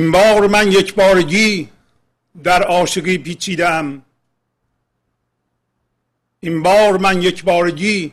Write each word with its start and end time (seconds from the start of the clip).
این 0.00 0.12
بار 0.12 0.46
من 0.46 0.72
یک 0.72 0.94
بارگی 0.94 1.68
در 2.44 2.62
عاشقی 2.62 3.18
پیچیدم. 3.18 4.02
این 6.40 6.62
بار 6.62 6.96
من 6.96 7.22
یک 7.22 7.44
بارگی 7.44 8.12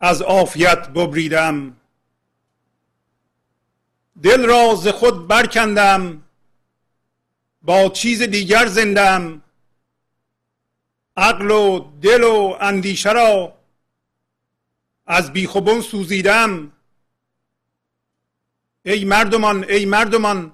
از 0.00 0.22
عافیت 0.22 0.88
ببریدم. 0.88 1.76
دل 4.22 4.46
را 4.46 4.74
ز 4.74 4.88
خود 4.88 5.28
برکندم 5.28 6.22
با 7.62 7.88
چیز 7.88 8.22
دیگر 8.22 8.66
زندم. 8.66 9.42
عقل 11.16 11.50
و 11.50 11.90
دل 12.02 12.22
و 12.22 12.56
اندیشه 12.60 13.12
را 13.12 13.54
از 15.06 15.32
بیخوبون 15.32 15.80
سوزیدم. 15.80 16.72
ای 18.84 19.04
مردمان 19.04 19.64
ای 19.64 19.84
مردمان 19.86 20.52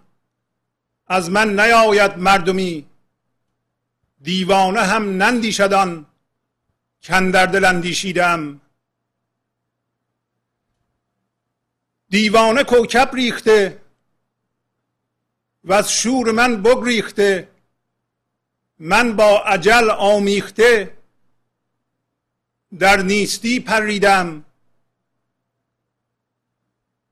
از 1.11 1.31
من 1.31 1.61
نیاید 1.61 2.19
مردمی. 2.19 2.87
دیوانه 4.23 4.81
هم 4.81 5.23
نندیشدان 5.23 6.07
کندر 7.03 7.47
دل 7.47 7.65
اندیشیدم. 7.65 8.61
دیوانه 12.09 12.65
کوکب 12.65 13.11
ریخته 13.15 13.83
و 15.65 15.73
از 15.73 15.93
شور 15.93 16.33
من 16.33 16.63
بگریخته. 16.63 17.49
من 18.79 19.17
با 19.17 19.43
عجل 19.43 19.91
آمیخته 19.91 20.97
در 22.79 23.03
نیستی 23.03 23.61
پریدم. 23.61 24.45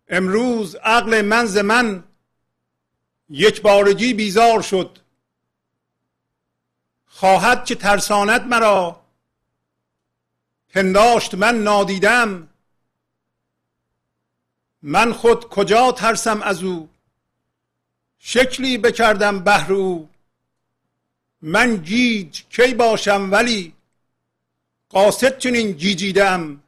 امروز 0.09 0.75
عقل 0.75 1.23
من 1.23 1.47
ز 1.47 1.57
من 1.57 2.08
یک 3.31 3.63
بارگی 3.63 4.15
بیزار 4.15 4.63
شد. 4.63 4.99
خواهد 7.07 7.65
که 7.65 7.75
ترساند 7.75 8.47
مرا. 8.47 9.01
پنداشت 10.69 11.35
من 11.35 11.63
نادیدم. 11.63 12.49
من 14.83 15.13
خود 15.13 15.49
کجا 15.49 15.93
ترسم 15.93 16.43
از 16.43 16.63
او؟ 16.63 16.89
شکلی 18.19 18.79
بکردم 18.79 19.39
بهر 19.39 19.73
او. 19.73 20.09
من 21.43 21.77
گیج 21.77 22.43
کی 22.51 22.75
باشم 22.75 23.29
ولی 23.33 23.73
قاصد 24.89 25.39
چنین 25.39 25.73
گیجیدم. 25.73 26.63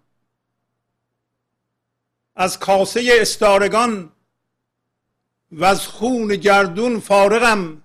از 2.36 2.58
کاسه 2.58 3.16
استارگان 3.20 4.12
و 5.52 5.64
از 5.64 5.86
خون 5.86 6.28
گردون 6.28 7.00
فارغم. 7.00 7.82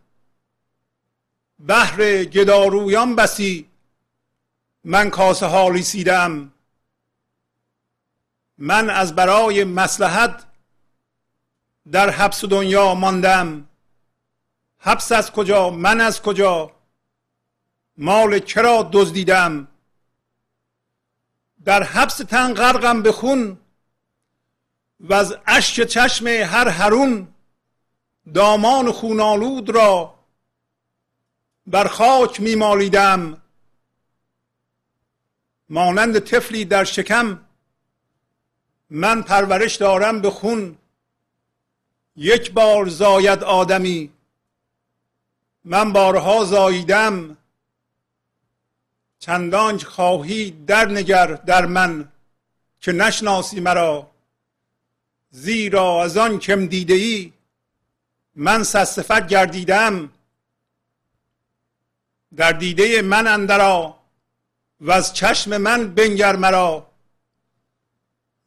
بهر 1.60 2.24
گدارویان 2.24 3.16
بسی. 3.16 3.70
من 4.84 5.10
کاسه 5.10 5.46
حالی 5.46 5.84
سیدم 5.84 6.52
من 8.58 8.90
از 8.90 9.16
برای 9.16 9.64
مسلحت 9.64 10.46
در 11.92 12.10
حبس 12.10 12.46
دنیا 12.46 12.96
ماندم. 12.96 13.70
حبس 14.78 15.12
از 15.12 15.32
کجا؟ 15.32 15.70
من 15.70 16.02
از 16.02 16.22
کجا؟ 16.22 16.72
مال 17.98 18.40
کرا 18.40 18.90
دزدیدم؟ 18.94 19.68
در 21.66 21.84
حبس 21.84 22.18
تن 22.18 22.54
غرقم 22.54 23.02
به 23.02 23.12
خون. 23.12 23.60
و 25.00 25.14
از 25.14 25.38
اشک 25.48 25.84
چشم 25.84 26.28
هر 26.28 26.68
هرون 26.68 27.35
دامان 28.34 28.92
خونالود 28.92 29.70
را 29.70 30.16
بر 31.68 31.88
خاک 31.88 32.42
میمالیدم. 32.42 33.42
مانند 35.70 36.20
طفلی 36.20 36.66
در 36.66 36.84
شکم 36.84 37.40
من 38.90 39.22
پرورش 39.22 39.76
دارم 39.76 40.22
به 40.22 40.30
خون. 40.30 40.78
یک 42.16 42.52
بار 42.52 42.88
زاید 42.88 43.44
آدمی 43.44 44.12
من 45.64 45.94
بارها 45.94 46.46
زاییدم. 46.46 47.38
چندان 49.20 49.80
خواهی 49.80 50.52
در 50.52 50.86
نگر 50.86 51.28
در 51.28 51.66
من 51.66 52.12
که 52.82 52.92
نشناسی 52.92 53.60
مرا 53.60 54.12
زیرا 55.30 56.04
از 56.04 56.18
آن 56.18 56.40
کم 56.40 56.66
دیده 56.66 56.94
ای 56.94 57.34
من 58.36 58.64
سستفت 58.64 59.28
گردیدم 59.28 60.10
در 62.36 62.52
دیده 62.52 63.02
من 63.02 63.28
اندرا 63.28 64.00
و 64.82 64.92
از 64.92 65.14
چشم 65.14 65.58
من 65.58 65.94
بنگر 65.94 66.36
مرا. 66.36 66.92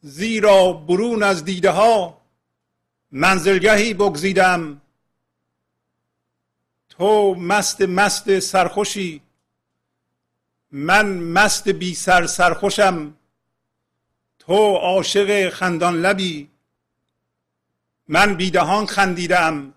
زیرا 0.01 0.73
برون 0.73 1.23
از 1.23 1.45
دیده 1.45 1.71
ها 1.71 2.21
منزلگهی 3.11 3.93
بگزیدم. 3.93 4.81
تو 6.89 7.35
مست 7.35 7.81
مست 7.81 8.39
سرخوشی 8.39 9.21
من 10.71 11.17
مست 11.17 11.69
بی 11.69 11.95
سر 11.95 12.27
سرخوشم. 12.27 13.13
تو 14.39 14.75
عاشق 14.75 15.49
خندان 15.49 16.01
لبی 16.01 16.49
من 18.07 18.35
بیدهان 18.35 18.85
خندیدم. 18.85 19.73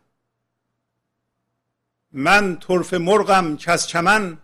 من 2.13 2.57
طرف 2.57 2.95
مرغم 2.95 3.57
که 3.57 3.71
از 3.71 3.89
چمن 3.89 4.39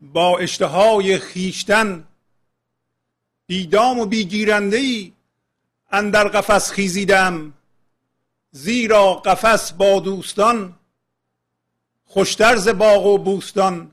با 0.00 0.38
اشتهای 0.38 1.18
خیشتن 1.18 2.08
بیدام 3.46 3.98
و 3.98 4.06
بیگیرنده 4.06 4.76
ای 4.76 5.12
اندر 5.90 6.28
قفس 6.28 6.70
خیزیدم 6.70 7.52
زیرا 8.50 9.14
قفس 9.14 9.72
با 9.72 10.00
دوستان 10.00 10.78
خوشتر 12.08 12.56
ز 12.56 12.68
باغ 12.68 13.06
و 13.06 13.18
بوستان. 13.18 13.90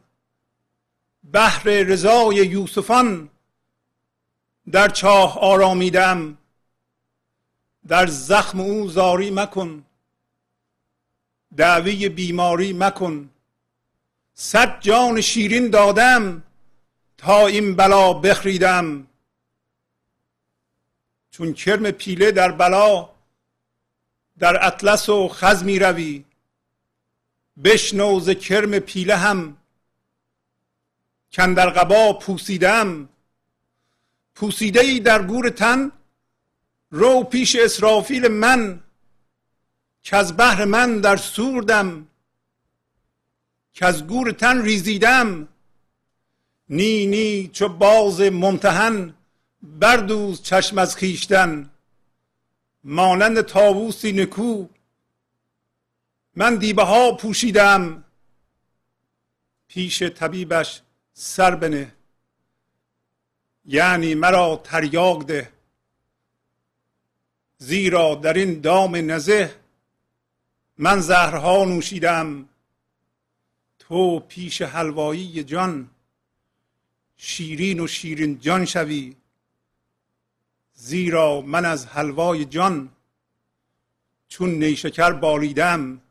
بهر 1.23 1.63
رضای 1.63 2.35
یوسفان 2.35 3.29
در 4.71 4.89
چاه 4.89 5.39
آرامیدم 5.39 6.37
در 7.87 8.07
زخم 8.07 8.59
او 8.59 8.87
زاری 8.87 9.31
مکن. 9.31 9.85
دعوی 11.57 12.09
بیماری 12.09 12.73
مکن. 12.73 13.29
صد 14.33 14.79
جان 14.79 15.21
شیرین 15.21 15.69
دادم 15.69 16.43
تا 17.17 17.47
این 17.47 17.75
بلا 17.75 18.13
بخریدم. 18.13 19.07
چون 21.31 21.53
کرم 21.53 21.91
پیله 21.91 22.31
در 22.31 22.51
بلا 22.51 23.09
در 24.39 24.67
اطلس 24.67 25.09
و 25.09 25.27
خز 25.27 25.63
می 25.63 25.79
روی. 25.79 26.23
بشنو 27.63 28.19
ز 28.19 28.29
کرم 28.29 28.80
پیله 28.80 29.15
هم. 29.15 29.57
کندر 31.31 31.69
قبا 31.69 32.13
پوسیدم. 32.13 33.09
پوسیده 34.35 34.80
ای 34.80 35.00
در 35.00 35.24
گور 35.24 35.50
تن 35.50 35.91
رو 36.91 37.24
پیش 37.24 37.56
اسرافیل 37.56 38.27
من. 38.27 38.84
که 40.06 40.16
از 40.16 40.38
بحر 40.38 40.66
من 40.66 41.02
در 41.02 41.18
سوردم 41.18 42.07
که 43.74 43.86
از 43.86 44.07
گور 44.07 44.31
تن 44.31 44.62
ریزیدم. 44.62 45.48
نی 46.69 47.06
نی 47.06 47.48
چو 47.48 47.69
باز 47.69 48.22
ممتحن 48.22 49.13
بردوز 49.63 50.42
چشم 50.42 50.78
از 50.78 50.96
خیشتن 50.96 51.69
مانند 52.84 53.42
تاووسی 53.42 54.12
نکو 54.12 54.68
من 56.36 56.56
دیبه 56.56 56.84
ها 56.84 57.12
پوشیدم. 57.12 58.04
پیش 59.68 60.04
طبیبش 60.04 60.81
سر 61.13 61.56
بنه. 61.56 61.96
یعنی 63.66 64.16
مرا 64.16 64.62
تریاق 64.63 65.24
ده. 65.24 65.52
زیرا 67.57 68.16
در 68.16 68.34
این 68.34 68.62
دام 68.62 69.12
نزه 69.12 69.64
من 70.77 71.00
زهرها 71.00 71.66
نوشیدم 71.66 72.50
تو 73.80 74.19
پیش 74.19 74.62
حلوایی 74.62 75.44
جان 75.44 75.89
شیرین 77.18 77.80
و 77.80 77.88
شیرین 77.88 78.39
جان 78.39 78.66
شوی 78.66 79.16
زیرا 80.74 81.42
من 81.42 81.66
از 81.66 81.88
حلوای 81.88 82.45
جان 82.45 82.89
چون 84.27 84.50
نیشکر 84.50 85.12
بالیدم 85.12 86.01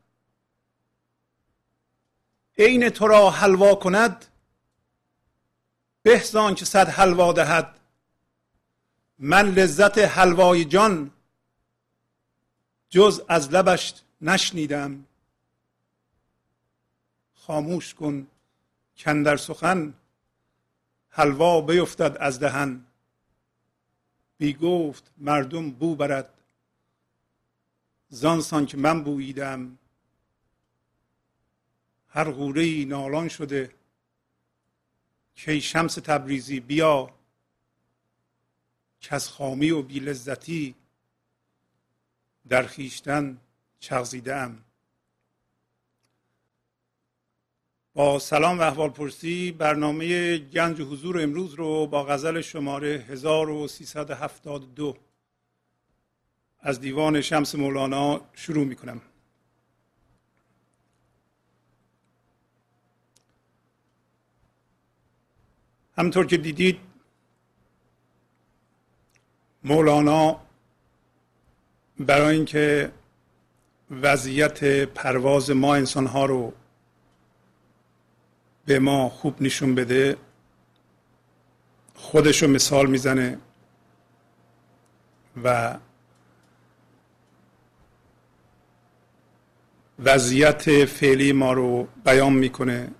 عین 2.57 2.89
تو 2.89 3.07
را 3.07 3.29
حلوا 3.29 3.75
کند 3.75 4.25
بهزان 6.03 6.55
که 6.55 6.65
صد 6.65 6.89
حلوا 6.89 7.33
دهد. 7.33 7.79
من 9.19 9.49
لذت 9.49 9.97
حلوای 9.97 10.65
جان 10.65 11.11
جز 12.89 13.21
از 13.27 13.49
لبش 13.49 13.93
نشنیدم. 14.21 15.05
خاموش 17.33 17.93
کن 17.93 18.27
کندر 18.97 19.37
سخن 19.37 19.93
حلوا 21.09 21.61
بیفتد 21.61 22.17
از 22.19 22.39
دهن. 22.39 22.85
بی 24.37 24.53
گفت 24.53 25.11
مردم 25.17 25.71
بو 25.71 25.95
برد. 25.95 26.33
زانسان 28.09 28.65
که 28.65 28.77
من 28.77 29.03
بوییدم. 29.03 29.77
هر 32.07 32.31
غوره 32.31 32.85
نالان 32.85 33.27
شده. 33.27 33.75
که 35.35 35.59
شمس 35.59 35.95
تبریزی 35.95 36.59
بیا. 36.59 37.15
که 38.99 39.15
از 39.15 39.29
خامی 39.29 39.71
و 39.71 39.81
بی 39.81 39.99
لذتی 39.99 40.75
در 42.47 42.63
خیشتن 42.67 43.37
چغزیده 43.79 44.35
ام 44.35 44.65
با 47.93 48.19
سلام 48.19 48.59
و 48.59 48.61
احوال 48.61 48.89
پرسی 48.89 49.51
برنامه 49.51 50.37
گنج 50.37 50.81
حضور 50.81 51.21
امروز 51.21 51.53
رو 51.53 51.87
با 51.87 52.03
غزل 52.03 52.41
شماره 52.41 53.05
1372 53.09 54.97
از 56.59 56.79
دیوان 56.79 57.21
شمس 57.21 57.55
مولانا 57.55 58.21
شروع 58.33 58.65
می 58.65 58.75
کنم 58.75 59.01
همطور 65.97 66.25
که 66.25 66.37
دیدید 66.37 66.79
مولانا 69.63 70.41
برای 71.99 72.35
اینکه 72.35 72.91
وضعیت 74.01 74.85
پرواز 74.85 75.51
ما 75.51 75.75
انسان 75.75 76.07
ها 76.07 76.25
رو 76.25 76.53
به 78.65 78.79
ما 78.79 79.09
خوب 79.09 79.41
نشون 79.41 79.75
بده 79.75 80.17
خودش 81.95 82.43
رو 82.43 82.49
مثال 82.49 82.85
می‌زنه 82.85 83.37
و 85.43 85.77
وضعیت 89.99 90.85
فعلی 90.85 91.31
ما 91.31 91.53
رو 91.53 91.87
بیان 92.05 92.33
می‌کنه 92.33 92.91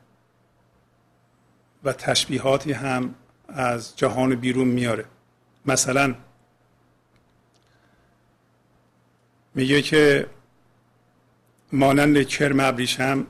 و 1.83 1.93
تشبیهاتی 1.93 2.71
هم 2.71 3.15
از 3.47 3.97
جهان 3.97 4.35
بیرون 4.35 4.67
میاره 4.67 5.05
مثلا 5.65 6.15
میگه 9.55 9.81
که 9.81 10.27
مانند 11.71 12.27
کرم 12.27 12.59
ابریشم 12.59 13.27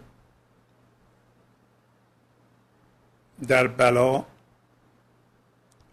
در 3.47 3.67
بلا 3.67 4.25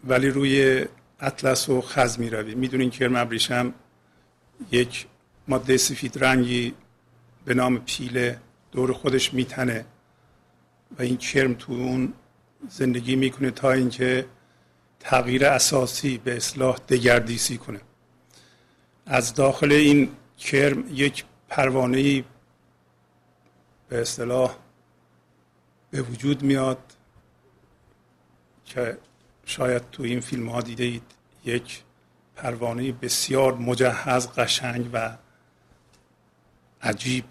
ولی 0.03 0.29
روی 0.29 0.85
اطلس 1.19 1.69
و 1.69 1.81
خز 1.81 2.19
می 2.19 2.29
روی. 2.29 2.55
می‌دونین 2.55 2.89
کرم 2.89 3.15
ابریشم 3.15 3.73
یک 4.71 5.05
ماده 5.47 5.77
سفید 5.77 6.23
رنگی 6.23 6.73
به 7.45 7.53
نام 7.53 7.77
پیله 7.77 8.39
دور 8.71 8.93
خودش 8.93 9.33
میتنه 9.33 9.85
و 10.99 11.01
این 11.01 11.17
کرم 11.17 11.53
تو 11.53 11.73
اون 11.73 12.13
زندگی 12.69 13.15
می‌کنه 13.15 13.51
تا 13.51 13.71
اینکه 13.71 14.25
تغییر 14.99 15.45
اساسی 15.45 16.17
به 16.17 16.35
اصلاح 16.35 16.77
دگردیسی 16.77 17.57
کنه. 17.57 17.81
از 19.05 19.33
داخل 19.33 19.71
این 19.71 20.09
کرم 20.37 20.83
یک 20.93 21.25
پروانه 21.49 22.23
به 23.93 24.01
اصطلاح 24.01 24.55
به 25.91 26.01
وجود 26.01 26.43
میاد 26.43 26.77
که 28.65 28.97
شاید 29.45 29.89
تو 29.91 30.03
این 30.03 30.19
فیلم 30.19 30.49
ها 30.49 30.61
دیده 30.61 30.83
اید 30.83 31.03
یک 31.45 31.83
پروانه 32.35 32.91
بسیار 32.91 33.53
مجهز 33.53 34.27
قشنگ 34.27 34.89
و 34.93 35.17
عجیب 36.81 37.25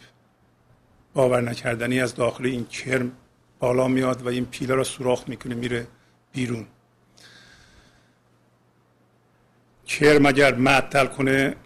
باور 1.14 1.40
نکردنی 1.40 2.00
از 2.00 2.14
داخل 2.14 2.46
این 2.46 2.66
کرم 2.66 3.12
بالا 3.58 3.88
میاد 3.88 4.22
و 4.22 4.28
این 4.28 4.46
پیله 4.46 4.74
را 4.74 4.84
سوراخ 4.84 5.28
می‌کنه 5.28 5.54
میره 5.54 5.86
بیرون. 6.32 6.66
کرم 9.86 10.26
اگر 10.26 10.54
معطل 10.54 11.06
کنه 11.06 11.56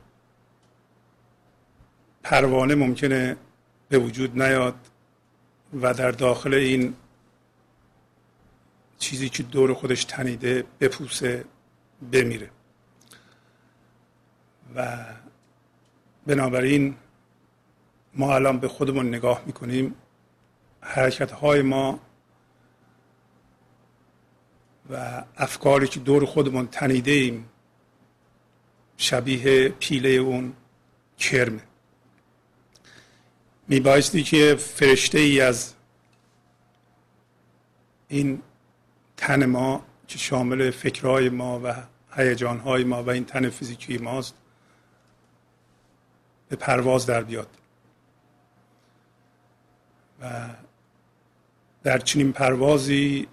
پروانه 2.22 2.74
ممکنه 2.74 3.36
به 3.88 3.98
وجود 3.98 4.42
نیاد 4.42 4.74
و 5.82 5.94
در 5.94 6.10
داخل 6.10 6.54
این 6.54 6.94
چیزی 8.98 9.28
که 9.28 9.42
دور 9.42 9.74
خودش 9.74 10.04
تنیده 10.04 10.64
بپوسه 10.80 11.44
بمیره. 12.12 12.50
و 14.74 15.04
بنابراین 16.26 16.96
ما 18.14 18.34
الان 18.34 18.58
به 18.58 18.68
خودمون 18.68 19.08
نگاه 19.08 19.42
می‌کنیم. 19.46 19.94
حرکت 20.80 21.32
های 21.32 21.62
ما 21.62 22.00
و 24.90 25.24
افکاری 25.36 25.88
که 25.88 26.00
دور 26.00 26.24
خودمون 26.26 26.66
تنیده 26.66 27.10
ایم 27.10 27.48
شبیه 28.96 29.68
پیله 29.68 30.08
اون 30.08 30.52
کرمه. 31.18 31.62
میبایستی 33.68 34.22
که 34.22 34.56
فرشته 34.58 35.18
ای 35.18 35.40
از 35.40 35.74
این 38.08 38.42
تن 39.16 39.46
ما 39.46 39.84
که 40.08 40.18
شامل 40.18 40.70
فکرهای 40.70 41.28
ما 41.28 41.60
و 41.64 41.74
هیجانهای 42.16 42.84
ما 42.84 43.02
و 43.02 43.10
این 43.10 43.24
تن 43.24 43.48
فیزیکی 43.48 43.98
ماست 43.98 44.34
به 46.48 46.56
پرواز 46.56 47.06
در 47.06 47.22
بیاد. 47.22 47.48
و 50.20 50.48
در 51.82 51.98
چنین 51.98 52.32
پروازی 52.32 53.28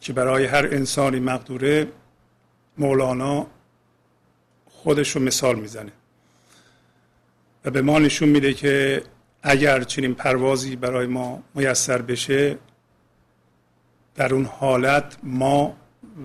که 0.00 0.12
برای 0.12 0.46
هر 0.46 0.66
انسانی 0.66 1.20
مقدوره 1.20 1.88
مولانا 2.78 3.46
خودش 4.66 5.16
رو 5.16 5.22
مثال 5.22 5.58
می‌زنه. 5.58 5.92
و 7.64 7.70
به 7.70 7.82
ما 7.82 7.98
نشون 7.98 8.28
میده 8.28 8.54
که 8.54 9.02
اگر 9.42 9.82
چنین 9.82 10.14
پروازی 10.14 10.76
برای 10.76 11.06
ما 11.06 11.42
میسر 11.54 12.02
بشه 12.02 12.58
در 14.14 14.34
اون 14.34 14.44
حالت 14.44 15.16
ما 15.22 15.76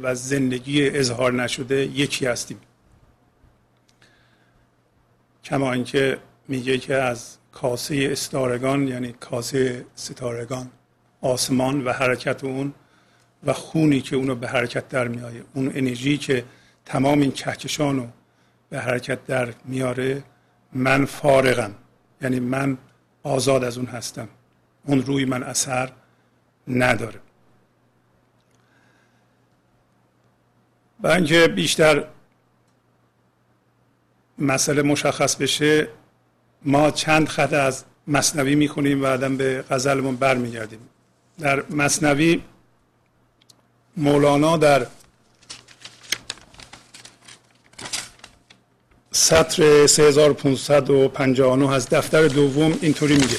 و 0.01 0.15
زندگی 0.15 0.89
اظهار 0.89 1.33
نشده 1.33 1.85
یکی 1.85 2.25
هستیم. 2.25 2.57
کما 5.43 5.73
اینکه 5.73 6.17
میگه 6.47 6.77
که 6.77 6.95
از 6.95 7.37
کاسه 7.51 8.07
استارگان 8.11 8.87
یعنی 8.87 9.15
کاسه 9.19 9.85
ستارگان 9.95 10.71
آسمان 11.21 11.85
و 11.85 11.91
حرکت 11.91 12.43
اون 12.43 12.73
و 13.45 13.53
خونی 13.53 14.01
که 14.01 14.15
اونو 14.15 14.35
به 14.35 14.47
حرکت 14.47 14.89
در 14.89 15.07
میاره 15.07 15.43
اون 15.53 15.71
انرژی 15.75 16.17
که 16.17 16.45
تمام 16.85 17.21
این 17.21 17.31
کهکشان 17.31 17.97
رو 17.97 18.07
به 18.69 18.79
حرکت 18.79 19.25
در 19.25 19.53
میاره 19.65 20.23
من 20.75 21.05
فارغم. 21.05 21.75
یعنی 22.21 22.39
من 22.39 22.77
آزاد 23.23 23.63
از 23.63 23.77
اون 23.77 23.87
هستم. 23.87 24.27
اون 24.85 25.01
روی 25.01 25.25
من 25.25 25.43
اثر 25.43 25.91
نداره. 26.67 27.19
و 30.99 31.07
اینکه 31.07 31.47
بیشتر 31.47 32.05
مسئله 34.37 34.81
مشخص 34.81 35.35
بشه 35.35 35.87
ما 36.61 36.91
چند 36.91 37.27
خط 37.27 37.53
از 37.53 37.83
مصنوی 38.07 38.55
می‌خونیم 38.55 38.99
و 38.99 39.03
بعدا 39.03 39.29
به 39.29 39.65
غزلمون 39.69 40.15
برمیگردیم. 40.15 40.79
در 41.39 41.63
مصنوی 41.69 42.41
مولانا 43.97 44.57
در 44.57 44.87
سطر 49.25 49.87
3559 49.87 51.71
از 51.71 51.89
دفتر 51.89 52.27
دوم 52.27 52.79
اینطوری 52.81 53.15
میگه. 53.15 53.37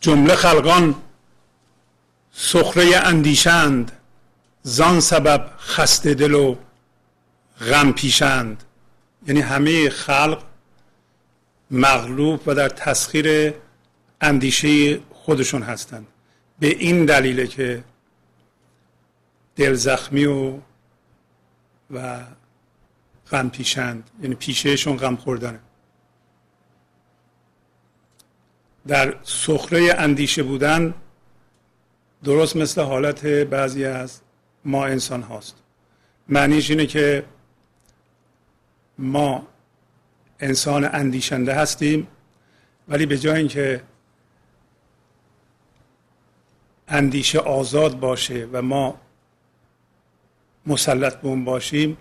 جمله 0.00 0.34
خلقان 0.34 0.94
سخره 2.32 2.96
اندیشند 2.96 3.92
زان 4.62 5.00
سبب 5.00 5.50
خسته 5.58 6.14
دل 6.14 6.34
و 6.34 6.56
غم 7.60 7.92
پیشند. 7.92 8.64
یعنی 9.26 9.40
همه 9.40 9.90
خلق 9.90 10.42
مغلوب 11.70 12.40
و 12.46 12.54
در 12.54 12.68
تسخیر 12.68 13.54
اندیشه 14.20 15.00
خودشون 15.10 15.62
هستند. 15.62 16.06
به 16.58 16.66
این 16.66 17.04
دلیله 17.04 17.46
که 17.46 17.84
دل 19.56 19.74
زخمی 19.74 20.24
و 20.24 20.52
و 21.90 22.20
غم 23.30 23.48
پیشند 23.48 24.10
یعنی 24.22 24.34
پیشهشون 24.34 24.96
غم 24.96 25.16
خوردنه. 25.16 25.60
در 28.86 29.16
سخره 29.22 29.94
اندیشه 29.98 30.42
بودن 30.42 30.94
درست 32.24 32.56
مثل 32.56 32.82
حالت 32.82 33.26
بعضی 33.26 33.84
از 33.84 34.20
ما 34.64 34.86
انسان 34.86 35.22
هاست. 35.22 35.56
معنیش 36.28 36.70
اینه 36.70 36.86
که 36.86 37.24
ما 38.98 39.46
انسان 40.40 40.84
اندیشنده 40.84 41.54
هستیم 41.54 42.08
ولی 42.88 43.06
به 43.06 43.18
جای 43.18 43.38
اینکه 43.38 43.82
اندیشه 46.88 47.38
آزاد 47.38 48.00
باشه 48.00 48.48
و 48.52 48.62
ما 48.62 49.00
مسلط 50.66 51.16
به 51.16 51.28
اون 51.28 51.44
باشیم 51.44 51.96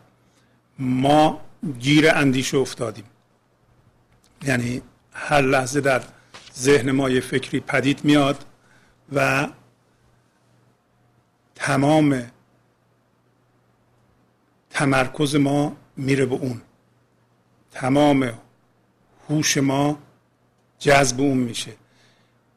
ما 0.80 1.42
گیر 1.80 2.10
اندیشه 2.10 2.58
افتادیم. 2.58 3.06
یعنی 4.44 4.82
هر 5.14 5.42
لحظه 5.42 5.82
در 5.82 6.02
ذهن 6.58 6.92
ما 6.92 7.10
یه 7.10 7.22
فکری 7.22 7.60
پدید 7.60 8.06
میاد 8.06 8.46
و 9.14 9.48
تمام 11.56 12.32
تمرکز 14.70 15.36
ما 15.36 15.76
میره 15.98 16.26
به 16.26 16.36
اون. 16.36 16.62
تمام 17.72 18.40
هوش 19.30 19.58
ما 19.58 20.00
جذب 20.80 21.22
اون 21.22 21.38
میشه. 21.38 21.72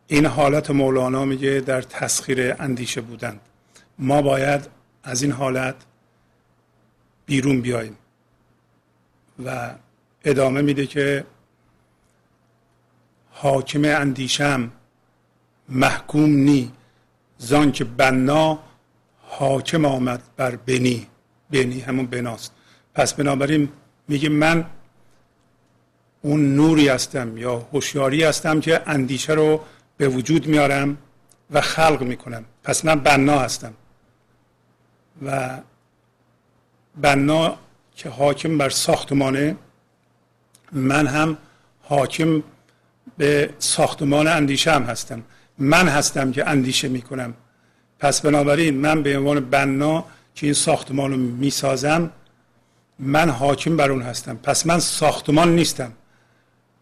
این 0.06 0.26
حالت 0.26 0.70
مولانا 0.70 1.24
میگه 1.24 1.60
در 1.66 1.82
تسخیر 1.82 2.62
اندیشه 2.62 3.00
بودن. 3.00 3.40
ما 3.98 4.22
باید 4.22 4.68
از 5.02 5.22
این 5.22 5.32
حالت 5.32 5.74
بیرون 7.26 7.60
بیاییم. 7.60 7.96
و 9.44 9.74
ادامه 10.24 10.62
میده 10.62 10.86
که 10.86 11.24
حاکم 13.30 13.84
اندیشم 13.84 14.70
محکوم 15.68 16.30
نی 16.30 16.72
زان 17.38 17.72
که 17.72 17.84
بنا 17.84 18.58
حاکم 19.22 19.84
آمد 19.84 20.22
بر 20.36 20.56
بنی. 20.56 21.06
بنی 21.50 21.80
همون 21.80 22.06
بناست. 22.06 22.52
پس 22.94 23.14
بنابراین 23.14 23.68
میگه 24.08 24.28
من 24.28 24.64
اون 26.22 26.54
نوری 26.54 26.88
هستم 26.88 27.36
یا 27.36 27.58
هوشیاری 27.58 28.24
هستم 28.24 28.60
که 28.60 28.82
اندیشه 28.86 29.32
رو 29.32 29.60
به 29.96 30.08
وجود 30.08 30.46
میارم 30.46 30.98
و 31.50 31.60
خلق 31.60 32.02
می‌کنم. 32.02 32.44
پس 32.62 32.84
من 32.84 32.94
بنا 33.00 33.38
هستم. 33.38 33.74
و 35.22 35.58
بنا 37.00 37.58
که 37.96 38.08
حاکم 38.08 38.58
بر 38.58 38.70
ساختمانه 38.70 39.56
من 40.72 41.06
هم 41.06 41.38
حاکم 41.82 42.42
به 43.18 43.50
ساختمان 43.58 44.26
اندیشه 44.28 44.72
هم 44.72 44.82
هستم. 44.82 45.22
من 45.58 45.88
هستم 45.88 46.32
که 46.32 46.48
اندیشه 46.48 46.88
می‌کنم. 46.88 47.34
پس 47.98 48.20
بنابراین 48.20 48.76
من 48.76 49.02
به 49.02 49.18
عنوان 49.18 49.40
بنا 49.40 50.04
که 50.34 50.46
این 50.46 50.54
ساختمان 50.54 51.10
رو 51.10 51.16
می‌سازم 51.16 52.10
من 52.98 53.30
حاکم 53.30 53.76
بر 53.76 53.90
اون 53.90 54.02
هستم. 54.02 54.36
پس 54.36 54.66
من 54.66 54.78
ساختمان 54.78 55.54
نیستم. 55.54 55.92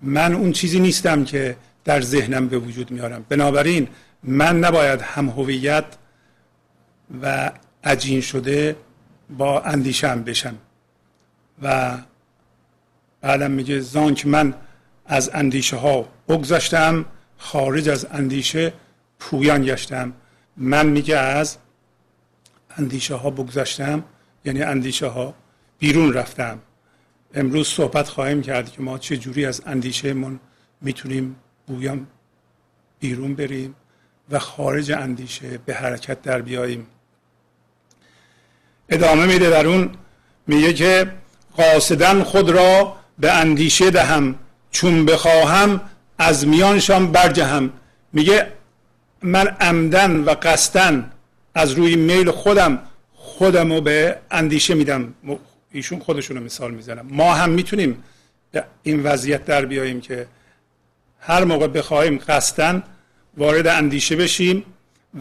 من 0.02 0.34
اون 0.34 0.52
چیزی 0.52 0.80
نیستم 0.80 1.24
که 1.24 1.56
در 1.84 2.00
ذهنم 2.00 2.48
به 2.48 2.58
وجود 2.58 2.90
میارم. 2.90 3.24
بنابراین 3.28 3.88
من 4.22 4.58
نباید 4.58 5.00
هم 5.00 5.28
هویت 5.28 5.84
و 7.22 7.50
عجین 7.84 8.20
شده 8.20 8.76
با 9.30 9.60
اندیشم 9.60 10.22
بشم. 10.22 10.54
و 11.62 11.98
بعدم 13.20 13.50
میگه 13.50 13.80
زانک 13.80 14.26
من 14.26 14.54
از 15.06 15.30
اندیشه 15.34 15.76
ها 15.76 16.08
بگذشتم 16.28 17.04
خارج 17.38 17.88
از 17.88 18.06
اندیشه 18.10 18.72
پویان 19.18 19.64
گشتم. 19.64 20.12
من 20.56 20.86
میگه 20.86 21.16
از 21.16 21.58
اندیشه 22.76 23.14
ها 23.14 23.30
بگذشتم 23.30 24.04
یعنی 24.44 24.62
اندیشه 24.62 25.06
ها 25.06 25.34
بیرون 25.78 26.12
رفتم. 26.12 26.58
امروز 27.34 27.68
صحبت 27.68 28.08
خواهیم 28.08 28.42
کرد 28.42 28.72
که 28.72 28.82
ما 28.82 28.98
چه 28.98 29.16
جوری 29.16 29.46
از 29.46 29.62
اندیشه 29.66 30.12
من 30.12 30.40
می‌تونیم 30.80 31.36
بویان 31.66 32.06
بیرون 33.00 33.34
بریم 33.34 33.74
و 34.30 34.38
خارج 34.38 34.92
اندیشه 34.92 35.58
به 35.58 35.74
حرکت 35.74 36.22
در 36.22 36.42
بیاییم. 36.42 36.86
ادامه 38.88 39.26
میده 39.26 39.50
در 39.50 39.66
اون 39.66 39.90
میگه 40.46 40.72
که 40.72 41.12
قاصدن 41.58 42.22
خود 42.22 42.50
را 42.50 42.96
به 43.18 43.32
اندیشه 43.32 43.90
دهم. 43.90 44.34
چون 44.70 45.06
بخواهم 45.06 45.80
از 46.18 46.46
میانشان 46.46 47.12
برجهم. 47.12 47.72
میگه 48.12 48.52
من 49.22 49.46
عمدن 49.46 50.16
و 50.16 50.30
قصدن 50.42 51.10
از 51.54 51.72
روی 51.72 51.96
میل 51.96 52.30
خودم 52.30 52.78
خودم 53.14 53.72
رو 53.72 53.80
به 53.80 54.18
اندیشه 54.30 54.74
میدم. 54.74 55.14
ایشون 55.72 55.98
خودشون 55.98 56.36
رو 56.36 56.44
مثال 56.44 56.70
می‌زنم 56.70 57.06
ما 57.10 57.34
هم 57.34 57.50
می‌تونیم 57.50 58.04
به 58.52 58.64
این 58.82 59.02
وضعیت 59.02 59.44
در 59.44 59.64
بیاییم 59.64 60.00
که 60.00 60.26
هر 61.20 61.44
موقع 61.44 61.66
بخواهیم 61.66 62.18
قصدن 62.28 62.82
وارد 63.36 63.66
اندیشه 63.66 64.16
بشیم 64.16 64.64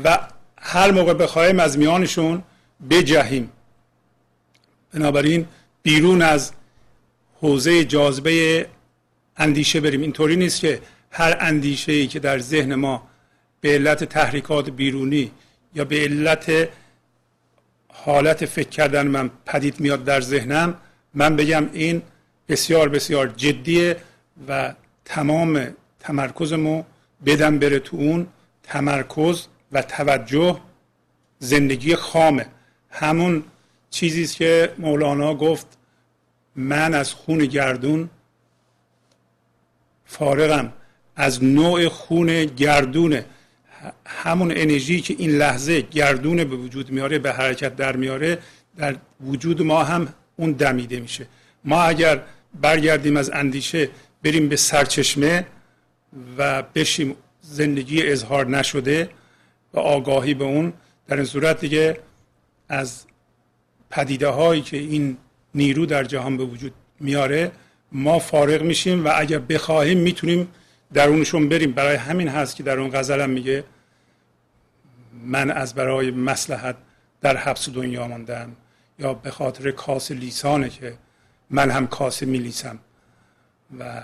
و 0.04 0.20
هر 0.58 0.92
موقع 0.92 1.14
بخواهیم 1.14 1.60
از 1.60 1.78
میانشون 1.78 2.44
بجهیم. 2.90 3.52
بنابراین 4.94 5.48
بیرون 5.88 6.22
از 6.22 6.52
حوزه 7.42 7.84
جاذبه 7.84 8.68
اندیشه 9.38 9.80
بریم. 9.80 10.02
اینطوری 10.02 10.36
نیست 10.36 10.60
که 10.60 10.82
هر 11.12 11.38
اندیشه 11.40 11.92
ای 11.92 12.08
که 12.08 12.20
در 12.20 12.40
ذهن 12.40 12.76
ما 12.76 13.08
به 13.62 13.74
علت 13.74 14.04
تحریکات 14.04 14.70
بیرونی 14.70 15.32
یا 15.76 15.86
به 15.86 16.00
علت 16.00 16.70
حالت 17.88 18.46
فکر 18.46 18.70
کردن 18.70 19.08
من 19.08 19.30
پدید 19.46 19.80
میاد 19.80 20.04
در 20.04 20.22
ذهنم 20.22 20.78
من 21.14 21.36
بگم 21.36 21.70
این 21.74 22.02
بسیار 22.50 22.90
بسیار 22.90 23.28
جدیه 23.28 23.98
و 24.48 24.74
تمام 25.06 25.68
تمرکزمو 26.00 26.84
بدم 27.26 27.60
بره 27.60 27.80
تو 27.80 27.98
اون 27.98 28.28
تمرکز 28.64 29.48
و 29.72 29.82
توجه 29.82 30.60
زندگی 31.40 31.96
خامه. 31.96 32.46
همون 32.90 33.44
چیزی 33.90 34.28
که 34.28 34.74
مولانا 34.78 35.34
گفت 35.34 35.77
من 36.58 36.94
از 36.94 37.14
خون 37.14 37.46
گردون 37.46 38.10
فارغم. 40.06 40.74
از 41.16 41.44
نوع 41.44 41.88
خون 41.88 42.46
گردونه 42.46 43.26
همون 44.06 44.52
انرژی 44.52 45.02
که 45.02 45.16
این 45.18 45.32
لحظه 45.32 45.82
گردونه 45.82 46.46
به 46.46 46.56
وجود 46.56 46.92
میاره 46.92 47.20
به 47.20 47.34
حرکت 47.34 47.76
در 47.76 47.96
میاره 47.96 48.38
در 48.78 48.96
وجود 49.22 49.62
ما 49.62 49.84
هم 49.84 50.14
اون 50.36 50.52
دمیده 50.52 51.00
میشه. 51.00 51.28
ما 51.66 51.82
اگر 51.82 52.22
برگردیم 52.62 53.18
از 53.18 53.30
اندیشه 53.30 53.90
بریم 54.24 54.50
به 54.50 54.56
سرچشمه 54.56 55.48
و 56.38 56.64
بشیم 56.64 57.16
زندگی 57.42 58.04
اظهار 58.04 58.48
نشده 58.48 59.10
و 59.74 59.80
آگاهی 59.80 60.34
به 60.34 60.44
اون 60.44 60.74
در 61.08 61.16
این 61.16 61.26
صورت 61.26 61.60
دیگه 61.60 62.00
از 62.70 63.06
پدیده 63.90 64.28
هایی 64.28 64.62
که 64.62 64.78
این 64.78 65.18
نیرو 65.56 65.86
در 65.86 66.04
جهان 66.04 66.38
به 66.38 66.44
وجود 66.44 66.74
میاره 67.00 67.52
ما 67.92 68.20
فارغ 68.20 68.62
میشیم 68.62 69.06
و 69.06 69.12
اگر 69.16 69.40
بخواهیم 69.40 69.98
می‌تونیم 69.98 70.48
درونشون 70.94 71.50
بریم. 71.50 71.72
برای 71.72 71.96
همین 71.96 72.28
هست 72.28 72.56
که 72.56 72.64
در 72.64 72.80
اون 72.80 72.92
غزلم 72.92 73.30
میگه 73.30 73.64
من 75.24 75.52
از 75.52 75.74
برای 75.74 76.12
مسلحت 76.12 76.76
در 77.22 77.38
حبس 77.38 77.70
دنیا 77.70 78.08
ماندم 78.08 78.56
یا 79.00 79.14
به 79.14 79.32
خاطر 79.32 79.72
کاس 79.72 80.12
لیسانه 80.12 80.70
که 80.70 80.98
من 81.50 81.72
هم 81.72 81.88
کاسه 81.88 82.26
میلیسم. 82.26 82.80
و 83.80 84.04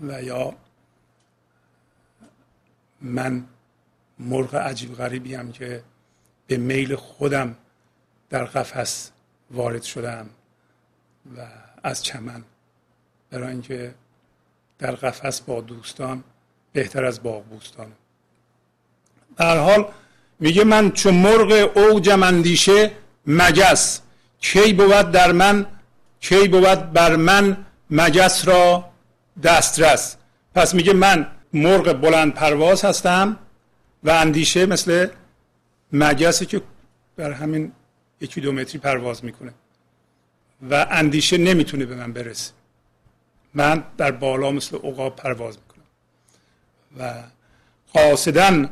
و 0.00 0.22
یا 0.22 0.54
من 3.00 3.44
مرغ 4.18 4.54
عجیب 4.54 4.94
غریبی 4.94 5.34
هم 5.34 5.52
که 5.52 5.82
به 6.46 6.56
میل 6.56 6.94
خودم 6.96 7.56
در 8.30 8.44
قفس 8.44 9.10
وارد 9.50 9.82
شدم 9.82 10.30
و 11.36 11.40
از 11.82 12.02
چمن. 12.02 12.44
برای 13.30 13.50
اینکه 13.50 13.94
در 14.78 14.94
قفس 14.94 15.40
با 15.40 15.60
دوستان 15.60 16.24
بهتر 16.72 17.04
از 17.04 17.22
باغ 17.22 17.44
بوستان. 17.44 17.92
در 19.36 19.58
حال 19.58 19.86
میگه 20.40 20.64
من 20.64 20.90
چون 20.90 21.14
مرغ 21.14 21.70
اوجم 21.76 22.22
اندیشه 22.22 22.90
مگس 23.26 24.00
کی 24.40 24.72
بود 24.72 25.10
در 25.10 25.32
من؟ 25.32 25.66
کی 26.20 26.48
بود 26.48 26.92
بر 26.92 27.16
من 27.16 27.64
مگس 27.90 28.48
را 28.48 28.90
دسترس؟ 29.42 30.16
پس 30.54 30.74
میگه 30.74 30.92
من 30.92 31.26
مرغ 31.52 31.92
بلند 31.92 32.34
پرواز 32.34 32.84
هستم 32.84 33.38
و 34.04 34.10
اندیشه 34.10 34.66
مثل 34.66 35.08
مگسی 35.92 36.46
که 36.46 36.62
در 37.16 37.32
همین 37.32 37.72
یکی 38.20 38.40
دو 38.40 38.52
متری 38.52 38.78
پرواز 38.78 39.24
می‌کنه. 39.24 39.52
و 40.70 40.86
اندیشه 40.90 41.38
نمی‌تونه 41.38 41.86
به 41.86 41.94
من 41.94 42.12
برسه. 42.12 42.52
من 43.54 43.84
در 43.96 44.10
بالا 44.10 44.50
مثل 44.50 44.76
عقاب 44.76 45.16
پرواز 45.16 45.58
می‌کنم. 45.58 45.84
و 46.98 47.22
قاصدن 47.92 48.70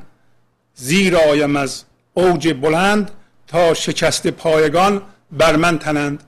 زیر 0.74 1.16
آیم 1.16 1.56
از 1.56 1.84
اوج 2.14 2.52
بلند 2.52 3.10
تا 3.46 3.74
شکست 3.74 4.26
پایگان 4.26 5.02
بر 5.32 5.56
من 5.56 5.78
تنند. 5.78 6.24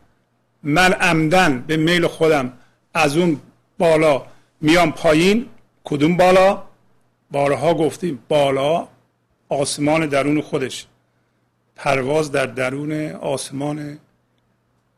من 0.62 0.92
عمدن 0.92 1.60
به 1.60 1.76
میل 1.76 2.06
خودم 2.06 2.52
از 2.94 3.16
اون 3.16 3.40
بالا 3.78 4.26
میام 4.60 4.92
پایین. 4.92 5.48
کدوم 5.84 6.16
بالا؟ 6.16 6.62
بارها 7.30 7.74
گفتیم 7.74 8.22
بالا 8.28 8.88
آسمان 9.48 10.06
درون 10.06 10.40
خودش. 10.40 10.86
پرواز 11.76 12.32
در 12.32 12.46
درون 12.46 13.10
آسمان 13.10 13.98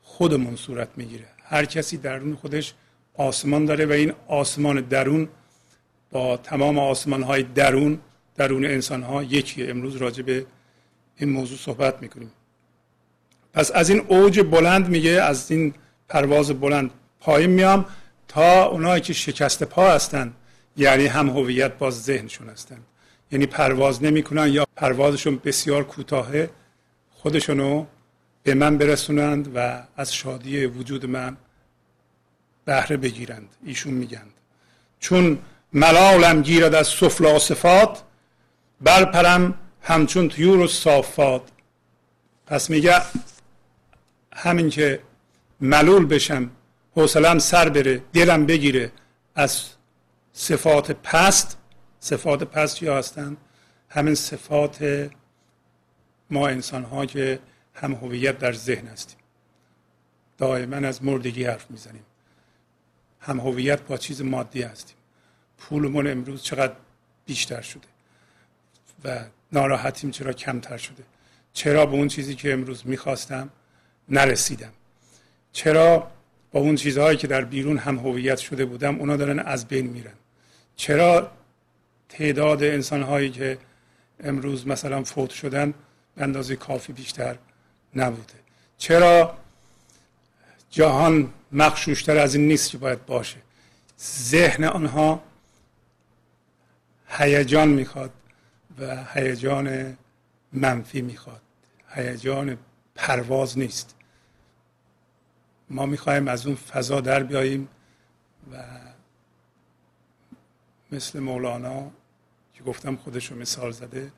خودمون 0.03 0.57
صورت 0.57 0.89
می‌گیره. 0.97 1.27
هر 1.45 1.65
کسی 1.65 1.97
درون 1.97 2.35
خودش 2.37 2.75
آسمان 3.15 3.65
داره 3.65 3.87
و 3.87 3.93
این 3.93 4.13
آسمان 4.29 4.81
درون 4.81 5.29
با 6.11 6.37
تمام 6.37 6.79
آسمان 6.79 7.23
های 7.23 7.43
درون 7.43 8.01
درون 8.37 8.65
انسان 8.65 9.03
ها 9.03 9.23
یکی. 9.23 9.67
امروز 9.67 9.97
راجع 9.97 10.23
به 10.23 10.47
این 11.17 11.31
موضوع 11.31 11.59
صحبت 11.59 12.03
می‌کنیم. 12.03 12.31
پس 13.53 13.71
از 13.71 13.91
این 13.91 14.01
اوج 14.09 14.41
بلند 14.41 14.89
میگه 14.89 15.11
از 15.11 15.51
این 15.51 15.75
پرواز 16.09 16.61
بلند 16.61 16.91
پایین 17.21 17.51
میام 17.51 17.85
تا 18.29 18.65
اونایی 18.65 19.01
که 19.01 19.13
شکست 19.13 19.63
پا 19.63 19.91
هستن 19.91 20.33
یعنی 20.77 21.07
هم 21.07 21.31
هویت 21.31 21.79
باز 21.79 22.03
ذهنشون 22.03 22.49
هستن. 22.49 22.79
یعنی 23.33 23.47
پرواز 23.47 24.03
نمی‌کنن 24.03 24.49
یا 24.49 24.67
پروازشون 24.77 25.41
بسیار 25.45 25.85
کوتاهه. 25.85 26.51
خودشونو 27.17 27.87
به 28.43 28.55
من 28.55 28.79
برسونند 28.79 29.53
و 29.55 29.83
از 29.97 30.15
شادی 30.15 30.67
وجود 30.67 31.07
من 31.07 31.37
بهره 32.65 32.97
بگیرند 32.97 33.49
ایشون 33.65 33.95
میگند. 33.95 34.33
چون 35.01 35.39
ملالم 35.73 36.43
گیرد 36.43 36.75
از 36.75 36.87
سفلا 36.87 37.39
صفات 37.39 38.03
برپرم 38.81 39.55
همچون 39.83 40.29
طیور 40.29 40.59
و 40.59 40.67
صافات. 40.67 41.43
پس 42.47 42.71
میگه 42.71 42.95
همین 44.33 44.71
که 44.71 45.01
ملول 45.61 46.07
بشم 46.07 46.51
حوصلم 46.97 47.39
سر 47.39 47.69
بره 47.69 48.03
دلم 48.13 48.47
بگیره 48.47 48.93
از 49.35 49.65
صفات 50.33 50.91
پست 50.91 51.57
صفات 52.01 52.45
پست 52.45 52.83
یا 52.83 52.99
هستن؟ 52.99 53.37
همین 53.89 54.15
صفات 54.15 55.09
ما 56.31 56.49
انسان 56.49 56.85
ها 56.85 57.07
که 57.07 57.39
هم 57.75 57.95
هویت 57.95 58.39
در 58.39 58.53
ذهن 58.53 58.87
هستیم. 58.87 59.19
دائما 60.39 60.77
از 60.77 61.05
مردگی 61.05 61.45
حرف 61.45 61.71
می‌زنیم. 61.71 62.05
هم 63.21 63.41
هویت 63.41 63.81
با 63.83 63.97
چیز 63.97 64.23
مادی 64.23 64.63
هستیم. 64.63 64.97
پولمون 65.59 66.07
امروز 66.07 66.43
چقدر 66.43 66.73
بیشتر 67.27 67.61
شده 67.61 67.89
و 69.05 69.25
ناراحتیم 69.53 70.11
چرا 70.11 70.33
کمتر 70.33 70.77
شده. 70.77 71.03
چرا 71.53 71.87
به 71.87 71.93
اون 71.93 72.09
چیزی 72.09 72.35
که 72.35 72.53
امروز 72.53 72.87
می‌خواستم 72.87 73.51
نرسیدم؟ 74.09 74.73
چرا 75.53 76.11
با 76.53 76.61
اون 76.61 76.77
چیزهایی 76.77 77.19
که 77.19 77.27
در 77.27 77.45
بیرون 77.45 77.79
هم 77.79 77.99
هویت 77.99 78.39
شده 78.39 78.65
بودم 78.65 78.99
اونا 78.99 79.17
دارن 79.17 79.39
از 79.39 79.69
بین 79.69 79.87
میرن؟ 79.87 80.13
چرا 80.77 81.31
تعداد 82.09 82.63
انسان 82.63 83.03
هایی 83.03 83.31
که 83.31 83.59
امروز 84.21 84.67
مثلا 84.67 85.05
فوت 85.05 85.31
شدن 85.31 85.75
به 86.17 86.23
اندازه 86.23 86.57
کافی 86.57 86.93
بیشتر 86.93 87.39
نبوده. 87.97 88.35
چرا؟ 88.79 89.39
جهان 90.71 91.33
مخشوشتر 91.53 92.17
از 92.17 92.35
این 92.35 92.49
نیست 92.49 92.71
که 92.71 92.79
باید 92.79 93.07
باشه. 93.07 93.37
ذهن 94.01 94.65
آنها 94.65 95.23
هیجان 97.09 97.69
می‌خواد 97.69 98.11
و 98.79 99.05
هیجان 99.15 99.97
منفی 100.53 101.03
می‌خواد. 101.03 101.41
هیجان 101.89 102.59
پرواز 102.95 103.59
نیست. 103.59 103.95
ما 105.71 105.87
می‌خواهیم 105.87 106.29
از 106.29 106.47
اون 106.47 106.57
فضا 106.57 107.01
در 107.01 107.23
بیاییم 107.23 107.69
و 108.53 108.65
مثل 110.93 111.21
مولانا 111.21 111.91
که 112.55 112.63
گفتم 112.65 112.97
خودش 112.97 113.31
رو 113.31 113.39
مثال 113.39 113.71
زده 113.71 114.13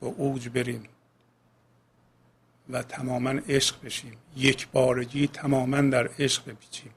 با 0.00 0.08
اوج 0.08 0.48
بریم 0.48 0.82
و 2.68 2.82
تماما 2.82 3.30
عشق 3.30 3.84
بشیم. 3.84 4.16
یک 4.36 4.68
بارگی 4.68 5.28
تماما 5.28 5.80
در 5.80 6.10
عشق 6.18 6.44
بپیچیم. 6.44 6.90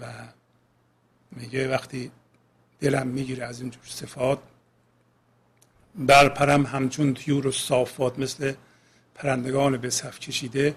و 0.00 0.06
میگه 1.30 1.68
وقتی 1.68 2.10
دلم 2.80 3.06
می‌گیره 3.06 3.44
از 3.44 3.60
اینجور 3.60 3.82
صفات 3.84 4.38
برپرم 5.94 6.66
همچون 6.66 7.14
تیور 7.14 7.46
و 7.46 7.52
صافات 7.52 8.18
مثل 8.18 8.54
پرندگان 9.14 9.76
به 9.76 9.90
صف 9.90 10.18
کشیده 10.18 10.74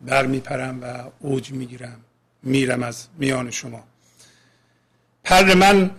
بر 0.00 0.26
میپرم 0.26 0.82
و 0.82 1.10
اوج 1.18 1.52
می‌گیرم 1.52 2.00
میرم 2.42 2.82
از 2.82 3.08
میان 3.18 3.50
شما. 3.50 3.84
پر 5.24 5.54
من 5.54 5.90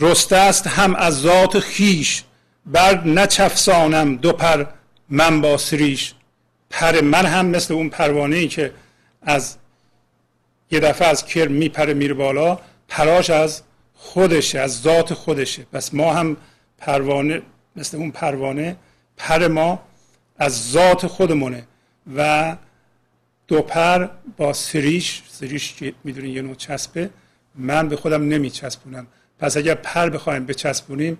رسته 0.00 0.36
است 0.36 0.66
هم 0.66 0.94
از 0.94 1.20
ذات 1.20 1.58
خیش 1.58 2.24
بر 2.66 3.04
نچفسانم 3.04 4.16
دو 4.16 4.32
پر 4.32 4.66
من 5.08 5.40
با 5.40 5.56
سریش. 5.56 6.14
پر 6.70 7.00
من 7.00 7.26
هم 7.26 7.46
مثل 7.46 7.74
اون 7.74 7.88
پروانه 7.88 8.36
ای 8.36 8.48
که 8.48 8.72
از 9.22 9.56
یه 10.70 10.80
دفعه 10.80 11.08
از 11.08 11.24
کرم 11.24 11.52
میپره 11.52 11.94
میره 11.94 12.14
بالا 12.14 12.58
پراش 12.88 13.30
از 13.30 13.62
خودشه 13.94 14.58
از 14.58 14.82
ذات 14.82 15.14
خودشه. 15.14 15.66
پس 15.72 15.94
ما 15.94 16.14
هم 16.14 16.36
پروانه 16.78 17.42
مثل 17.76 17.96
اون 17.96 18.10
پروانه 18.10 18.76
پر 19.16 19.48
ما 19.48 19.82
از 20.38 20.70
ذات 20.70 21.06
خودمونه 21.06 21.64
و 22.16 22.56
دو 23.48 23.62
پر 23.62 24.08
با 24.36 24.52
سریش 24.52 25.22
سریش 25.28 25.74
که 25.74 25.94
می‌دونی 26.04 26.28
یه 26.28 26.42
نوع 26.42 26.54
چسبه 26.54 27.10
من 27.54 27.88
به 27.88 27.96
خودم 27.96 28.28
نمیچسبونم. 28.28 29.06
پس 29.38 29.56
اگر 29.56 29.74
پر 29.74 30.08
بخوایم 30.08 30.46
بچسبونیم 30.46 31.18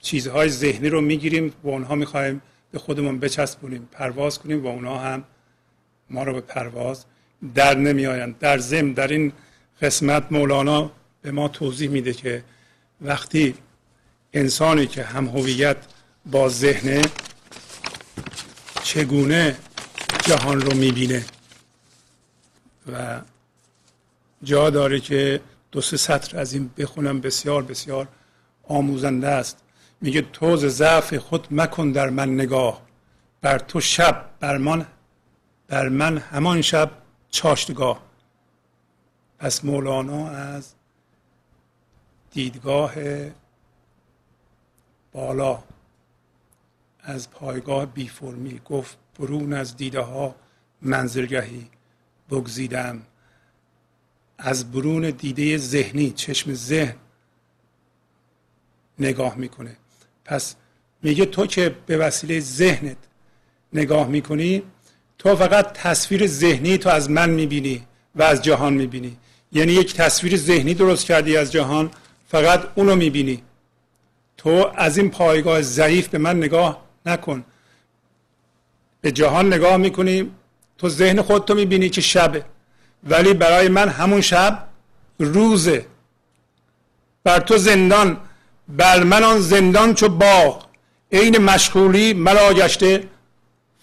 چیزهای 0.00 0.48
ذهنی 0.48 0.88
رو 0.88 1.00
می‌گیریم 1.00 1.52
و 1.64 1.68
اونها 1.68 1.94
می‌خوایم 1.94 2.42
به 2.72 2.78
خودمون 2.78 3.18
بچسبونیم 3.18 3.88
پرواز 3.92 4.38
کنیم 4.38 4.64
و 4.64 4.68
اونها 4.68 4.98
هم 4.98 5.24
ما 6.10 6.22
رو 6.22 6.32
به 6.32 6.40
پرواز 6.40 7.04
در 7.54 7.74
نمیآیند. 7.74 8.38
در 8.38 8.58
ضمن 8.58 8.92
در 8.92 9.08
این 9.08 9.32
قسمت 9.82 10.24
مولانا 10.30 10.90
به 11.22 11.30
ما 11.30 11.48
توضیح 11.48 11.90
میده 11.90 12.12
که 12.12 12.44
وقتی 13.00 13.54
انسانی 14.32 14.86
که 14.86 15.02
هم 15.02 15.26
هویت 15.26 15.76
با 16.26 16.48
ذهن 16.48 17.04
چگونه 18.82 19.56
جهان 20.22 20.60
رو 20.60 20.74
می‌بینه 20.74 21.24
و 22.92 23.20
جا 24.42 24.70
داره 24.70 25.00
که 25.00 25.40
دو 25.72 25.80
سه 25.80 25.96
سطر 25.96 26.38
از 26.38 26.52
این 26.52 26.70
بخونم 26.78 27.20
بسیار 27.20 27.62
بسیار 27.62 28.08
آموزنده 28.68 29.28
است. 29.28 29.58
میگه 30.00 30.22
توز 30.22 30.66
ضعف 30.66 31.14
خود 31.14 31.48
مکن 31.50 31.92
در 31.92 32.10
من 32.10 32.34
نگاه. 32.34 32.82
بر 33.40 33.58
تو 33.58 33.80
شب 33.80 34.30
بر 34.40 34.58
من 34.58 34.86
بر 35.68 35.88
من 35.88 36.18
همان 36.18 36.62
شب 36.62 36.90
چاشتگاه. 37.30 38.02
پس 39.38 39.64
مولانا 39.64 40.28
از 40.28 40.74
دیدگاه 42.30 42.94
بالا 45.12 45.62
از 47.00 47.30
پایگاه 47.30 47.86
بی 47.86 48.08
فرمی 48.08 48.60
گفت 48.64 48.98
برون 49.18 49.52
از 49.52 49.76
دیده 49.76 50.00
ها 50.00 50.34
منظرگهی 50.82 51.70
بگزیدم. 52.30 53.02
از 54.38 54.72
برون 54.72 55.10
دیده 55.10 55.56
ذهنی 55.56 56.10
چشم 56.10 56.54
ذهن 56.54 56.96
نگاه 58.98 59.34
می‌کنه. 59.34 59.76
پس 60.28 60.54
میگه 61.02 61.26
تو 61.26 61.46
که 61.46 61.74
به 61.86 61.96
وسیله 61.96 62.40
ذهنت 62.40 62.96
نگاه 63.72 64.08
می‌کنی 64.08 64.62
تو 65.18 65.36
فقط 65.36 65.72
تصویر 65.72 66.26
ذهنی 66.26 66.78
تو 66.78 66.88
از 66.88 67.10
من 67.10 67.30
می‌بینی 67.30 67.86
و 68.14 68.22
از 68.22 68.42
جهان 68.42 68.72
می‌بینی. 68.72 69.16
یعنی 69.52 69.72
یک 69.72 69.94
تصویر 69.94 70.36
ذهنی 70.36 70.74
درست 70.74 71.04
کردی 71.06 71.36
از 71.36 71.52
جهان 71.52 71.90
فقط 72.28 72.68
اونو 72.74 72.96
می‌بینی. 72.96 73.42
تو 74.36 74.70
از 74.76 74.98
این 74.98 75.10
پایگاه 75.10 75.62
ضعیف 75.62 76.08
به 76.08 76.18
من 76.18 76.36
نگاه 76.36 76.84
نکن. 77.06 77.44
به 79.00 79.12
جهان 79.12 79.46
نگاه 79.46 79.76
می‌کنی 79.76 80.30
تو 80.78 80.88
ذهن 80.88 81.22
خودتو 81.22 81.54
می‌بینی 81.54 81.88
که 81.88 82.00
شبه. 82.00 82.44
ولی 83.04 83.34
برای 83.34 83.68
من 83.68 83.88
همون 83.88 84.20
شب 84.20 84.68
روزه. 85.18 85.86
بر 87.24 87.40
تو 87.40 87.58
زندان 87.58 88.20
بر 88.68 89.04
من 89.04 89.24
آن 89.24 89.40
زندان 89.40 89.94
چو 89.94 90.08
باغ 90.08 90.64
عین 91.12 91.38
مشغولی 91.38 92.14
مرا 92.14 92.54
گشته 92.54 93.04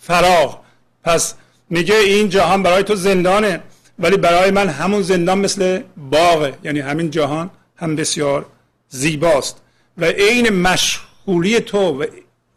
فراغ 0.01 0.59
پس 1.03 1.33
میگه 1.69 1.95
این 1.95 2.29
جهان 2.29 2.63
برای 2.63 2.83
تو 2.83 2.95
زندانه 2.95 3.61
ولی 3.99 4.17
برای 4.17 4.51
من 4.51 4.69
همون 4.69 5.01
زندان 5.01 5.37
مثل 5.37 5.81
باغه. 5.97 6.53
یعنی 6.63 6.79
همین 6.79 7.09
جهان 7.11 7.49
هم 7.75 7.95
بسیار 7.95 8.45
زیباست. 8.89 9.61
و 9.97 10.05
عین 10.05 10.49
مشغولی 10.49 11.59
تو 11.59 12.01
و 12.01 12.05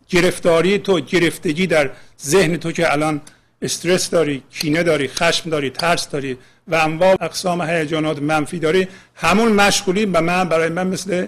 گرفتاری 0.08 0.78
تو 0.78 1.00
گرفتگی 1.00 1.66
در 1.66 1.90
ذهن 2.22 2.56
تو 2.56 2.72
که 2.72 2.92
الان 2.92 3.20
استرس 3.62 4.10
داری 4.10 4.42
کینه 4.50 4.82
داری 4.82 5.08
خشم 5.08 5.50
داری 5.50 5.70
ترس 5.70 6.08
داری 6.08 6.38
و 6.68 6.74
انواع 6.74 7.16
اقسام 7.20 7.62
هیجانات 7.62 8.22
منفی 8.22 8.58
داری 8.58 8.88
همون 9.14 9.52
مشغولی 9.52 10.06
به 10.06 10.20
من 10.20 10.44
برای 10.44 10.68
من 10.68 10.86
مثل 10.86 11.26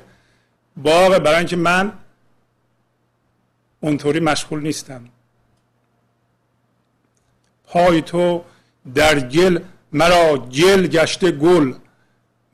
باغ 0.82 1.18
برای 1.18 1.36
اینکه 1.36 1.56
من 1.56 1.92
اونطوری 3.80 4.20
مشغول 4.20 4.62
نیستم. 4.62 5.08
پای 7.64 8.02
تو 8.02 8.44
در 8.94 9.20
گل 9.20 9.62
مرا 9.92 10.38
گل 10.38 10.86
گشته 10.86 11.30
گل. 11.30 11.74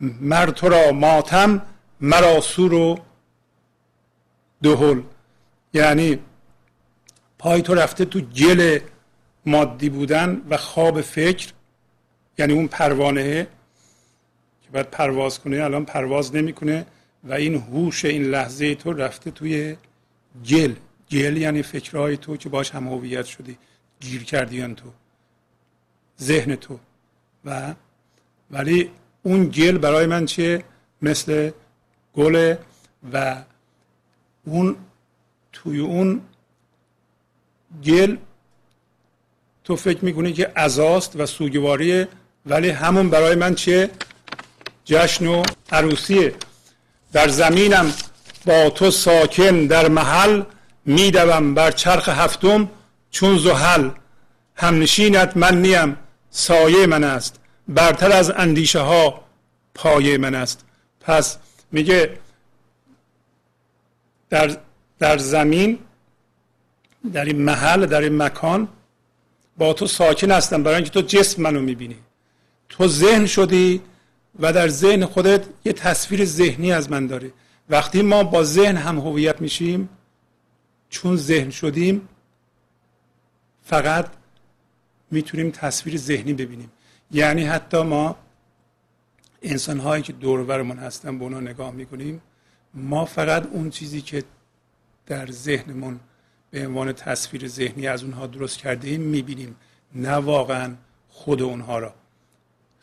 مر 0.01 0.47
تو 0.47 0.69
را 0.69 0.93
ماتم 0.93 1.63
مرا 2.01 2.41
سور 2.41 2.75
و 2.75 2.99
دهل. 4.63 5.03
یعنی 5.73 6.19
پای 7.39 7.63
تو 7.63 7.75
رفته 7.75 8.05
تو 8.05 8.21
گل 8.21 8.79
مادی 9.47 9.89
بودن 9.89 10.43
و 10.51 10.57
خواب 10.57 11.01
فکر. 11.01 11.53
یعنی 12.39 12.53
اون 12.53 12.69
پروانه 12.69 13.47
که 14.63 14.71
باید 14.73 14.91
پرواز 14.91 15.41
کنه 15.41 15.65
الان 15.65 15.85
پرواز 15.85 16.35
نمی‌کنه. 16.37 16.87
و 17.27 17.33
این 17.33 17.55
هوش 17.55 18.05
این 18.05 18.23
لحظه 18.23 18.75
تو 18.75 18.93
رفته 18.93 19.31
توی 19.31 19.77
گل 20.49 20.75
گل 21.11 21.37
یعنی 21.37 21.63
فکرهای 21.63 22.17
تو 22.17 22.37
که 22.37 22.49
باش 22.49 22.71
هم 22.71 22.89
هویت 22.89 23.25
شدی. 23.25 23.59
گیر 24.01 24.25
کردی 24.25 24.75
تو. 24.75 24.93
ذهن 26.21 26.57
تو. 26.57 26.79
و 27.45 27.75
ولی 28.51 28.91
اون 29.23 29.47
گل 29.47 29.79
برای 29.79 30.07
من 30.07 30.27
چیه؟ 30.27 30.65
مثل 31.03 31.51
گل 32.15 32.55
و 33.13 33.45
اون 34.45 34.77
توی 35.53 35.79
اون 35.79 36.21
گل 37.85 38.17
تو 39.65 39.77
فکر 39.77 40.05
می‌کنی 40.05 40.33
که 40.33 40.53
ازاست 40.55 41.17
و 41.17 41.27
سوگواریه 41.27 42.09
ولی 42.47 42.69
همون 42.71 43.11
برای 43.11 43.35
من 43.35 43.55
چیه؟ 43.55 43.91
جشن 44.85 45.27
و 45.27 45.43
عروسیه. 45.73 46.35
در 47.13 47.29
زمینم 47.29 47.93
با 48.47 48.71
تو 48.71 48.91
ساکن 48.91 49.67
در 49.67 49.89
محل 49.89 50.43
میدوم 50.85 51.55
بر 51.55 51.71
چرخ 51.71 52.09
هفتم 52.09 52.71
چون 53.11 53.39
زحل. 53.39 53.91
همنشینت 54.55 55.37
من 55.37 55.63
نیم 55.63 55.97
سایه 56.31 56.87
من 56.87 57.05
است. 57.05 57.41
برتر 57.69 58.13
از 58.13 58.31
اندیشه 58.31 58.81
ها 58.81 59.25
پایه 59.75 60.19
من 60.19 60.35
است. 60.35 60.65
پس 61.01 61.39
میگه 61.73 62.19
در, 64.31 64.57
در 64.99 65.19
زمین 65.19 65.79
در 67.13 67.25
این 67.25 67.43
محل 67.43 67.87
در 67.87 68.01
این 68.01 68.23
مکان 68.23 68.69
با 69.57 69.73
تو 69.73 69.87
ساکن 69.87 70.31
هستم. 70.31 70.63
برای 70.63 70.77
اینکه 70.77 70.91
تو 70.91 71.01
جسم 71.01 71.43
منو 71.43 71.61
می‌بینی. 71.61 71.97
تو 72.69 72.89
ذهن 72.89 73.27
شدی 73.27 73.81
و 74.39 74.53
در 74.53 74.69
ذهن 74.69 75.05
خودت 75.05 75.47
یه 75.65 75.73
تصویر 75.73 76.25
ذهنی 76.25 76.73
از 76.73 76.91
من 76.91 77.07
داری. 77.07 77.33
وقتی 77.69 78.03
ما 78.03 78.25
با 78.25 78.45
ذهن 78.45 78.77
هم 78.77 78.99
هویت 78.99 79.41
میشیم 79.41 79.89
چون 80.89 81.17
ذهن 81.17 81.51
شدیم 81.51 82.09
فقط 83.63 84.11
می‌تونیم 85.11 85.51
تصویر 85.51 85.97
ذهنی 85.97 86.33
ببینیم. 86.33 86.73
یعنی 87.11 87.45
حتی 87.45 87.83
ما 87.83 88.17
انسان 89.43 89.81
هایی 89.81 90.03
که 90.03 90.13
دور 90.13 90.45
برمون 90.45 90.79
هستن 90.79 91.19
به 91.19 91.25
اونا 91.25 91.41
نگاه 91.41 91.71
می‌کنیم 91.71 92.23
ما 92.75 93.05
فقط 93.05 93.47
اون 93.47 93.71
چیزی 93.71 94.01
که 94.01 94.25
در 95.07 95.31
ذهنمون 95.31 96.01
به 96.51 96.67
عنوان 96.67 96.93
تصویر 96.93 97.49
ذهنی 97.49 97.87
از 97.87 98.05
اونها 98.05 98.27
درست 98.27 98.59
کرده 98.59 98.89
ایم 98.89 99.01
می‌بینیم. 99.01 99.57
نه 99.95 100.11
واقعا 100.11 100.75
خود 101.09 101.43
اونها 101.43 101.79
را. 101.79 101.95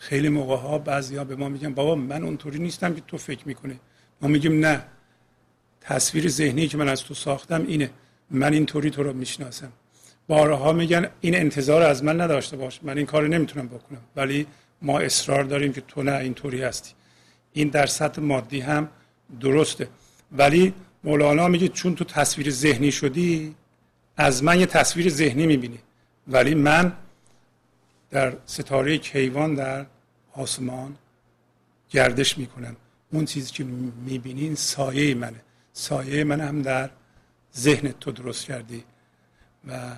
خیلی 0.03 0.29
موقع 0.29 0.55
ها 0.55 0.77
بعضی 0.77 1.15
ها 1.15 1.23
به 1.23 1.35
ما 1.35 1.49
میگن 1.49 1.73
بابا 1.73 1.95
من 1.95 2.23
اونطوری 2.23 2.59
نیستم 2.59 2.95
که 2.95 3.01
تو 3.07 3.17
فکر 3.17 3.47
می‌کنی. 3.47 3.79
ما 4.21 4.27
میگیم 4.27 4.59
نه. 4.65 4.85
تصویر 5.81 6.29
ذهنی 6.29 6.67
که 6.67 6.77
من 6.77 6.89
از 6.89 7.03
تو 7.03 7.13
ساختم 7.13 7.65
اینه. 7.67 7.89
من 8.31 8.53
اینطوری 8.53 8.89
تو 8.89 9.03
رو 9.03 9.13
می‌شناسم. 9.13 9.71
بارها 10.27 10.73
میگن 10.73 11.09
این 11.21 11.35
انتظار 11.35 11.81
از 11.81 12.03
من 12.03 12.21
نداشته 12.21 12.57
باش. 12.57 12.79
من 12.83 12.97
این 12.97 13.05
کار 13.05 13.27
نمی‌تونم 13.27 13.67
بکنم. 13.67 14.01
ولی 14.15 14.47
ما 14.81 14.99
اصرار 14.99 15.43
داریم 15.43 15.73
که 15.73 15.81
تو 15.81 16.03
نه 16.03 16.11
اینطوری 16.11 16.61
هستی. 16.61 16.93
این 17.53 17.67
در 17.67 17.85
سطح 17.85 18.21
مادی 18.21 18.59
هم 18.59 18.89
درسته. 19.41 19.87
ولی 20.31 20.73
مولانا 21.03 21.47
میگه 21.47 21.67
چون 21.67 21.95
تو 21.95 22.03
تصویر 22.03 22.49
ذهنی 22.51 22.91
شدی 22.91 23.55
از 24.17 24.43
من 24.43 24.59
یه 24.59 24.65
تصویر 24.65 25.09
ذهنی 25.09 25.47
می‌بینی. 25.47 25.79
ولی 26.27 26.55
من 26.55 26.93
در 28.11 28.33
ستاره 28.45 28.97
کیوان 28.97 29.55
در 29.55 29.85
آسمان 30.33 30.97
گردش 31.89 32.37
می‌کنم. 32.37 32.75
اون 33.11 33.25
چیزی 33.25 33.51
که 33.51 33.63
می‌بینین 33.63 34.55
سایه 34.55 35.15
منه. 35.15 35.41
سایه 35.73 36.23
من 36.23 36.41
هم 36.41 36.61
در 36.61 36.89
ذهن 37.57 37.91
تو 37.91 38.11
درست 38.11 38.45
کردی 38.45 38.83
و 39.67 39.95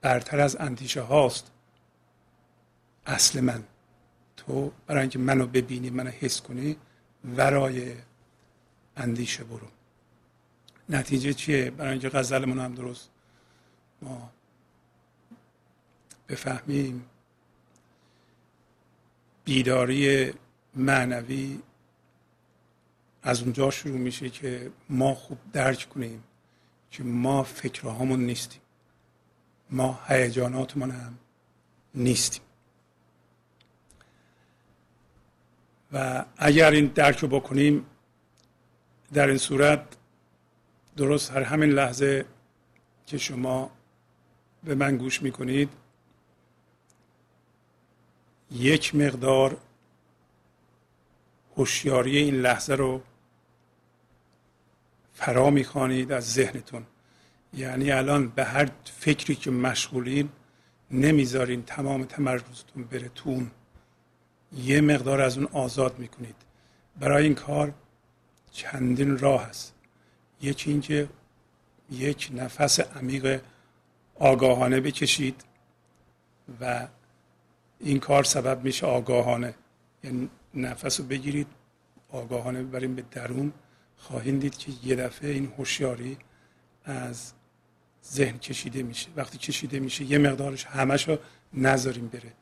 برتر 0.00 0.40
از 0.40 0.56
اندیشه 0.56 1.00
هاست. 1.00 1.50
اصل 3.06 3.40
من. 3.40 3.64
تو 4.36 4.72
برای 4.86 5.00
اینکه 5.00 5.18
منو 5.18 5.46
ببینی 5.46 5.90
منو 5.90 6.10
حس 6.10 6.40
کنی 6.40 6.76
ورای 7.36 7.94
اندیشه 8.96 9.44
برو. 9.44 9.66
نتیجه 10.88 11.32
چیه؟ 11.32 11.70
برای 11.70 11.92
اینکه 11.92 12.08
غزلمون 12.08 12.58
هم 12.58 12.74
درست. 12.74 13.10
ما 14.02 14.30
بفهمیم. 16.28 17.04
بیداری 19.46 20.32
معنوی 20.74 21.58
از 23.22 23.42
اونجا 23.42 23.70
شروع 23.70 23.98
میشه 23.98 24.30
که 24.30 24.70
ما 24.88 25.14
خوب 25.14 25.38
درک 25.52 25.88
کنیم 25.88 26.24
که 26.90 27.04
ما 27.04 27.42
فکرهامون 27.42 28.26
نیستیم. 28.26 28.60
ما 29.70 30.00
هیجاناتمون 30.06 30.90
هم 30.90 31.18
نیستیم. 31.94 32.42
و 35.92 36.24
اگر 36.36 36.70
این 36.70 36.86
درک 36.86 37.18
رو 37.18 37.28
بکنیم 37.28 37.86
در 39.12 39.28
این 39.28 39.38
صورت 39.38 39.96
درست 40.96 41.30
هر 41.30 41.42
همین 41.42 41.70
لحظه 41.70 42.24
که 43.06 43.18
شما 43.18 43.70
به 44.64 44.74
من 44.74 44.96
گوش 44.96 45.22
می‌کنید 45.22 45.68
یک 48.50 48.94
مقدار 48.94 49.56
هوشیاری 51.56 52.16
این 52.16 52.34
لحظه 52.34 52.74
رو 52.74 53.02
فرا 55.14 55.50
می‌خوانید 55.50 56.12
از 56.12 56.32
ذهنتون. 56.32 56.86
یعنی 57.54 57.90
الان 57.90 58.28
به 58.28 58.44
هر 58.44 58.70
فکری 58.84 59.34
که 59.34 59.50
مشغولین 59.50 60.28
نمی‌ذارین 60.90 61.62
تمام 61.62 62.04
تمرکزتون 62.04 62.84
بره 62.84 63.08
تو 63.08 63.42
یه 64.52 64.80
مقدار 64.80 65.20
از 65.20 65.38
اون 65.38 65.48
آزاد 65.52 65.98
می‌کنید. 65.98 66.36
برای 67.00 67.24
این 67.24 67.34
کار 67.34 67.74
چندین 68.52 69.18
راه 69.18 69.46
هست. 69.46 69.74
یکی 70.42 70.70
اینکه 70.70 71.08
یک 71.90 72.30
نفس 72.34 72.80
عمیق 72.80 73.40
آگاهانه 74.14 74.80
بکشید 74.80 75.44
و 76.60 76.88
این 77.80 78.00
کار 78.00 78.24
سبب 78.24 78.64
میشه 78.64 78.86
آگاهانه. 78.86 79.54
یعنی 80.04 80.30
نفس 80.54 81.00
رو 81.00 81.06
بگیرید 81.06 81.46
آگاهانه 82.10 82.62
ببریم 82.62 82.94
به 82.94 83.02
درون. 83.10 83.52
خواهید 83.96 84.40
دید 84.40 84.56
که 84.58 84.72
یه 84.84 84.96
دفعه 84.96 85.30
این 85.30 85.52
هوشیاری 85.58 86.18
از 86.84 87.32
ذهن 88.04 88.38
کشیده 88.38 88.82
میشه. 88.82 89.08
وقتی 89.16 89.38
کشیده 89.38 89.80
میشه 89.80 90.04
یه 90.04 90.18
مقدارش 90.18 90.64
همش 90.64 91.08
رو 91.08 91.18
نذاریم 91.54 92.08
بره 92.08 92.32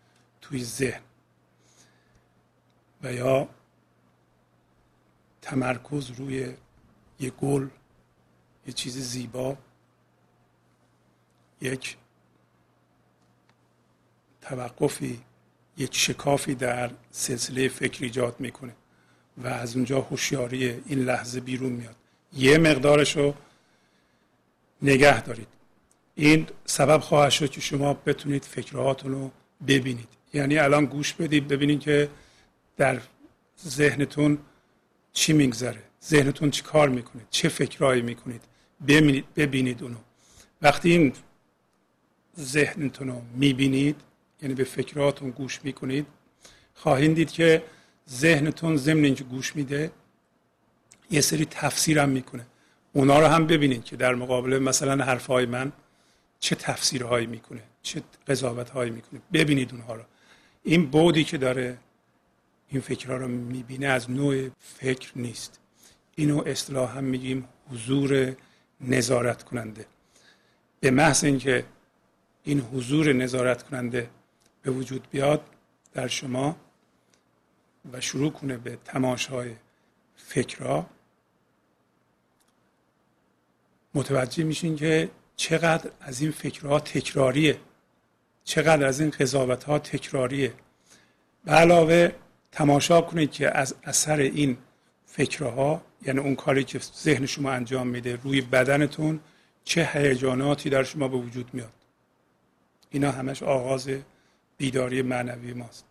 توی 0.40 0.64
ذهن. 0.64 1.00
و 3.02 3.12
یا 3.12 3.48
تمرکز 5.42 6.10
روی 6.10 6.54
یه 7.20 7.30
گل 7.30 7.68
یه 8.66 8.72
چیز 8.72 8.98
زیبا. 8.98 9.56
یک 11.60 11.96
توقفی 14.44 15.20
یک 15.76 15.96
شکافی 15.96 16.54
در 16.54 16.90
سلسله 17.10 17.68
فکر 17.68 18.04
ایجاد 18.04 18.36
می‌کنه 18.38 18.74
و 19.38 19.46
از 19.46 19.76
اونجا 19.76 20.00
هوشیاری 20.00 20.82
این 20.86 20.98
لحظه 20.98 21.40
بیرون 21.40 21.72
میاد. 21.72 21.96
یه 22.32 22.58
مقدارش 22.58 23.16
رو 23.16 23.34
نگه 24.82 25.22
دارید. 25.22 25.48
این 26.14 26.46
سبب 26.64 27.00
خواهد 27.00 27.30
شد 27.30 27.50
که 27.50 27.60
شما 27.60 27.94
بتونید 27.94 28.44
فکرهاتون 28.44 29.12
رو 29.12 29.30
ببینید. 29.68 30.08
یعنی 30.34 30.58
الان 30.58 30.84
گوش 30.84 31.12
بدید 31.12 31.48
ببینید 31.48 31.80
که 31.80 32.08
در 32.76 33.00
ذهنتون 33.66 34.38
چی 35.12 35.32
میگذره 35.32 35.82
ذهنتون 36.04 36.50
چی 36.50 36.62
کار 36.62 36.88
می‌کنید 36.88 37.26
چه 37.30 37.48
فکرهایی 37.48 38.02
می‌کنید. 38.02 38.42
ببینید 38.88 39.24
ببینید 39.36 39.82
اونو. 39.82 39.96
وقتی 40.62 40.90
این 40.90 41.12
ذهنتون 42.40 43.08
رو 43.08 43.22
می‌بینید 43.34 43.96
یعنی 44.44 44.54
به 44.54 44.64
فکراتون 44.64 45.30
گوش 45.30 45.60
می‌کنید. 45.64 46.06
خواهید 46.74 47.14
دید 47.14 47.30
که 47.30 47.62
ذهنتون 48.10 48.76
ضمن 48.76 49.04
اینکه 49.04 49.24
گوش 49.24 49.56
میده 49.56 49.90
یه 51.10 51.20
سری 51.20 51.44
تفسیر 51.44 51.98
هم 51.98 52.08
می‌کنه. 52.08 52.46
اونا 52.92 53.20
رو 53.20 53.26
هم 53.26 53.46
ببینید 53.46 53.84
که 53.84 53.96
در 53.96 54.14
مقابل 54.14 54.58
مثلا 54.58 55.04
حرفهای 55.04 55.46
من 55.46 55.72
چه 56.40 56.54
تفسیرهایی 56.54 57.26
می‌کنه 57.26 57.62
چه 57.82 58.02
قضاوت 58.26 58.70
هایی 58.70 58.90
می‌کنه. 58.90 59.20
ببینید 59.32 59.72
اونها 59.72 59.94
رو. 59.94 60.02
این 60.62 60.86
بودی 60.86 61.24
که 61.24 61.38
داره 61.38 61.78
این 62.68 62.80
فکرها 62.80 63.16
رو 63.16 63.28
می‌بینه 63.28 63.86
از 63.86 64.10
نوع 64.10 64.50
فکر 64.58 65.12
نیست. 65.16 65.60
اینو 66.16 66.42
اصطلاح 66.46 66.96
هم 66.96 67.04
میگیم 67.04 67.48
حضور 67.70 68.36
نظارت 68.80 69.42
کننده. 69.42 69.86
به 70.80 70.90
محض 70.90 71.24
اینکه 71.24 71.64
این 72.44 72.60
حضور 72.60 73.12
نظارت 73.12 73.62
کننده 73.62 74.10
به 74.64 74.70
وجود 74.70 75.08
بیاد 75.10 75.44
در 75.92 76.08
شما 76.08 76.56
و 77.92 78.00
شروع 78.00 78.32
کنه 78.32 78.56
به 78.56 78.78
تماشای 78.84 79.54
فکرها. 80.16 80.86
متوجه 83.94 84.44
میشین 84.44 84.76
که 84.76 85.10
چقدر 85.36 85.90
از 86.00 86.20
این 86.20 86.30
فکرها 86.30 86.80
تکراریه. 86.80 87.58
چقدر 88.44 88.86
از 88.86 89.00
این 89.00 89.10
قضاوت 89.10 89.64
ها 89.64 89.78
تکراریه. 89.78 90.54
به 91.44 91.52
علاوه 91.52 92.12
تماشا 92.52 93.00
کنید 93.00 93.32
که 93.32 93.58
از 93.58 93.74
اثر 93.84 94.18
این 94.18 94.58
فکرها 95.06 95.82
یعنی 96.02 96.20
اون 96.20 96.34
کاری 96.34 96.64
که 96.64 96.78
ذهن 96.78 97.26
شما 97.26 97.50
انجام 97.50 97.86
میده 97.86 98.16
روی 98.16 98.40
بدنتون 98.40 99.20
چه 99.64 99.90
هیجاناتی 99.92 100.70
در 100.70 100.82
شما 100.82 101.08
به 101.08 101.16
وجود 101.16 101.54
میاد. 101.54 101.72
اینا 102.90 103.10
همش 103.10 103.42
آغاز 103.42 103.88
بیداری 104.64 105.02
معنوی 105.02 105.52
ماست. 105.52 105.84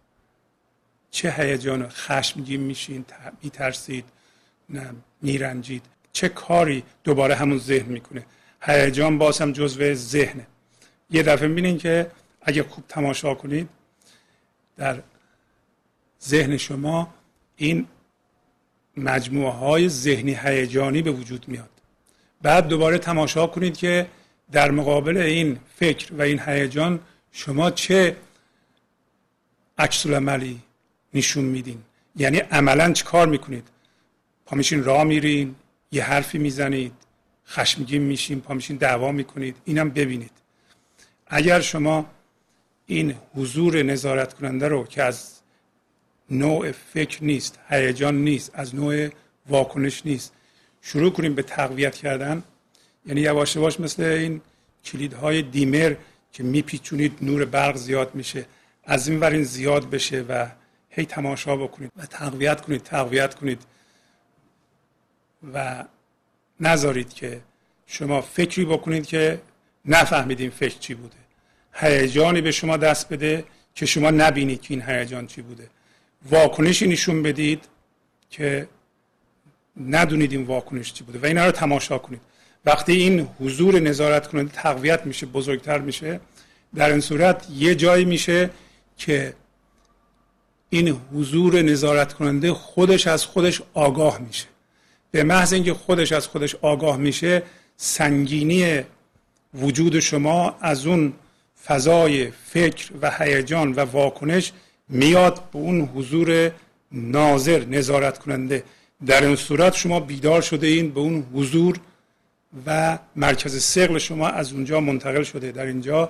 چه 1.12 1.32
هیجان 1.32 1.90
خشمگین 1.90 2.62
میشین 2.62 3.06
میترسید 3.44 4.06
نه 4.70 4.90
میرنجید. 5.22 5.86
چه 6.14 6.30
کاری 6.30 6.84
دوباره 7.04 7.36
همون 7.36 7.58
ذهن 7.58 7.92
می‌کنه. 7.92 8.26
هیجان 8.62 9.18
باز 9.18 9.42
هم 9.42 9.52
جزو 9.52 9.94
ذهنه. 9.94 10.48
یه 11.10 11.24
دفعه 11.24 11.48
می‌بینین 11.48 11.78
که 11.78 12.12
اگه 12.42 12.64
خوب 12.64 12.84
تماشا 12.88 13.36
کنید 13.36 13.70
در 14.78 15.02
ذهن 16.24 16.58
شما 16.58 17.14
این 17.56 17.88
مجموعه 18.98 19.52
های 19.52 19.90
ذهنی 19.90 20.34
هیجانی 20.44 21.02
به 21.02 21.12
وجود 21.12 21.48
میاد. 21.48 21.70
بعد 22.42 22.68
دوباره 22.68 22.98
تماشا 22.98 23.48
کنید 23.48 23.78
که 23.78 24.08
در 24.52 24.72
مقابل 24.72 25.18
این 25.18 25.60
فکر 25.76 26.14
و 26.14 26.22
این 26.22 26.40
هیجان 26.40 27.00
شما 27.32 27.72
چه 27.72 28.16
عکس 29.78 30.08
عملی 30.08 30.62
نشون 31.14 31.46
میدین. 31.46 31.82
یعنی 32.16 32.38
عملا 32.38 32.94
چه 32.94 33.06
کار 33.06 33.28
می‌کنید؟ 33.28 33.68
پا 34.46 34.56
میشین 34.56 34.84
راه 34.84 35.04
میرین 35.04 35.56
یه 35.92 36.04
حرفی 36.04 36.38
می‌زنید 36.38 36.94
خشمگین 37.48 38.02
میشین 38.02 38.42
پا 38.42 38.54
میشین 38.54 38.78
دعوا 38.78 39.12
می‌کنید 39.12 39.56
اینم 39.66 39.90
ببینید. 39.90 40.32
اگر 41.28 41.62
شما 41.62 42.06
این 42.86 43.16
حضور 43.36 43.84
نظارت 43.84 44.34
کننده 44.34 44.68
رو 44.68 44.84
که 44.84 45.04
از 45.04 45.34
نوع 46.30 46.72
فکر 46.72 47.24
نیست 47.24 47.60
هیجان 47.70 48.16
نیست 48.16 48.52
از 48.54 48.76
نوع 48.76 49.10
واکنش 49.50 50.06
نیست 50.06 50.34
شروع 50.82 51.12
کنیم 51.12 51.36
به 51.36 51.44
تقویت 51.44 51.96
کردن 51.96 52.44
یعنی 53.06 53.22
یواش 53.22 53.56
یواش 53.56 53.80
مثل 53.80 54.04
این 54.04 54.42
کلیدهای 54.86 55.42
دیمر 55.42 55.96
که 56.32 56.44
میپیچونید 56.44 57.18
نور 57.22 57.46
برق 57.46 57.76
زیاد 57.76 58.16
میشه. 58.16 58.46
از 58.86 59.08
این 59.08 59.19
ورین 59.19 59.43
زیاد 59.43 59.89
بشه 59.89 60.22
و 60.22 60.48
هی 60.89 61.06
تماشا 61.06 61.56
بکنید 61.56 61.91
و 61.98 62.06
تقویت 62.06 62.62
کنید 62.62 62.84
تقویت 62.84 63.36
کنید 63.36 63.62
و 65.54 65.84
نذارید 66.60 67.13
که 67.13 67.41
شما 67.88 68.22
فکری 68.22 68.65
بکنید 68.65 69.06
که 69.06 69.41
نفهمید 69.86 70.39
این 70.39 70.50
فکر 70.50 70.80
چی 70.80 70.93
بوده. 70.93 71.15
هیجانی 71.74 72.41
به 72.41 72.52
شما 72.52 72.78
دست 72.78 73.10
بده 73.10 73.43
که 73.76 73.86
شما 73.86 74.12
نبینید 74.12 74.62
که 74.62 74.74
این 74.74 74.84
هیجان 74.88 75.28
چی 75.28 75.41
بوده. 75.41 75.69
واکنشی 76.30 76.88
نشون 76.88 77.24
بدید 77.24 77.63
که 78.30 78.67
ندونید 79.88 80.32
این 80.32 80.43
واکنش 80.43 80.93
چی 80.93 81.04
بوده 81.04 81.19
و 81.19 81.26
اینا 81.26 81.46
رو 81.46 81.52
تماشا 81.52 81.98
کنید. 81.98 82.22
وقتی 82.65 82.91
این 82.91 83.30
حضور 83.39 83.80
نظارت 83.80 84.28
کننده 84.28 84.52
تقویت 84.52 85.06
میشه 85.06 85.26
بزرگتر 85.26 85.78
میشه 85.78 86.19
در 86.76 86.89
این 86.89 87.00
صورت 87.00 87.48
یه 87.50 87.76
جایی 87.76 88.06
میشه 88.06 88.50
که 88.98 89.34
این 90.70 91.00
حضور 91.14 91.62
نظارت 91.62 92.14
کننده 92.14 92.54
خودش 92.54 93.08
از 93.08 93.26
خودش 93.26 93.62
آگاه 93.74 94.20
میشه. 94.20 94.46
به 95.12 95.24
محض 95.24 95.54
اینکه 95.54 95.74
خودش 95.74 96.12
از 96.12 96.28
خودش 96.28 96.56
آگاه 96.62 96.98
میشه 96.98 97.44
سنگینی 97.78 98.82
وجود 99.54 100.00
شما 100.00 100.56
از 100.62 100.86
اون 100.86 101.14
فضای 101.66 102.32
فکر 102.46 102.92
و 103.02 103.12
هیجان 103.12 103.74
و 103.74 103.80
واکنش 103.80 104.52
میاد 104.90 105.36
به 105.36 105.60
اون 105.60 105.82
حضور 105.82 106.52
ناظر 106.92 107.66
نظارت 107.66 108.18
کننده 108.18 108.64
در 109.06 109.26
این 109.26 109.36
صورت 109.36 109.76
شما 109.76 110.00
بیدار 110.00 110.42
شده 110.42 110.68
این 110.68 110.92
به 110.92 111.00
اون 111.00 111.28
حضور 111.34 111.80
و 112.66 113.00
مرکز 113.16 113.64
سقل 113.64 113.98
شما 113.98 114.28
از 114.28 114.54
اونجا 114.54 114.80
منتقل 114.80 115.24
شده 115.24 115.52
در 115.52 115.66
اینجا 115.66 116.10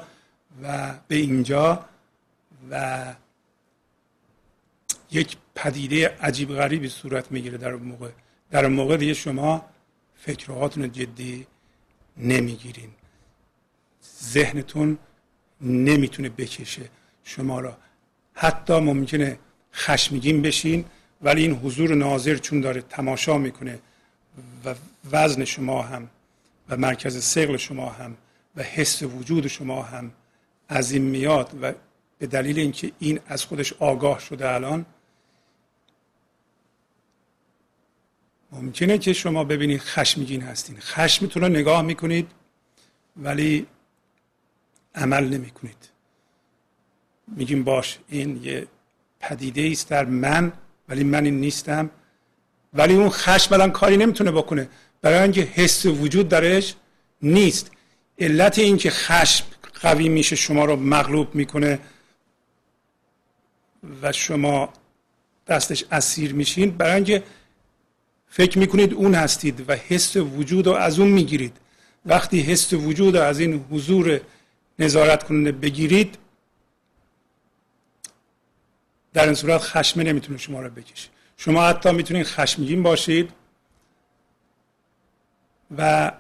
و 0.64 0.94
به 1.08 1.16
اینجا. 1.16 1.86
و 2.70 3.16
یک 5.12 5.38
پدیده 5.56 6.08
عجیب 6.08 6.56
غریبی 6.56 6.90
صورت 6.90 7.32
می‌گیره. 7.32 7.58
در 7.58 7.72
اون 7.72 7.84
موقع 7.84 8.10
در 8.52 8.66
اون 8.66 8.74
موقع 8.74 8.98
دیگه 8.98 9.14
شما 9.14 9.66
فکرهاتون 10.16 10.92
جدی 10.92 11.48
نمی‌گیرین. 12.18 12.90
ذهنتون 14.24 14.98
نمی‌تونه 15.62 16.30
بکشه 16.30 16.90
شما 17.24 17.60
را. 17.60 17.78
حتی 18.34 18.80
ممکنه 18.80 19.40
خشمگین 19.74 20.42
بشین 20.42 20.86
ولی 21.22 21.42
این 21.42 21.54
حضور 21.54 21.96
ناظر 21.96 22.36
چون 22.38 22.62
داره 22.62 22.82
تماشا 22.82 23.38
می‌کنه 23.38 23.80
و 24.66 24.76
وزن 25.12 25.46
شما 25.46 25.82
هم 25.82 26.10
و 26.70 26.78
مرکز 26.78 27.24
سقل 27.24 27.58
شما 27.58 27.90
هم 27.90 28.18
و 28.56 28.64
حس 28.64 29.04
وجود 29.04 29.48
شما 29.48 29.84
هم 29.84 30.12
از 30.70 30.92
این 30.92 31.02
میاد 31.02 31.58
و 31.62 31.74
به 32.18 32.28
دلیل 32.28 32.60
اینکه 32.60 32.92
این 33.00 33.20
از 33.28 33.46
خودش 33.46 33.74
آگاه 33.74 34.20
شده 34.20 34.50
الان 34.50 34.86
ممکنه 38.52 38.98
که 38.98 39.14
شما 39.14 39.44
ببینید 39.44 39.80
خشمگین 39.80 40.42
هستین. 40.42 40.80
خشمتون 40.80 41.44
رو 41.44 41.50
نگاه 41.50 41.82
می‌کنید 41.82 42.32
ولی 43.18 43.68
عمل 44.96 45.24
نمی‌کنید. 45.24 45.90
میگیم 47.28 47.64
باش 47.64 48.00
این 48.10 48.44
یه 48.44 48.68
پدیده 49.20 49.70
است 49.72 49.90
در 49.90 50.06
من 50.06 50.54
ولی 50.90 51.04
من 51.04 51.26
این 51.26 51.40
نیستم. 51.40 51.90
ولی 52.74 52.94
اون 52.94 53.10
خشم 53.10 53.54
الان 53.54 53.72
کاری 53.72 53.98
نمی‌تونه 53.98 54.32
بکنه. 54.32 54.70
برای 55.02 55.20
اینکه 55.20 55.42
حس 55.42 55.86
وجود 55.86 56.30
درش 56.30 56.76
نیست. 57.22 57.72
علت 58.20 58.60
این 58.60 58.78
که 58.78 58.90
خشم 58.90 59.46
قوی 59.82 60.10
میشه 60.10 60.36
شما 60.36 60.66
رو 60.66 60.76
مغلوب 60.76 61.36
می‌کنه. 61.36 61.80
و 64.02 64.12
شما 64.12 64.74
دستش 65.48 65.84
اسیر 65.92 66.34
میشین 66.34 66.78
برای 66.78 66.96
اینکه 66.96 67.24
فکر 68.28 68.60
می‌کنید 68.60 68.94
اون 68.94 69.16
هستید 69.16 69.70
و 69.70 69.76
حس 69.76 70.16
وجود 70.16 70.68
رو 70.68 70.74
از 70.74 71.00
اون 71.00 71.10
می‌گیرید. 71.10 71.58
وقتی 72.06 72.42
حس 72.42 72.74
وجود 72.74 73.18
رو 73.18 73.24
از 73.24 73.40
این 73.40 73.66
حضور 73.72 74.22
نظارت 74.80 75.24
کننده 75.24 75.52
بگیرید 75.52 76.18
در 79.14 79.26
این 79.26 79.34
صورت 79.34 79.62
خشمه 79.62 80.04
نمی‌تونه 80.04 80.38
شما 80.38 80.62
رو 80.62 80.70
بکشه. 80.70 81.10
شما 81.38 81.64
حتی 81.64 81.92
می‌تونید 81.92 82.26
خشمگین 82.26 82.84
باشید 82.84 83.30
و 85.78 86.12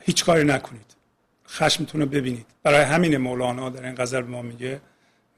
هیچ 0.00 0.24
کاری 0.24 0.44
نکنید. 0.44 0.96
خشمتون 1.48 2.00
رو 2.00 2.06
ببینید. 2.06 2.46
برای 2.62 2.82
همین 2.82 3.16
مولانا 3.16 3.70
در 3.70 3.84
این 3.84 3.94
غزل 3.94 4.22
به 4.22 4.28
ما 4.28 4.42
میگه 4.42 4.80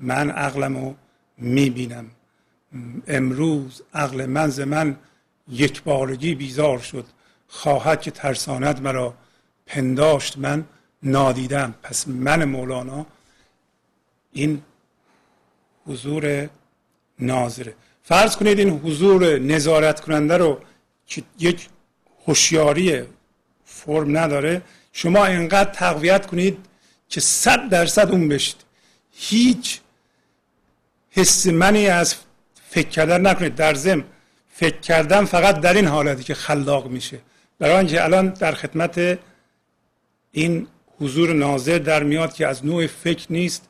من 0.00 0.30
عقلم 0.30 0.76
رو 0.76 0.94
می‌بینم. 1.38 2.10
امروز 3.06 3.82
عقل 3.94 4.26
من 4.26 4.48
ز 4.48 4.60
من 4.60 4.96
یک 5.48 5.82
بارگی 5.82 6.34
بیزار 6.34 6.78
شد. 6.78 7.04
خواهد 7.48 8.00
که 8.00 8.10
ترساند 8.10 8.82
مرا. 8.82 9.14
پنداشت 9.66 10.38
من 10.38 10.64
نادیدم. 11.02 11.74
پس 11.82 12.08
من 12.08 12.44
مولانا 12.44 13.06
این 14.32 14.62
حضور 15.86 16.48
ناظره. 17.18 17.74
فرض 18.02 18.36
کنید 18.36 18.58
این 18.58 18.70
حضور 18.70 19.38
نظارت 19.38 20.00
کننده 20.00 20.36
رو 20.36 20.60
که 21.06 21.22
یک 21.38 21.68
هوشیاری 22.26 23.02
فرم 23.64 24.18
نداره 24.18 24.62
شما 24.92 25.26
اینقدر 25.26 25.70
تقویت 25.70 26.26
کنید 26.26 26.58
که 27.08 27.20
صد 27.20 27.68
درصد 27.68 28.10
اون 28.10 28.28
بشید. 28.28 28.56
هیچ 29.12 29.80
حس 31.10 31.46
منی 31.46 31.86
از 31.86 32.14
فکر 32.68 32.88
کردن 32.88 33.26
نکنید. 33.26 33.54
در 33.54 33.74
ضمن 33.74 34.04
فکر 34.52 34.80
کردن 34.80 35.24
فقط 35.24 35.60
در 35.60 35.74
این 35.74 35.86
حالتی 35.86 36.22
که 36.22 36.34
خلاق 36.34 36.86
میشه. 36.86 37.18
برای 37.58 37.76
اینکه 37.76 38.04
الان 38.04 38.28
در 38.28 38.52
خدمت 38.52 39.18
این 40.32 40.66
حضور 40.98 41.32
ناظر 41.32 41.78
در 41.78 42.02
میاد 42.02 42.32
که 42.32 42.46
از 42.46 42.66
نوع 42.66 42.86
فکر 42.86 43.26
نیست 43.30 43.68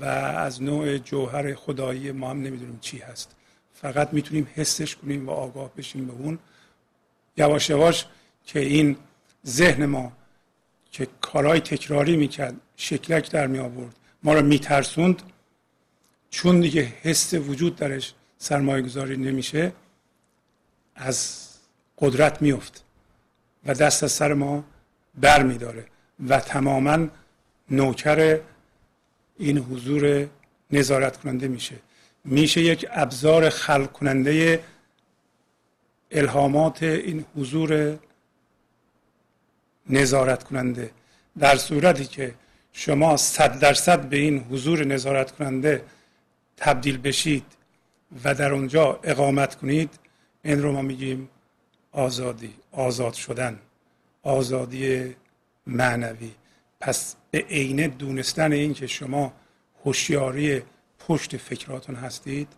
و 0.00 0.04
از 0.04 0.62
نوع 0.62 0.98
جوهر 0.98 1.54
خدایی 1.54 2.12
ما 2.12 2.30
هم 2.30 2.42
نمی‌دونیم 2.42 2.78
چی 2.80 2.98
هست. 2.98 3.30
فقط 3.74 4.08
می‌تونیم 4.12 4.48
حسش 4.54 4.96
کنیم 4.96 5.28
و 5.28 5.30
آگاه 5.30 5.70
بشیم 5.76 6.06
به 6.06 6.12
اون. 6.12 6.38
یواش 7.36 7.70
یواش 7.70 8.06
که 8.46 8.60
این 8.60 8.96
ذهن 9.46 9.86
ما 9.86 10.12
که 10.90 11.08
کارهای 11.20 11.60
تکراری 11.60 12.16
می‌کرد 12.16 12.54
شکلک 12.76 13.30
در 13.30 13.46
می 13.46 13.58
آورد 13.58 13.96
ما 14.22 14.34
رو 14.34 14.42
میترسوند 14.42 15.22
چون 16.32 16.60
دیگه 16.60 16.82
حس 17.02 17.34
وجود 17.34 17.76
درش 17.76 18.14
سرمایه 18.38 18.82
گذاری 18.82 19.16
نمیشه 19.16 19.72
از 20.94 21.48
قدرت 21.98 22.42
میفت 22.42 22.84
و 23.66 23.74
دست 23.74 24.04
از 24.04 24.12
سر 24.12 24.34
ما 24.34 24.64
بر 25.14 25.42
میداره 25.42 25.86
و 26.28 26.40
تماما 26.40 27.06
نوکر 27.70 28.40
این 29.38 29.58
حضور 29.58 30.28
نظارت 30.70 31.16
کننده 31.16 31.48
میشه. 31.48 31.76
میشه 32.24 32.60
یک 32.60 32.86
ابزار 32.90 33.50
خلق 33.50 33.92
کننده 33.92 34.64
الهامات 36.10 36.82
این 36.82 37.24
حضور 37.36 37.98
نظارت 39.88 40.42
کننده 40.42 40.90
در 41.38 41.56
صورتی 41.56 42.04
که 42.04 42.34
شما 42.72 43.16
صد 43.16 43.58
درصد 43.58 44.00
به 44.00 44.16
این 44.16 44.38
حضور 44.38 44.84
نظارت 44.84 45.32
کننده 45.32 45.84
تبدیل 46.56 46.98
بشید 46.98 47.44
و 48.24 48.34
در 48.34 48.52
اونجا 48.52 49.00
اقامت 49.02 49.54
کنید 49.54 49.90
این 50.44 50.62
رو 50.62 50.72
ما 50.72 50.82
میگیم 50.82 51.28
آزادی 51.92 52.54
آزاد 52.72 53.12
شدن 53.12 53.58
آزادی 54.22 55.14
معنوی. 55.66 56.30
پس 56.80 57.16
به 57.30 57.38
عینه 57.38 57.88
دونستن 57.88 58.52
این 58.52 58.74
که 58.74 58.86
شما 58.86 59.32
هوشیاری 59.84 60.62
پشت 60.98 61.36
فکراتون 61.36 61.94
هستید 61.94 62.48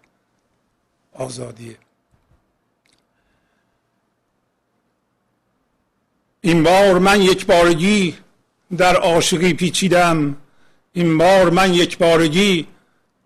آزادیه 1.12 1.76
این 6.40 6.62
بار 6.62 6.98
من 6.98 7.22
یک 7.22 7.46
بارگی 7.46 8.16
در 8.76 8.96
عاشقی 8.96 9.54
پیچیدم 9.54 10.36
این 10.92 11.18
بار 11.18 11.50
من 11.50 11.74
یک 11.74 11.98
بارگی 11.98 12.66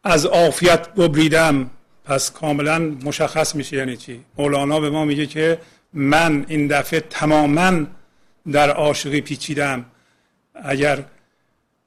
از 0.08 0.26
عافیت 0.26 0.88
ببریدم. 0.94 1.70
پس 2.04 2.30
کاملا 2.30 2.78
مشخص 2.78 3.54
میشه 3.54 3.76
یعنی 3.76 3.96
چی؟ 3.96 4.24
مولانا 4.38 4.80
به 4.80 4.90
ما 4.90 5.04
میگه 5.04 5.26
که 5.26 5.58
من 5.92 6.44
این 6.48 6.66
دفعه 6.66 7.00
تماما 7.00 7.86
در 8.52 8.70
عاشقی 8.70 9.20
پیچیدم. 9.20 9.84
اگر 10.54 11.04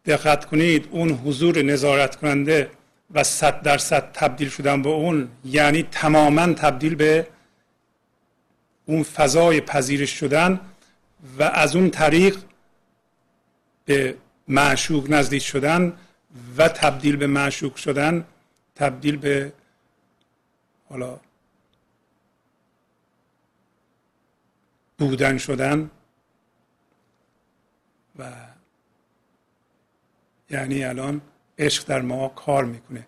دقت 0.06 0.46
کنید 0.46 0.88
اون 0.92 1.10
حضور 1.12 1.62
نظارت 1.62 2.16
کننده 2.16 2.70
و 3.12 3.24
صد 3.24 3.62
درصد 3.62 4.12
تبدیل 4.14 4.50
شدن 4.50 4.82
به 4.82 4.90
اون 4.90 5.30
یعنی 5.46 5.84
تماما 5.84 6.54
تبدیل 6.54 6.96
به 6.96 7.28
اون 8.86 9.04
فضای 9.04 9.62
پذیرش 9.62 10.20
شدن 10.20 10.60
و 11.40 11.44
از 11.44 11.76
اون 11.76 11.90
طریق 11.90 12.38
به 13.86 14.16
معشوق 14.48 15.12
نزدیک 15.12 15.44
شدن 15.44 15.94
و 16.58 16.68
تبدیل 16.68 17.16
به 17.16 17.28
معشوق 17.28 17.76
شدن 17.76 18.26
تبدیل 18.76 19.18
به 19.18 19.54
حالا 20.90 21.20
بودن 24.98 25.38
شدن 25.38 25.92
و 28.20 28.32
یعنی 30.50 30.84
الان 30.84 31.22
عشق 31.60 31.86
در 31.86 32.02
ما 32.02 32.28
کار 32.28 32.66
می‌کنه. 32.66 33.08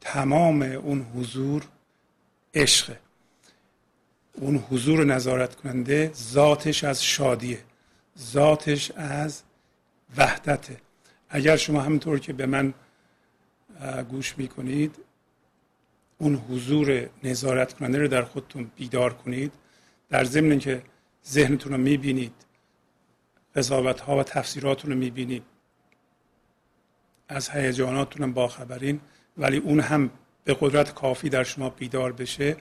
تمام 0.00 0.62
اون 0.62 1.02
حضور 1.02 1.68
عشقه. 2.54 3.00
اون 4.32 4.56
حضور 4.56 5.04
نظارت 5.04 5.54
کننده 5.54 6.12
ذاتش 6.14 6.84
از 6.84 7.04
شادیه 7.04 7.64
ذاتش 8.18 8.90
از 8.90 9.42
وحدته. 10.16 10.83
اگر 11.34 11.56
شما 11.56 11.80
همینطور 11.80 12.18
که 12.18 12.32
به 12.32 12.46
من 12.46 12.74
گوش 14.08 14.38
می‌کنید 14.38 14.96
اون 16.18 16.34
حضور 16.34 17.08
نظارت 17.24 17.72
کننده 17.72 17.98
رو 17.98 18.08
در 18.08 18.22
خودتون 18.22 18.70
بیدار 18.76 19.14
کنید 19.14 19.52
در 20.08 20.24
ضمن 20.24 20.58
که 20.58 20.82
ذهنتون 21.26 21.72
رو 21.72 21.78
می‌بینید 21.78 22.32
قضاوت 23.56 24.00
ها 24.00 24.16
و 24.18 24.22
تفسیراتون 24.22 24.90
رو 24.90 24.96
می‌بینید 24.96 25.42
از 27.28 27.50
هیجاناتون 27.50 28.32
باخبرین 28.32 29.00
ولی 29.36 29.56
اون 29.56 29.80
هم 29.80 30.10
به 30.44 30.56
قدرت 30.60 30.94
کافی 30.94 31.28
در 31.28 31.44
شما 31.44 31.70
بیدار 31.70 32.12
بشه 32.12 32.56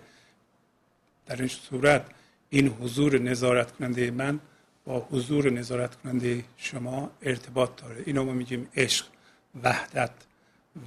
در 1.26 1.36
این 1.36 1.48
صورت 1.48 2.06
این 2.50 2.68
حضور 2.68 3.20
نظارت 3.20 3.72
کننده 3.72 4.12
من 4.12 4.40
با 4.86 5.08
حضور 5.12 5.50
نظارت 5.50 5.96
کننده 5.96 6.43
شما 6.58 7.12
ارتباط 7.22 7.82
داره. 7.82 8.04
اینو 8.06 8.24
ما 8.24 8.34
میگیم 8.34 8.67
عشق 8.76 9.06
وحدت 9.63 10.12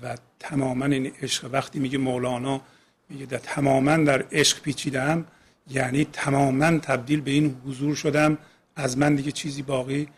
و 0.03 0.17
تماما 0.39 0.85
این 0.85 1.13
عشق. 1.23 1.49
وقتی 1.53 1.79
میگه 1.79 1.99
مولانا 1.99 2.61
میگه 3.09 3.27
در 3.27 3.39
تماما 3.39 3.97
در 3.97 4.27
عشق 4.33 4.61
پیچیدم 4.61 5.27
یعنی 5.71 6.05
تماما 6.05 6.79
تبدیل 6.79 7.21
به 7.21 7.31
این 7.31 7.61
حضور 7.67 7.95
شدم. 7.95 8.39
از 8.77 8.99
من 8.99 9.15
دیگه 9.15 9.33
چیزی 9.33 9.63
باقی 9.63 10.09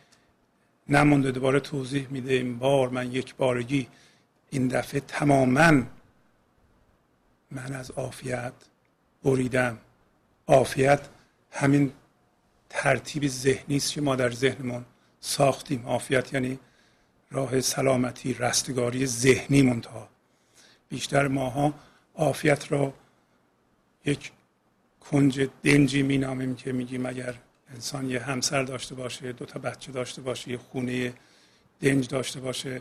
نمونده. 0.89 1.31
دوباره 1.31 1.61
توضیح 1.61 2.07
میده. 2.11 2.33
این 2.33 2.59
بار 2.59 2.89
من 2.89 3.13
یک 3.13 3.35
بارگی 3.35 3.89
این 4.51 4.69
دفعه 4.69 5.01
تماما 5.01 5.83
من 7.51 7.75
از 7.75 7.91
عافیت 7.91 8.53
بریدم. 9.25 9.79
عافیت 10.47 11.01
همین 11.51 11.93
ترتیب 12.71 13.27
ذهنی 13.27 13.77
است 13.77 13.93
که 13.93 14.01
ما 14.01 14.17
در 14.17 14.31
ذهنمون 14.31 14.85
ساختیم. 15.21 15.87
عافیت 15.87 16.33
یعنی 16.33 16.59
راه 17.31 17.61
سلامتی 17.61 18.35
رستگاری 18.35 19.07
ذهنی 19.07 19.63
منتها. 19.63 20.09
بیشتر 20.89 21.29
ماها 21.29 21.75
عافیت 22.15 22.73
را 22.73 22.95
یک 24.05 24.33
کنج 25.01 25.49
دنجی 25.63 26.03
مینامیم 26.03 26.57
که 26.57 26.73
میگیم 26.73 27.07
اگر 27.07 27.35
انسان 27.75 28.11
یه 28.11 28.21
همسر 28.21 28.63
داشته 28.63 28.95
باشه 28.95 29.33
دو 29.33 29.45
تا 29.45 29.59
بچه 29.59 29.93
داشته 29.93 30.23
باشه 30.23 30.51
یه 30.51 30.59
خونه 30.59 31.13
دنج 31.81 32.09
داشته 32.09 32.41
باشه 32.41 32.81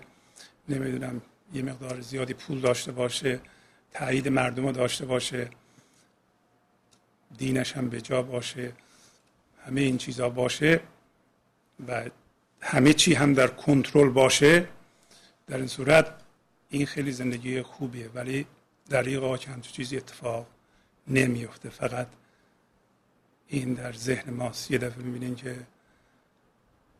نمی‌دونم 0.69 1.21
یه 1.53 1.61
مقدار 1.61 2.01
زیادی 2.01 2.33
پول 2.33 2.59
داشته 2.59 2.91
باشه 2.91 3.39
تایید 3.91 4.27
مردم 4.27 4.71
داشته 4.71 5.05
باشه 5.05 5.49
دینش 7.37 7.77
هم 7.77 7.89
به 7.89 8.01
جا 8.01 8.21
باشه. 8.21 8.71
همه 9.67 9.81
این 9.81 9.97
چیزا 9.97 10.29
باشه 10.29 10.79
و 11.87 12.03
همه 12.61 12.93
چی 12.93 13.13
هم 13.13 13.33
در 13.33 13.47
کنترل 13.47 14.09
باشه 14.09 14.67
در 15.47 15.57
این 15.57 15.67
صورت 15.67 16.21
این 16.69 16.85
خیلی 16.85 17.11
زندگی 17.11 17.61
خوبیه 17.61 18.09
ولی 18.13 18.45
دریقا 18.89 19.37
که 19.37 19.49
همچون 19.49 19.71
چیزی 19.71 19.97
اتفاق 19.97 20.47
نمیفته. 21.07 21.69
فقط 21.69 22.07
این 23.47 23.73
در 23.73 23.93
ذهن 23.93 24.33
ماست 24.33 24.71
یه 24.71 24.77
دفعه 24.77 25.03
می‌بینین 25.03 25.35
که 25.35 25.55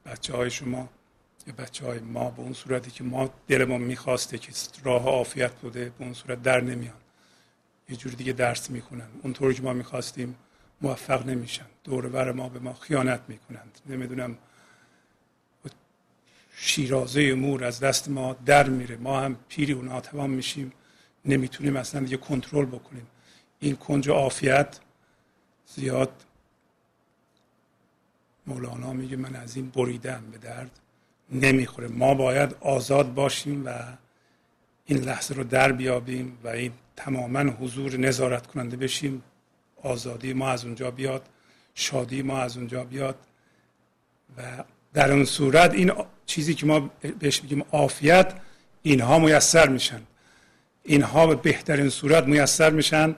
بچه 0.06 0.38
های 0.38 0.50
شما 0.50 0.90
یا 1.48 1.54
بچه 1.58 1.86
های 1.86 2.00
ما 2.00 2.30
به 2.30 2.40
اون 2.42 2.54
صورتی 2.54 2.92
که 2.92 3.04
ما 3.04 3.30
دلمون 3.48 3.82
می‌خواسته 3.82 4.38
که 4.38 4.52
راه 4.84 5.06
عافیت 5.06 5.54
بوده 5.54 5.90
به 5.90 6.04
اون 6.04 6.14
صورت 6.14 6.44
در 6.44 6.62
نمیان. 6.62 6.98
یه 7.90 7.96
جور 7.96 8.12
دیگه 8.12 8.34
درس 8.34 8.70
می‌کنن 8.70 9.08
اونطوری 9.24 9.54
که 9.54 9.62
ما 9.62 9.74
می‌خواستیم 9.74 10.36
موفق 10.82 11.26
نمیشن. 11.26 11.66
دور 11.84 12.32
ما 12.32 12.50
به 12.50 12.60
ما 12.60 12.74
خیانت 12.74 13.22
می‌کنند. 13.28 13.80
نمی‌دونم 13.86 14.38
شیرازه 16.56 17.34
مور 17.34 17.64
از 17.64 17.80
دست 17.80 18.10
ما 18.10 18.34
در 18.46 18.70
میره. 18.70 18.98
ما 18.98 19.20
هم 19.20 19.38
پیری 19.48 19.74
و 19.74 19.82
ناتوان 19.82 20.30
میشیم. 20.30 20.72
نمی‌تونیم 21.26 21.76
اصلا 21.76 22.02
دیگه 22.02 22.18
کنترل 22.18 22.66
بکنیم. 22.66 23.08
این 23.60 23.76
کنج 23.76 24.10
عافیت 24.10 24.80
زیاد 25.76 26.24
مولانا 28.48 28.94
میگه 28.94 29.18
من 29.18 29.36
از 29.36 29.56
این 29.56 29.70
بریدم 29.70 30.24
به 30.32 30.38
درد 30.38 30.72
نمی‌خوره. 31.32 31.88
ما 31.88 32.14
باید 32.14 32.56
آزاد 32.60 33.14
باشیم 33.14 33.66
و 33.66 33.84
این 34.86 34.98
لحظه 34.98 35.36
رو 35.36 35.44
در 35.44 35.72
بیابیم 35.72 36.38
و 36.44 36.48
این 36.48 36.72
تماما 36.96 37.40
حضور 37.40 37.98
نظارت 37.98 38.48
کننده 38.48 38.78
بشیم. 38.78 39.24
آزادی 39.84 40.34
ما 40.34 40.50
از 40.50 40.66
اونجا 40.66 40.92
بیاد 40.92 41.30
شادی 41.76 42.22
ما 42.22 42.38
از 42.38 42.58
اونجا 42.58 42.84
بیاد 42.84 43.16
و 44.38 44.42
در 44.94 45.12
اون 45.12 45.26
صورت 45.26 45.74
این 45.74 45.92
چیزی 46.26 46.54
که 46.54 46.66
ما 46.66 46.90
بهش 47.20 47.44
میگیم 47.44 47.66
عافیت 47.72 48.34
اینها 48.82 49.20
میسر 49.20 49.70
میشن. 49.70 50.02
اینها 50.84 51.28
به 51.28 51.36
بهترین 51.36 51.90
صورت 51.90 52.24
میسر 52.24 52.70
میشن. 52.70 53.16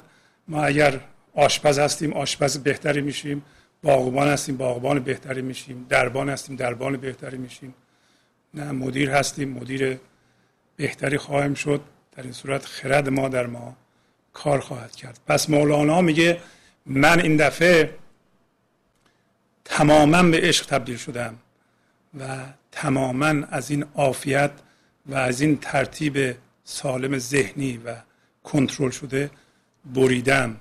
ما 0.48 0.64
اگر 0.64 1.00
آشپز 1.34 1.80
هستیم 1.80 2.14
آشپز 2.14 2.58
بهتری 2.58 3.02
میشیم. 3.02 3.44
باغبان 3.84 4.28
هستیم 4.28 4.58
باغبان 4.58 5.00
بهتری 5.00 5.42
میشیم. 5.42 5.86
دربان 5.90 6.30
هستیم 6.30 6.56
دربان 6.56 6.98
بهتری 6.98 7.38
میشیم. 7.38 7.74
نه 8.54 8.72
مدیر 8.72 9.10
هستیم 9.10 9.50
مدیر 9.50 10.00
بهتری 10.76 11.18
خواهیم 11.18 11.54
شد. 11.54 11.82
در 12.12 12.24
این 12.24 12.32
صورت 12.32 12.66
خرد 12.66 13.10
ما 13.10 13.30
در 13.30 13.48
ما 13.48 13.78
کار 14.44 14.60
خواهد 14.60 14.96
کرد. 14.96 15.20
پس 15.28 15.50
مولانا 15.50 16.02
میگه 16.02 16.42
من 16.86 17.20
این 17.20 17.38
دفعه 17.38 17.96
تماما 19.66 20.24
به 20.24 20.42
عشق 20.42 20.66
تبدیل 20.66 20.98
شدم 20.98 21.36
و 22.20 22.46
تماما 22.72 23.46
از 23.52 23.72
این 23.72 23.86
عافیت 23.96 24.52
و 25.06 25.16
از 25.16 25.42
این 25.42 25.58
ترتیب 25.58 26.36
سالم 26.64 27.18
ذهنی 27.18 27.78
و 27.78 27.96
کنترل 28.44 28.90
شده 28.90 29.32
بریدم. 29.86 30.60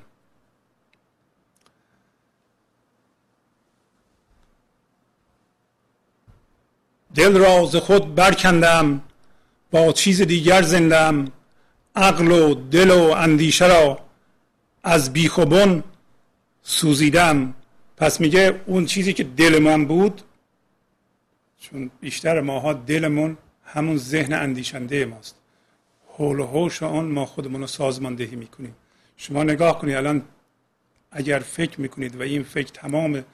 دل 7.14 7.37
را 7.39 7.66
ز 7.66 7.76
خود 7.76 8.14
برکندم 8.14 9.03
با 9.70 9.93
چیز 9.93 10.22
دیگر 10.22 10.62
زندم. 10.62 11.33
عقل 11.97 12.30
و 12.30 12.55
دل 12.55 12.91
و 12.91 13.03
اندیشه 13.03 13.66
را 13.66 13.99
از 14.84 15.12
بیخ 15.12 15.39
و 15.39 15.45
بن 15.45 15.82
سوزیدم. 16.62 17.55
پس 17.97 18.20
میگه 18.20 18.61
اون 18.66 18.86
چیزی 18.86 19.12
که 19.12 19.24
دل 19.24 19.59
من 19.59 19.84
بود 19.84 20.22
چون 21.61 21.91
بیشتر 22.01 22.41
ماها 22.41 22.72
دلمون 22.72 23.36
همون 23.64 23.97
ذهن 23.97 24.32
اندیشنده 24.32 25.05
ماست. 25.05 25.36
حول 26.09 26.41
و 26.41 26.47
حوش 26.47 26.82
آن 26.82 27.05
ما 27.05 27.26
خودمون 27.26 27.61
رو 27.61 27.66
سازماندهی 27.66 28.36
می‌کنیم. 28.36 28.74
شما 29.16 29.43
نگاه 29.43 29.78
کنید 29.78 29.95
الان 29.95 30.22
اگر 31.11 31.39
فکر 31.39 31.80
می‌کنید 31.80 32.16
و 32.16 32.22
این 32.22 32.43
فکر 32.43 32.72
تمام 32.72 33.24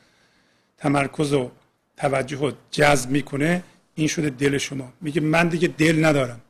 تمرکز 0.79 1.33
و 1.33 1.51
توجه 1.97 2.39
رو 2.39 2.53
جذب 2.71 3.11
می‌کنه 3.11 3.63
این 3.95 4.09
شده 4.09 4.31
دل 4.31 4.59
شما. 4.59 4.93
میگه 5.01 5.21
من 5.21 5.49
دیگه 5.49 5.69
دل 5.69 6.05
ندارم. 6.05 6.41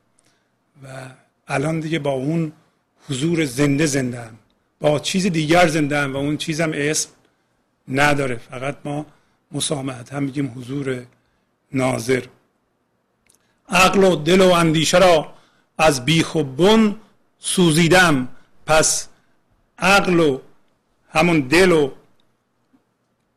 و 0.83 0.87
الان 1.49 1.81
دیگه 1.81 1.99
با 1.99 2.11
اون 2.11 2.53
حضور 3.09 3.45
زنده 3.45 3.87
زنده 3.87 4.21
هم. 4.21 4.39
با 4.81 4.99
چیز 4.99 5.27
دیگر 5.27 5.69
زنده 5.69 5.99
هم 5.99 6.13
و 6.13 6.17
اون 6.17 6.37
چیزم 6.37 6.71
اسم 6.75 7.11
نداره. 7.89 8.37
فقط 8.37 8.77
ما 8.85 9.07
مسامحت. 9.53 10.13
هم 10.13 10.23
میگیم 10.23 10.53
حضور 10.57 11.07
ناظر. 11.73 12.25
عقل 13.69 14.05
و 14.05 14.17
دل 14.17 14.41
و 14.41 14.53
اندیشه 14.53 14.99
را 14.99 15.35
از 15.79 16.05
بیخ 16.05 16.35
و 16.35 16.43
بن 16.43 16.97
سوزیدم. 17.39 18.29
پس 18.67 19.09
عقل 19.79 20.21
و 20.21 20.41
همون 21.09 21.41
دل 21.41 21.73
و 21.73 21.91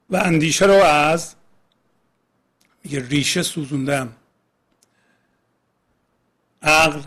و 0.10 0.16
اندیشه 0.16 0.66
رو 0.66 0.74
از 0.74 1.36
میگه 2.84 3.08
ریشه 3.08 3.44
سوزوندم. 3.44 4.16
عقل 6.62 7.02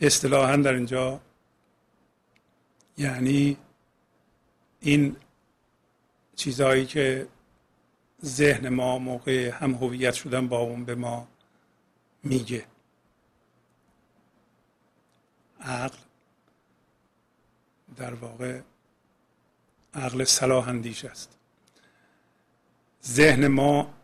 اصطلاحا 0.00 0.56
در 0.56 0.72
اینجا 0.72 1.20
یعنی 2.98 3.56
این 4.80 5.16
چیزهایی 6.36 6.86
که 6.86 7.28
ذهن 8.24 8.68
ما 8.68 8.98
موقع 8.98 9.50
هم 9.50 9.74
هویت 9.74 10.14
شدن 10.14 10.48
با 10.48 10.58
اون 10.58 10.84
به 10.84 10.94
ما 10.94 11.28
میگه. 12.22 12.66
عقل 15.60 15.98
در 17.96 18.14
واقع 18.14 18.60
عقل 19.94 20.24
صلاح 20.24 20.68
اندیش 20.68 21.04
است. 21.04 21.38
ذهن 23.04 23.46
ما 23.46 23.94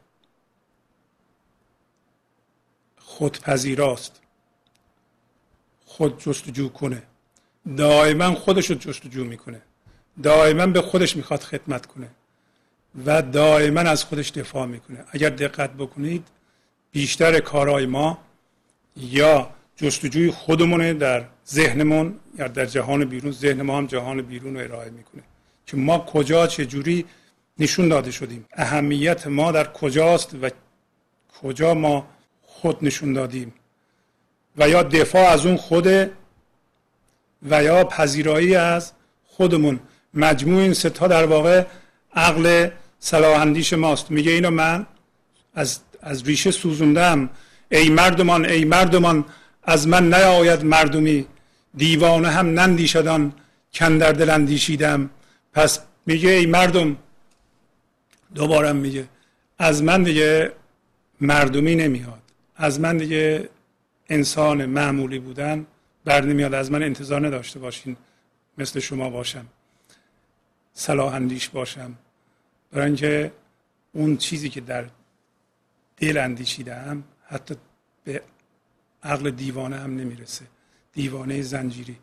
خودپذیراست. 2.99 4.21
خود 6.01 6.23
جستجو 6.23 6.69
کنه. 6.69 7.03
دائما 7.77 8.35
خودش 8.35 8.71
رو 8.71 8.77
جستجو 8.77 9.25
می‌کنه. 9.25 9.63
دائما 10.23 10.67
به 10.67 10.81
خودش 10.81 11.17
می‌خواد 11.17 11.41
خدمت 11.41 11.87
کنه 11.87 12.09
و 13.07 13.23
دائما 13.23 13.81
از 13.81 14.05
خودش 14.05 14.31
دفاع 14.31 14.67
می‌کنه. 14.67 15.05
اگر 15.11 15.31
دقت 15.31 15.71
بکنید 15.71 16.29
بیشتر 16.93 17.41
کارهای 17.41 17.87
ما 17.87 18.19
یا 18.97 19.51
جستجوی 19.77 20.31
خودمونه 20.31 20.95
در 20.95 21.25
ذهنمون 21.49 22.19
یا 22.39 22.49
در 22.49 22.67
جهان 22.67 23.05
بیرون. 23.05 23.33
ذهن 23.33 23.63
ما 23.63 23.79
هم 23.79 23.87
جهان 23.87 24.23
بیرون 24.23 24.55
رو 24.55 24.61
ارائه 24.61 24.91
می‌کنه. 24.91 25.23
که 25.67 25.77
ما 25.77 25.99
کجا 25.99 26.47
چه 26.47 26.67
جوری 26.67 27.05
نشون 27.59 27.89
داده 27.89 28.11
شدیم. 28.11 28.45
اهمیت 28.53 29.27
ما 29.27 29.53
در 29.53 29.73
کجاست 29.73 30.35
و 30.43 30.51
کجا 31.43 31.75
ما 31.75 32.07
خود 32.43 32.85
نشون 32.85 33.13
دادیم. 33.13 33.55
و 34.57 34.69
یا 34.69 34.83
دفاع 34.83 35.29
از 35.29 35.47
اون 35.47 35.57
خوده 35.57 36.13
و 37.51 37.63
یا 37.65 37.85
پذیرایی 37.85 38.55
از 38.55 38.93
خودمون. 39.27 39.81
مجموع 40.15 40.63
این 40.63 40.75
ستا 40.75 41.09
در 41.09 41.27
واقع 41.27 41.65
عقل 42.15 42.69
صلاح 42.99 43.41
اندیش 43.41 43.73
ماست. 43.73 44.11
میگه 44.11 44.33
اینو 44.33 44.51
من 44.51 44.87
از, 45.55 45.81
از 46.03 46.25
ریشه 46.25 46.51
سوزوندم. 46.51 47.31
ای 47.71 47.89
مردمان 47.89 48.45
ای 48.45 48.65
مردمان 48.65 49.25
از 49.63 49.89
من 49.89 50.15
نیاید 50.15 50.65
مردمی. 50.65 51.27
دیوانه 51.77 52.29
هم 52.29 52.61
نندیشدان 52.61 53.33
کن 53.75 53.99
در 53.99 54.13
دل 54.13 54.31
اندیشیدم. 54.31 55.11
پس 55.53 55.81
میگه 56.07 56.31
ای 56.31 56.47
مردم 56.47 56.97
دوباره 58.35 58.73
میگه 58.73 59.09
از 59.59 59.83
من 59.83 60.03
دیگه 60.03 60.53
مردمی 61.21 61.75
نمیاد. 61.75 62.23
از 62.57 62.81
من 62.81 62.97
دیگه 62.97 63.49
انسان 64.11 64.67
معمولی 64.67 65.19
بودن 65.19 65.67
بر 66.05 66.25
نمیاد. 66.25 66.55
از 66.55 66.71
من 66.71 66.83
انتظار 66.83 67.27
نداشته 67.27 67.59
باشین 67.59 67.97
مثل 68.59 68.81
شما 68.81 69.11
باشم. 69.11 69.47
صلاح 70.73 71.15
اندیش 71.15 71.49
باشم. 71.49 71.95
برای 72.73 72.87
اینکه 72.87 73.33
اون 73.93 74.17
چیزی 74.17 74.49
که 74.49 74.61
در 74.61 74.85
دل 75.97 76.17
اندیشیدم 76.17 77.05
حتی 77.27 77.55
به 78.05 78.23
عقل 79.03 79.31
دیوانه 79.31 79.77
هم 79.77 79.97
نمی‌رسه. 79.97 80.45
دیوانه 80.93 81.43
زنجیری. 81.43 81.97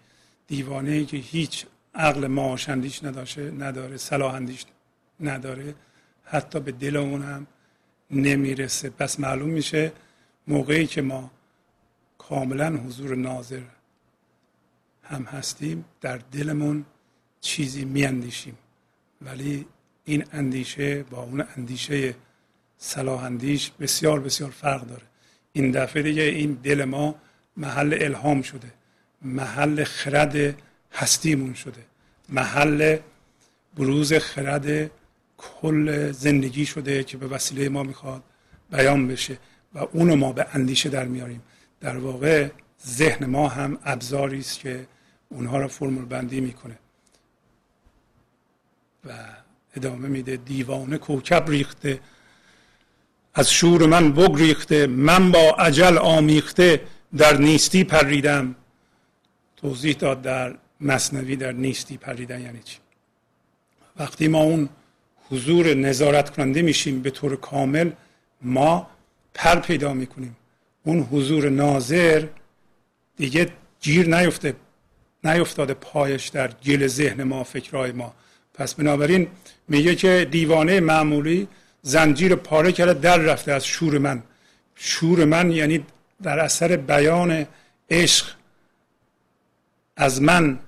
دیوانه 0.47 0.91
ای 0.91 1.05
که 1.05 1.17
هیچ 1.17 1.65
عقل 1.95 2.27
معاش 2.27 2.69
اندیش 2.69 3.03
نداشه 3.03 3.51
نداره. 3.51 3.97
صلاح 3.97 4.33
اندیش 4.33 4.65
نداره. 5.19 5.75
حتی 6.23 6.59
به 6.59 6.71
دل 6.71 6.97
اون 6.97 7.21
هم 7.21 7.47
نمی‌رسه. 8.11 8.89
پس 8.89 9.19
معلوم 9.19 9.49
میشه 9.49 9.91
موقعی 10.47 10.87
که 10.87 11.01
ما 11.01 11.31
کاملا 12.29 12.69
حضور 12.69 13.15
ناظر 13.15 13.61
هم 15.03 15.23
هستیم. 15.23 15.85
در 16.01 16.17
دلمون 16.17 16.85
چیزی 17.41 17.85
میاندیشیم 17.85 18.57
ولی 19.21 19.65
این 20.05 20.23
اندیشه 20.31 21.03
با 21.03 21.23
اون 21.23 21.43
اندیشه 21.57 22.15
صلاح 22.77 23.23
اندیش 23.23 23.71
بسیار 23.79 24.19
بسیار 24.19 24.49
فرق 24.49 24.87
داره. 24.87 25.03
این 25.53 25.71
دفعه 25.71 26.03
دیگه 26.03 26.23
این 26.23 26.53
دل 26.63 26.83
ما 26.83 27.15
محل 27.57 27.97
الهام 28.01 28.41
شده 28.41 28.73
محل 29.21 29.83
خرد 29.83 30.55
هستیمون 30.91 31.53
شده 31.53 31.85
محل 32.29 32.97
بروز 33.77 34.13
خرد 34.13 34.91
کل 35.37 36.11
زندگی 36.11 36.65
شده 36.65 37.03
که 37.03 37.17
به 37.17 37.27
وسیله 37.27 37.69
ما 37.69 37.83
می‌خواد 37.83 38.23
بیان 38.71 39.07
بشه 39.07 39.37
و 39.73 39.79
اونو 39.79 40.15
ما 40.15 40.31
به 40.31 40.47
اندیشه 40.53 40.89
در 40.89 41.05
میاریم. 41.05 41.41
در 41.79 41.97
واقع 41.97 42.49
ذهن 42.87 43.25
ما 43.25 43.47
هم 43.47 43.77
ابزاری 43.83 44.39
است 44.39 44.59
که 44.59 44.87
اونها 45.29 45.57
را 45.57 45.67
فرمول 45.67 46.05
بندی 46.05 46.41
می‌کنه. 46.41 46.79
و 49.05 49.13
ادامه 49.75 50.07
میده 50.07 50.37
دیوانه 50.37 50.97
کوکب 50.97 51.49
ریخته 51.49 51.99
از 53.33 53.51
شور 53.51 53.85
من 53.85 54.11
بگریخته 54.13 54.87
من 54.87 55.31
با 55.31 55.55
عجل 55.59 55.97
آمیخته 55.97 56.81
در 57.17 57.37
نیستی 57.37 57.83
پریدم. 57.83 58.55
توضیح 59.57 59.95
داد 59.95 60.21
در 60.21 60.57
مصنوی 60.81 61.35
در 61.35 61.51
نیستی 61.51 61.97
پریدن 61.97 62.41
یعنی 62.41 62.59
چی؟ 62.63 62.77
وقتی 63.99 64.27
ما 64.27 64.41
اون 64.41 64.69
حضور 65.29 65.73
نظارت 65.73 66.29
کننده 66.29 66.61
میشیم 66.61 67.01
به 67.01 67.11
طور 67.11 67.35
کامل 67.35 67.91
ما 68.41 68.87
پر 69.33 69.55
پیدا 69.59 69.93
می‌کنیم. 69.93 70.35
اون 70.87 70.99
حضور 70.99 71.49
ناظر 71.49 72.27
دیگه 73.17 73.49
گیر 73.81 74.17
نیفته 74.17 74.55
نیفتاده 75.23 75.73
پایش 75.73 76.27
در 76.27 76.47
گل 76.47 76.87
ذهن 76.87 77.23
ما 77.23 77.43
فکرهای 77.43 77.91
ما. 77.91 78.13
پس 78.53 78.73
بنابراین 78.73 79.27
میگه 79.67 79.95
که 79.95 80.27
دیوانه 80.31 80.79
معمولی 80.79 81.47
زنجیر 81.81 82.35
پاره 82.35 82.71
کرده 82.71 82.93
در 82.93 83.17
رفته 83.17 83.51
از 83.51 83.65
شور 83.65 83.97
من. 83.97 84.23
شور 84.75 85.25
من 85.25 85.51
یعنی 85.51 85.85
در 86.23 86.39
اثر 86.39 86.77
بیان 86.77 87.47
عشق 87.89 88.35
از 89.95 90.21
من 90.21 90.59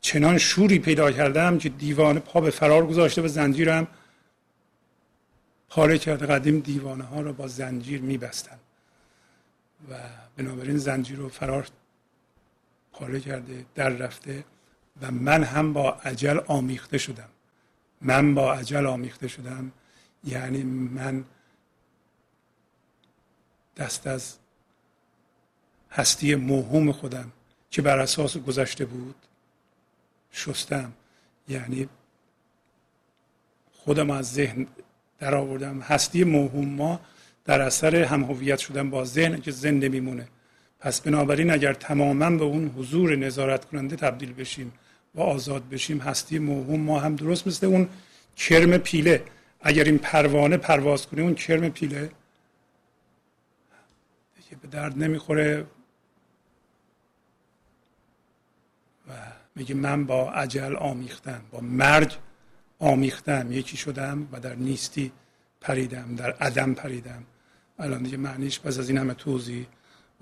چنان 0.00 0.38
شوری 0.38 0.78
پیدا 0.78 1.12
کردم 1.12 1.58
که 1.58 1.68
دیوانه 1.68 2.20
پا 2.20 2.40
به 2.40 2.50
فرار 2.50 2.86
گذاشته 2.86 3.22
و 3.22 3.28
زنجیرم 3.28 3.86
پاره 5.68 5.98
کرده. 5.98 6.26
قدیم 6.26 6.60
دیوانه 6.60 7.04
ها 7.04 7.20
رو 7.20 7.32
با 7.32 7.46
زنجیر 7.46 8.00
میبستن. 8.00 8.58
و 9.90 9.94
بنابراین 10.36 10.76
زنجیر 10.76 11.16
رو 11.16 11.28
فرار 11.28 11.68
پاره 12.92 13.20
کرده 13.20 13.64
در 13.74 13.88
رفته 13.88 14.44
و 15.02 15.10
من 15.10 15.44
هم 15.44 15.72
با 15.72 15.90
عجل 15.90 16.40
آمیخته 16.46 16.98
شدم. 16.98 17.28
من 18.00 18.34
با 18.34 18.54
عجل 18.54 18.86
آمیخته 18.86 19.28
شدم. 19.28 19.72
یعنی 20.24 20.62
من 20.62 21.24
دست 23.76 24.06
از 24.06 24.36
هستی 25.90 26.34
موهوم 26.34 26.92
خودم 26.92 27.32
که 27.70 27.82
بر 27.82 27.98
اساس 27.98 28.36
گذشته 28.36 28.84
بود 28.84 29.16
شستم. 30.30 30.92
یعنی 31.48 31.88
خودم 33.72 34.10
از 34.10 34.32
ذهن 34.32 34.66
در 35.18 35.34
آوردم. 35.34 35.80
هستی 35.80 36.24
موهوم 36.24 36.68
ما 36.68 37.00
در 37.48 37.60
اثر 37.62 37.96
هم 37.96 38.24
هویت 38.24 38.58
شدن 38.58 38.90
با 38.90 39.04
ذهن 39.04 39.40
که 39.40 39.50
زنده 39.50 39.88
میمونه. 39.88 40.28
پس 40.80 41.00
بنابراین 41.00 41.50
اگر 41.50 41.74
تماما 41.74 42.30
به 42.30 42.44
اون 42.44 42.68
حضور 42.68 43.16
نظارت 43.16 43.64
کننده 43.64 43.96
تبدیل 43.96 44.32
بشیم 44.32 44.72
و 45.14 45.20
آزاد 45.20 45.68
بشیم 45.68 45.98
هستی 45.98 46.38
موهوم 46.38 46.80
ما 46.80 47.00
هم 47.00 47.16
درست 47.16 47.46
مثل 47.46 47.66
اون 47.66 47.88
کرم 48.36 48.78
پیله. 48.78 49.24
اگر 49.60 49.84
این 49.84 49.98
پروانه 49.98 50.56
پرواز 50.56 51.06
کنه 51.06 51.22
اون 51.22 51.34
کرم 51.34 51.68
پیله 51.68 52.10
دیگه 54.36 54.56
به 54.62 54.68
درد 54.68 54.98
نمی‌خوره. 54.98 55.66
و 59.08 59.12
میگه 59.56 59.74
من 59.74 60.04
با 60.04 60.32
عجل 60.32 60.76
آمیختم 60.76 61.40
با 61.50 61.60
مرگ 61.60 62.12
آمیختم. 62.78 63.52
یکی 63.52 63.76
شدم 63.76 64.28
و 64.32 64.40
در 64.40 64.54
نیستی 64.54 65.12
پریدم 65.60 66.14
در 66.14 66.30
عدم 66.32 66.74
پریدم. 66.74 67.24
الان 67.78 68.02
دیگه 68.02 68.16
معنیش 68.16 68.60
پس 68.60 68.78
از 68.78 68.88
این 68.88 68.98
همه 68.98 69.14
توضیح 69.14 69.66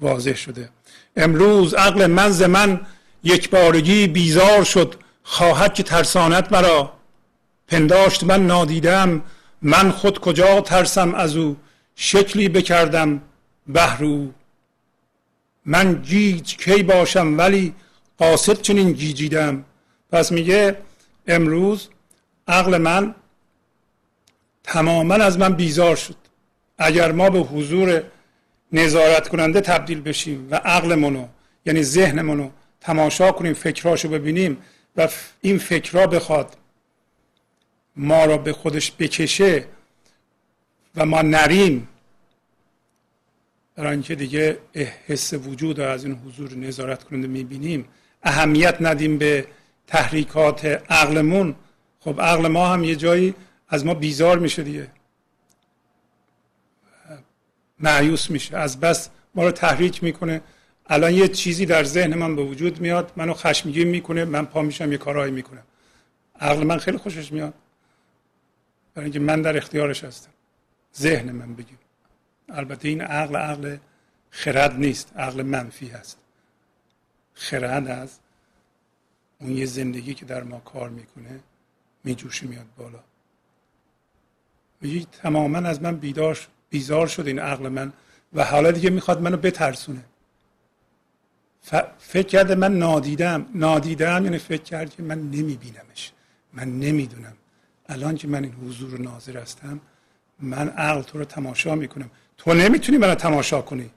واضح 0.00 0.34
شده. 0.34 0.68
امروز 1.16 1.74
عقل 1.74 2.06
من 2.06 2.30
ز 2.30 2.42
من 2.42 2.80
یک 3.24 3.50
بارگی 3.50 4.06
بیزار 4.06 4.64
شد. 4.64 4.94
خواهد 5.22 5.74
که 5.74 5.82
ترسانت 5.82 6.52
مرا. 6.52 6.92
پنداشت 7.68 8.24
من 8.24 8.46
نادیدم. 8.46 9.22
من 9.62 9.90
خود 9.90 10.18
کجا 10.18 10.60
ترسم 10.60 11.14
از 11.14 11.36
او؟ 11.36 11.56
شکلی 11.94 12.48
بکردم. 12.48 13.22
بهرو. 13.66 14.30
من 15.64 15.94
گیج 15.94 16.56
کی 16.56 16.82
باشم 16.82 17.38
ولی 17.38 17.74
قاصد 18.18 18.60
چنین 18.60 18.92
گیجیدم. 18.92 19.64
پس 20.12 20.32
میگه 20.32 20.78
امروز 21.26 21.88
عقل 22.48 22.78
من 22.78 23.14
تماما 24.64 25.14
از 25.14 25.38
من 25.38 25.52
بیزار 25.54 25.96
شد. 25.96 26.25
اگر 26.78 27.12
ما 27.12 27.30
به 27.30 27.38
حضور 27.38 28.02
نظارت 28.72 29.28
کننده 29.28 29.60
تبدیل 29.60 30.00
بشیم 30.00 30.48
و 30.50 30.54
عقلمونو 30.54 31.28
یعنی 31.66 31.82
ذهنمونو 31.82 32.50
تماشا 32.80 33.32
کنیم 33.32 33.54
فکراشو 33.54 34.08
ببینیم 34.08 34.58
و 34.96 35.08
این 35.40 35.58
فکرها 35.58 36.06
بخواد 36.06 36.56
ما 37.96 38.24
را 38.24 38.38
به 38.38 38.52
خودش 38.52 38.92
بکشه 38.98 39.64
و 40.96 41.06
ما 41.06 41.22
نریم 41.22 41.88
برای 43.76 43.92
اینکه 43.92 44.14
دیگه 44.14 44.58
حس 45.06 45.34
وجود 45.34 45.80
از 45.80 46.04
این 46.04 46.14
حضور 46.14 46.54
نظارت 46.54 47.04
کننده 47.04 47.28
می‌بینیم. 47.28 47.88
اهمیت 48.22 48.76
ندیم 48.80 49.18
به 49.18 49.46
تحریکات 49.86 50.64
عقلمون. 50.90 51.54
خب 52.00 52.20
عقل 52.20 52.48
ما 52.48 52.68
هم 52.68 52.84
یه 52.84 52.96
جایی 52.96 53.34
از 53.68 53.86
ما 53.86 53.94
بیزار 53.94 54.38
میشه 54.38 54.62
دیگه. 54.62 54.88
معیوس 57.78 58.30
میشه. 58.30 58.56
از 58.56 58.80
بس 58.80 59.10
ما 59.34 59.44
رو 59.44 59.50
تحریک 59.50 60.02
می‌کنه. 60.02 60.40
الان 60.86 61.14
یه 61.14 61.28
چیزی 61.28 61.66
در 61.66 61.84
ذهن 61.84 62.14
من 62.14 62.36
به 62.36 62.42
وجود 62.42 62.80
میاد 62.80 63.12
منو 63.16 63.34
خشمگین 63.34 63.88
می‌کنه 63.88 64.24
من 64.24 64.44
پا 64.44 64.62
میشم 64.62 64.92
یه 64.92 64.98
کارهایی 64.98 65.32
می‌کنم. 65.32 65.62
عقل 66.40 66.64
من 66.64 66.78
خیلی 66.78 66.98
خوشش 66.98 67.32
میاد. 67.32 67.54
برای 68.94 69.04
اینکه 69.04 69.20
من 69.20 69.42
در 69.42 69.56
اختیارش 69.56 70.04
هستم. 70.04 70.30
ذهن 70.96 71.32
من 71.32 71.54
بگیم. 71.54 71.78
البته 72.48 72.88
این 72.88 73.00
عقل 73.00 73.36
عقل 73.36 73.76
خرد 74.30 74.76
نیست. 74.78 75.12
عقل 75.16 75.42
منفی 75.42 75.88
هست. 75.88 76.18
خرد 77.34 77.88
از 77.88 78.18
اون 79.40 79.50
یه 79.50 79.66
زندگی 79.66 80.14
که 80.14 80.24
در 80.24 80.42
ما 80.42 80.60
کار 80.60 80.88
می‌کنه 80.88 81.40
میجوشه 82.04 82.46
میاد 82.46 82.66
بالا. 82.76 83.00
میگه 84.80 85.06
تماما 85.12 85.58
از 85.58 85.82
من 85.82 85.96
بیدار 85.96 86.48
بیزار 86.70 87.06
شد 87.06 87.26
این 87.26 87.38
عقل 87.38 87.68
من 87.68 87.92
و 88.32 88.44
حالا 88.44 88.70
دیگه 88.70 88.90
می‌خواد 88.90 89.22
منو 89.22 89.36
بترسونه. 89.36 90.04
فکر 91.98 92.26
کرده 92.26 92.54
من 92.54 92.78
نادیدم. 92.78 93.46
نادیدم 93.54 94.24
یعنی 94.24 94.38
فکر 94.38 94.62
کرد 94.62 94.90
که 94.90 95.02
من 95.02 95.18
نمیبینمش. 95.18 96.12
من 96.52 96.80
نمی‌دونم. 96.80 97.32
الان 97.88 98.14
که 98.14 98.28
من 98.28 98.44
این 98.44 98.52
حضور 98.52 99.00
ناظر 99.00 99.36
هستم 99.36 99.80
من 100.40 100.68
عقل 100.68 101.02
تو 101.02 101.18
رو 101.18 101.24
تماشا 101.24 101.74
می‌کنم. 101.74 102.10
تو 102.36 102.54
نمی‌تونی 102.54 102.98
منو 102.98 103.14
تماشا 103.14 103.62
کنی 103.62 103.90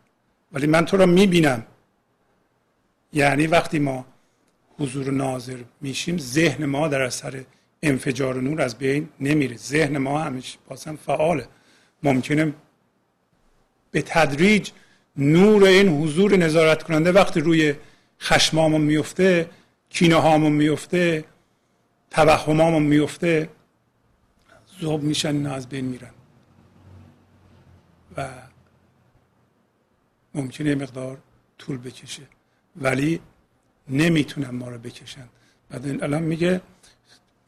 ولی 0.52 0.68
من 0.68 0.86
تو 0.86 0.98
رو 0.98 1.06
می‌بینم. 1.06 1.64
یعنی 3.14 3.48
وقتی 3.48 3.80
ما 3.80 4.06
حضور 4.80 5.12
ناظر 5.12 5.58
میشیم 5.82 6.18
ذهن 6.18 6.66
ما 6.66 6.88
در 6.88 7.02
اثر 7.02 7.44
انفجار 7.82 8.42
نور 8.42 8.62
از 8.62 8.78
بین 8.78 9.10
نمیره. 9.20 9.58
ذهن 9.58 9.98
ما 9.98 10.20
همیشه 10.20 10.58
بازم 10.68 10.96
فعاله. 10.96 11.48
ممکنه 12.04 12.54
به 13.92 14.02
تدریج 14.02 14.72
نور 15.18 15.64
این 15.64 15.88
حضور 16.04 16.36
نظارت 16.36 16.84
کننده 16.84 17.12
وقتی 17.12 17.40
روی 17.40 17.76
خشمامون 18.22 18.82
میفته 18.82 19.50
کینه 19.90 20.16
هامون 20.16 20.52
میفته 20.52 21.26
توهمامون 22.12 22.84
میفته 22.84 23.50
زوب 24.80 25.04
میشن 25.04 25.36
اینا 25.36 25.54
از 25.54 25.70
بین 25.70 25.86
میرن. 25.86 26.12
و 28.18 28.30
ممکنه 30.36 30.76
مقدار 30.76 31.18
طول 31.58 31.78
بکشه. 31.78 32.24
ولی 32.76 33.20
نمی‌تونن 33.90 34.50
ما 34.50 34.70
رو 34.70 34.78
بکشن. 34.78 35.30
بعد 35.70 36.04
الان 36.04 36.24
میگه 36.24 36.62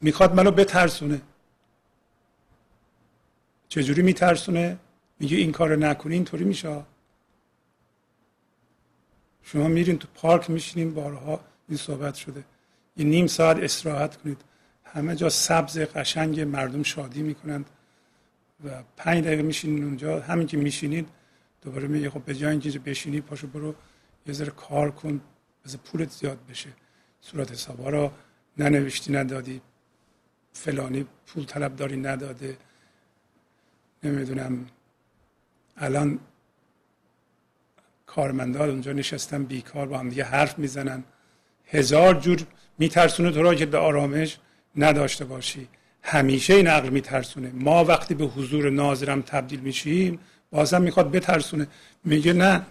می‌خواد 0.00 0.34
منو 0.34 0.50
بترسونه. 0.50 1.20
چجوری 3.72 4.02
میترسونه؟ 4.02 4.78
میگه 5.20 5.36
این 5.36 5.52
کار 5.52 5.76
نکنی 5.76 6.14
اینطوری 6.14 6.44
میشه. 6.44 6.84
شما 9.42 9.68
میرین 9.68 9.98
تو 9.98 10.08
پارک 10.14 10.50
میشینین 10.50 10.94
بارها 10.94 11.40
این 11.68 11.78
صحبت 11.78 12.14
شده. 12.14 12.44
یه 12.96 13.04
نیم 13.04 13.26
ساعت 13.26 13.56
استراحت 13.56 14.16
کنید. 14.16 14.40
همه 14.84 15.16
جا 15.16 15.28
سبز 15.28 15.78
قشنگ 15.78 16.40
مردم 16.40 16.82
شادی 16.82 17.22
می‌کنند 17.22 17.70
و 18.64 18.82
پنج 18.96 19.24
دقیقه 19.24 19.42
میشینین 19.42 19.84
اونجا. 19.84 20.20
همین 20.20 20.46
که 20.46 20.56
میشینید 20.56 21.08
دوباره 21.62 21.88
میگه 21.88 22.10
خب 22.10 22.24
به 22.24 22.34
جای 22.34 22.50
اینکه 22.50 22.78
بشینی 22.78 23.20
پاشو 23.20 23.46
برو 23.46 23.74
یه 24.26 24.34
ذره 24.34 24.50
کار 24.50 24.90
کن 24.90 25.20
بذار 25.64 25.80
پولت 25.84 26.10
زیاد 26.10 26.38
بشه. 26.50 26.70
صورت 27.20 27.52
حسابا 27.52 27.90
رو 27.90 28.10
ننوشتی 28.58 29.12
ندادی. 29.12 29.60
فلانی 30.52 31.06
پول 31.26 31.44
طلب 31.44 31.76
داری 31.76 31.96
نداده. 31.96 32.56
نمی‌دونم. 34.04 34.66
الان 35.76 36.18
کارمندان 38.06 38.70
اونجا 38.70 38.92
نشستن 38.92 39.44
بیکار 39.44 39.86
با 39.86 39.98
هم 39.98 40.08
دیگه 40.08 40.24
حرف 40.24 40.58
می‌زنن. 40.58 41.04
هزار 41.66 42.14
جور 42.14 42.38
میترسونه 42.78 43.30
تو 43.30 43.42
را 43.42 43.54
که 43.54 43.66
به 43.66 43.78
آرامش 43.78 44.38
نداشته 44.76 45.24
باشی. 45.24 45.68
همیشه 46.02 46.54
این 46.54 46.66
عقل 46.66 46.88
میترسونه. 46.88 47.50
ما 47.54 47.84
وقتی 47.84 48.14
به 48.14 48.24
حضور 48.24 48.70
ناظرم 48.70 49.22
تبدیل 49.22 49.60
میشیم 49.60 50.18
بازم 50.50 50.82
می‌خواد 50.82 51.10
بترسونه. 51.10 51.66
میگه 52.04 52.32
نه 52.32 52.62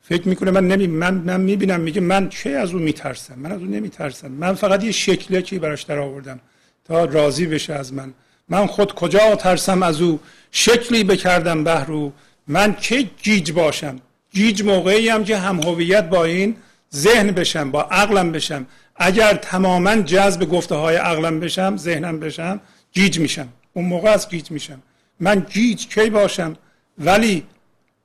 فکر 0.00 0.28
می‌کنه 0.28 0.50
من 0.50 0.68
نمی 0.68 0.86
من 0.86 1.14
من 1.14 1.40
می‌بینم. 1.40 1.80
میگه 1.80 2.00
من 2.00 2.28
چه 2.28 2.50
از 2.50 2.72
اون 2.72 2.82
میترسم؟ 2.82 3.38
من 3.38 3.52
از 3.52 3.60
اون 3.60 3.70
نمیترسم. 3.70 4.32
من 4.32 4.54
فقط 4.54 4.84
یه 4.84 4.92
شکلی 4.92 5.42
که 5.42 5.58
براش 5.58 5.82
در 5.82 5.98
آوردم 5.98 6.40
تا 6.84 7.04
راضی 7.04 7.46
بشه 7.46 7.74
از 7.74 7.92
من. 7.92 8.14
من 8.48 8.66
خود 8.66 8.94
کجا 8.94 9.36
ترسم 9.36 9.82
از 9.82 10.00
او؟ 10.00 10.20
شکلی 10.50 11.04
بکردم 11.04 11.64
بهر 11.64 12.00
او 12.00 12.12
من 12.48 12.74
کی 12.74 13.10
گیج 13.22 13.52
باشم؟ 13.52 14.00
گیج 14.30 14.62
موقعی 14.62 15.08
هم 15.08 15.24
که 15.24 15.36
هم 15.36 15.62
هویت 15.62 16.08
با 16.08 16.24
این 16.24 16.56
ذهن 16.94 17.30
بشم 17.30 17.70
با 17.70 17.82
عقلم 17.82 18.32
بشم. 18.32 18.66
اگر 18.96 19.34
تماما 19.34 19.96
جذب 19.96 20.50
گفته 20.50 20.74
های 20.74 20.96
عقلم 20.96 21.40
بشم 21.40 21.76
ذهنم 21.76 22.20
بشم 22.20 22.60
گیج 22.92 23.18
میشم. 23.18 23.48
اون 23.72 23.84
موقع 23.84 24.10
از 24.10 24.28
گیج 24.28 24.50
میشم. 24.50 24.82
من 25.20 25.46
گیج 25.50 25.86
کی 25.88 26.10
باشم؟ 26.10 26.56
ولی 26.98 27.42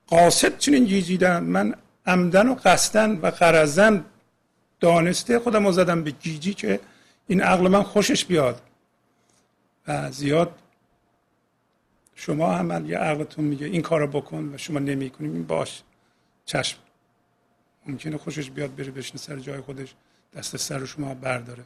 قاصد 0.08 0.58
چنین 0.58 0.86
گیجیدم 0.86 1.44
من 1.44 1.76
عمداً 2.06 2.48
و 2.48 2.56
قصداً 2.56 3.12
و 3.12 3.28
غرضاً 3.28 4.06
دانسته 4.80 5.40
خودم 5.40 5.66
رو 5.66 5.72
زدم 5.72 6.04
به 6.04 6.12
گیجی 6.12 6.54
که 6.54 6.80
این 7.28 7.42
عقل 7.42 7.68
من 7.68 7.84
خوشش 7.84 8.26
بیاد. 8.26 8.62
و 9.88 10.12
زیاد 10.12 10.56
شما 12.16 12.52
هم 12.52 12.86
یه 12.86 12.98
عقلتون 12.98 13.46
میگه 13.46 13.66
این 13.66 13.82
کارو 13.82 14.08
بکن 14.08 14.52
و 14.54 14.58
شما 14.58 14.80
نمی‌کنیم. 14.80 15.34
این 15.34 15.44
باش. 15.48 15.82
چشم. 16.46 16.78
ممکنه 17.86 18.18
خوشش 18.18 18.52
بیاد 18.52 18.76
بره 18.76 18.92
بشنه 18.92 19.18
سر 19.18 19.40
جای 19.40 19.62
خودش 19.62 19.94
دست 20.34 20.58
سر 20.58 20.86
شما 20.86 21.14
برداره. 21.14 21.64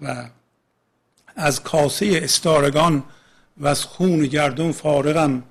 و 0.00 0.30
از 1.36 1.62
کاسه 1.62 2.20
استارگان 2.22 3.04
و 3.56 3.66
از 3.66 3.84
خون 3.84 4.26
گردون 4.26 4.72
فارغم. 4.72 5.42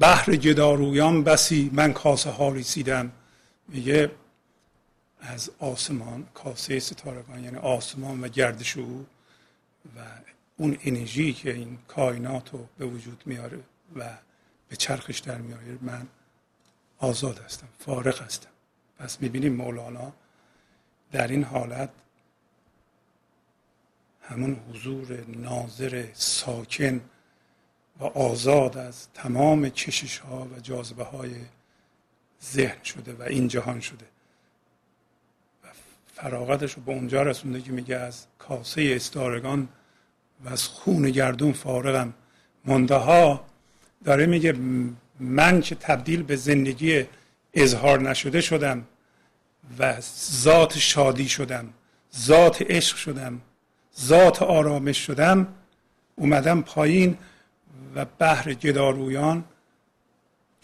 بحر 0.00 0.34
جدارویان 0.34 1.24
بسی 1.24 1.70
من 1.72 1.92
کاسه 1.92 2.30
ها 2.30 2.48
ریسیدم. 2.48 3.12
میگه 3.68 4.10
از 5.20 5.50
آسمان 5.58 6.26
کاسه 6.34 6.78
ستارگان 6.78 7.44
یعنی 7.44 7.56
آسمان 7.56 8.20
و 8.20 8.28
گردش 8.28 8.76
او 8.76 9.06
و 9.96 10.00
اون 10.60 10.78
انرژی 10.84 11.32
که 11.32 11.54
این 11.54 11.78
کائنات 11.88 12.50
رو 12.52 12.66
به 12.78 12.86
وجود 12.86 13.22
میاره 13.26 13.58
و 13.96 14.18
به 14.68 14.76
چرخش 14.76 15.18
در 15.18 15.38
میاره 15.38 15.78
من 15.80 16.06
آزاد 16.98 17.38
هستم 17.38 17.68
فارغ 17.78 18.22
هستم. 18.22 18.48
پس 18.98 19.22
می‌بینیم 19.22 19.52
مولانا 19.52 20.12
در 21.12 21.28
این 21.28 21.44
حالت 21.44 21.90
همون 24.22 24.54
حضور 24.54 25.24
ناظر 25.26 26.06
ساکن 26.14 27.00
و 28.00 28.04
آزاد 28.04 28.78
از 28.78 29.08
تمام 29.14 29.68
کشش 29.68 30.18
ها 30.18 30.44
و 30.44 30.60
جاذبه 30.60 31.04
های 31.04 31.34
ذهن 32.42 32.82
شده 32.82 33.12
و 33.12 33.22
این 33.22 33.48
جهان 33.48 33.80
شده. 33.80 34.06
و 35.64 35.66
فراغتش 36.14 36.72
رو 36.72 36.82
به 36.82 36.92
اونجا 36.92 37.22
رسونده 37.22 37.62
که 37.62 37.72
میگه 37.72 37.96
از 37.96 38.26
کاسه 38.38 38.92
استارگان 38.96 39.68
و 40.44 40.48
از 40.48 40.64
خون 40.64 41.10
گردون 41.10 41.52
فارغم. 41.52 42.14
منده 42.64 42.94
ها 42.94 43.44
داره 44.04 44.26
میگه 44.26 44.54
من 45.20 45.60
که 45.60 45.74
تبدیل 45.74 46.22
به 46.22 46.36
زندگی 46.36 47.04
اظهار 47.54 48.00
نشده 48.00 48.40
شدم 48.40 48.84
و 49.78 50.00
ذات 50.42 50.78
شادی 50.78 51.28
شدم 51.28 51.68
ذات 52.16 52.62
عشق 52.62 52.96
شدم 52.96 53.40
ذات 54.00 54.42
آرامش 54.42 55.06
شدم 55.06 55.48
اومدم 56.16 56.62
پایین 56.62 57.18
و 57.94 58.06
بحر 58.18 58.54
گدارویان 58.54 59.44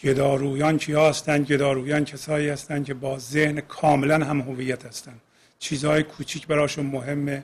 گدارویان 0.03 0.77
کیا 0.77 1.09
هستند 1.09 1.45
گدارویان 1.45 2.05
کسایی 2.05 2.49
هستند 2.49 2.85
که 2.85 2.93
با 2.93 3.19
ذهن 3.19 3.61
کاملا 3.61 4.25
هم 4.25 4.41
هویت 4.41 4.85
هستند 4.85 5.21
چیزهای 5.59 6.03
کوچیک 6.03 6.47
براشون 6.47 6.85
مهمه 6.85 7.43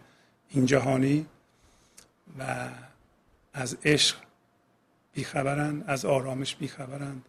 این 0.49 0.65
جهانی. 0.65 1.25
و 2.39 2.69
از 3.53 3.77
عشق 3.85 4.17
بیخبرند 5.13 5.83
از 5.87 6.05
آرامش 6.05 6.55
بیخبرند 6.55 7.25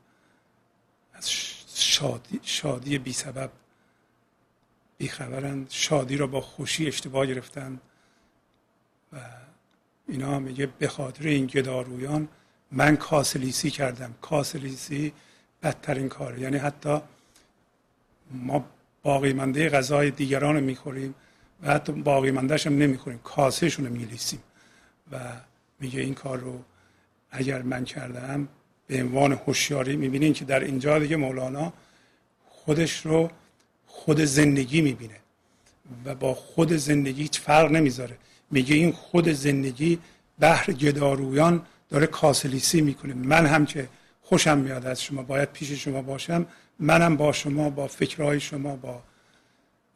از 1.14 1.30
شادی, 1.74 2.40
شادی 2.42 2.99
بی 2.99 3.12
سبب 3.12 3.51
بیخبرند. 4.99 5.70
شادی 5.70 6.16
را 6.16 6.26
با 6.26 6.40
خوشی 6.40 6.86
اشتباه 6.86 7.26
گرفتند 7.26 7.80
و 9.12 9.16
اینا 10.09 10.38
میگه 10.38 10.66
به 10.66 10.88
خاطر 10.88 11.26
این 11.26 11.47
گدارویان 11.47 12.28
من 12.72 12.97
کاسلیسی 12.97 13.70
کردم. 13.70 14.14
کاسلیسی 14.22 15.12
بدترین 15.62 16.09
کار 16.09 16.38
یعنی 16.38 16.57
حتی 16.57 17.01
ما 18.30 18.64
باقی 19.03 19.32
مانده 19.32 19.68
غذای 19.68 20.11
دیگران 20.11 20.55
رو 20.55 20.61
می‌خوریم 20.61 21.14
و 21.62 21.70
حتی 21.70 21.92
باقی 21.92 22.30
مندهش 22.30 22.66
هم 22.66 22.78
نمی‌خوریم. 22.78 23.18
کاسهشون 23.18 23.86
رو 23.86 23.92
میلیسیم. 23.92 24.42
و 25.12 25.18
میگه 25.80 26.00
این 26.00 26.14
کار 26.14 26.38
رو 26.38 26.61
اگر 27.30 27.62
من 27.62 27.84
کردم 27.84 28.48
به 28.86 29.02
عنوان 29.02 29.32
هوشیاری 29.32 29.96
می‌بینین 29.96 30.32
که 30.32 30.44
در 30.44 30.61
اینجا 30.64 30.98
دیگه 30.98 31.16
مولانا 31.16 31.72
خودش 32.48 33.07
رو 33.07 33.30
خود 33.86 34.20
زندگی 34.20 34.80
می‌بینه 34.80 35.16
و 36.05 36.14
با 36.14 36.34
خود 36.34 36.72
زندگی 36.72 37.22
هیچ 37.22 37.40
فرق 37.40 37.70
نمی‌ذاره. 37.70 38.18
میگه 38.50 38.74
این 38.74 38.92
خود 38.92 39.28
زندگی 39.28 39.98
بحر 40.38 40.72
گدارویان 40.72 41.66
داره 41.88 42.07
کاسلیسی 42.07 42.80
می‌کنه. 42.80 43.14
من 43.14 43.46
هم 43.46 43.66
که 43.66 43.88
خوشم 44.22 44.59
میاد 44.59 44.86
از 44.86 45.02
شما 45.02 45.22
باید 45.22 45.52
پیش 45.52 45.70
شما 45.72 46.02
باشم. 46.02 46.46
منم 46.78 47.16
با 47.16 47.32
شما 47.32 47.70
با 47.70 47.86
فکرهای 47.86 48.40
شما 48.40 48.76
با 48.76 49.02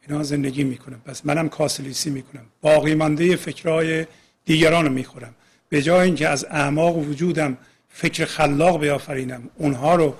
اینا 0.03 0.23
زندگی 0.23 0.65
می‌کنم. 0.65 1.01
پس 1.05 1.27
منم 1.27 1.49
کاسلیسی 1.49 2.11
می‌کنم. 2.11 2.47
باقی 2.61 2.95
مانده 2.95 3.37
فکرهای 3.37 4.07
دیگران 4.49 4.85
رو 4.85 4.93
می‌خورم. 4.93 5.35
به 5.69 5.83
جای 5.83 6.01
اینکه 6.01 6.29
از 6.29 6.45
اعماق 6.51 6.97
وجودم 6.97 7.57
فکر 7.89 8.25
خلاق 8.25 8.81
بیافرینم 8.81 9.51
اونها 9.57 9.95
رو 9.95 10.15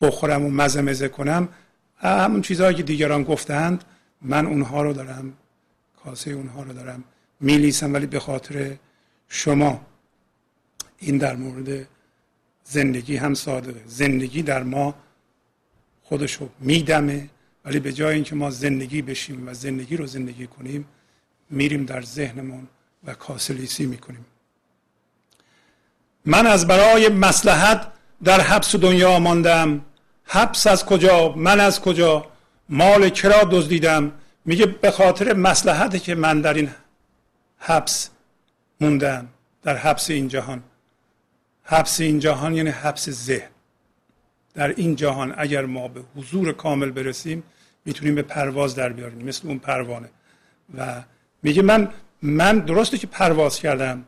بخورم 0.00 0.44
و 0.44 0.50
مزه 0.50 0.80
مزه 0.80 1.08
کنم 1.08 1.48
همون 1.96 2.42
چیزهایی 2.42 2.76
که 2.76 2.82
دیگران 2.82 3.22
گفتند 3.22 3.84
من 4.22 4.46
اونها 4.46 4.82
رو 4.82 4.92
دارم 4.92 5.32
کاسه 6.04 6.30
اونها 6.30 6.62
رو 6.62 6.72
دارم 6.72 7.04
میلیسم. 7.40 7.94
ولی 7.94 8.06
به 8.06 8.20
خاطر 8.20 8.76
شما 9.28 9.80
این 10.98 11.18
در 11.18 11.36
مورد 11.36 11.88
زندگی 12.64 13.16
هم 13.16 13.34
صادقه. 13.34 13.82
زندگی 13.86 14.42
در 14.42 14.62
ما 14.62 14.94
خودشو 16.02 16.48
میدمه. 16.60 17.28
ولی 17.64 17.80
به 17.80 17.92
جای 17.92 18.14
اینکه 18.14 18.34
ما 18.34 18.50
زندگی 18.50 19.02
بشیم 19.02 19.48
و 19.48 19.54
زندگی 19.54 19.96
رو 19.96 20.06
زندگی 20.06 20.46
کنیم 20.46 20.84
میریم 21.50 21.84
در 21.84 22.02
ذهنمون 22.02 22.68
و 23.04 23.14
کاسلیسی 23.14 23.86
می‌کنیم. 23.86 24.26
من 26.24 26.46
از 26.46 26.66
برای 26.66 27.08
مسلحت 27.08 27.86
در 28.24 28.40
حبس 28.40 28.76
دنیا 28.76 29.18
ماندم. 29.18 29.84
حبس 30.24 30.66
از 30.66 30.84
کجا؟ 30.84 31.32
من 31.32 31.60
از 31.60 31.80
کجا؟ 31.80 32.26
مال 32.68 33.08
کرا 33.08 33.44
دزدیدم. 33.50 34.12
میگه 34.44 34.66
به 34.66 34.90
خاطر 34.90 35.32
مسلحتی 35.32 35.98
که 35.98 36.14
من 36.14 36.40
در 36.40 36.54
این 36.54 36.70
حبس 37.58 38.10
موندم 38.80 39.28
در 39.62 39.76
حبس 39.76 40.10
این 40.10 40.28
جهان. 40.28 40.62
حبس 41.62 42.00
این 42.00 42.18
جهان 42.18 42.54
یعنی 42.54 42.70
حبس 42.70 43.10
ذهن. 43.10 43.48
در 44.54 44.68
این 44.68 44.96
جهان 44.96 45.34
اگر 45.38 45.64
ما 45.64 45.88
به 45.88 46.00
حضور 46.16 46.52
کامل 46.52 46.90
برسیم 46.90 47.42
می‌تونیم 47.84 48.14
به 48.14 48.22
پرواز 48.22 48.74
در 48.74 48.88
بیاریم 48.88 49.26
مثل 49.28 49.48
اون 49.48 49.58
پروانه. 49.58 50.10
و 50.78 51.02
میگه 51.42 51.62
من 51.62 51.88
من 52.22 52.58
درسته 52.58 52.98
که 52.98 53.06
پرواز 53.06 53.58
کردم 53.60 54.04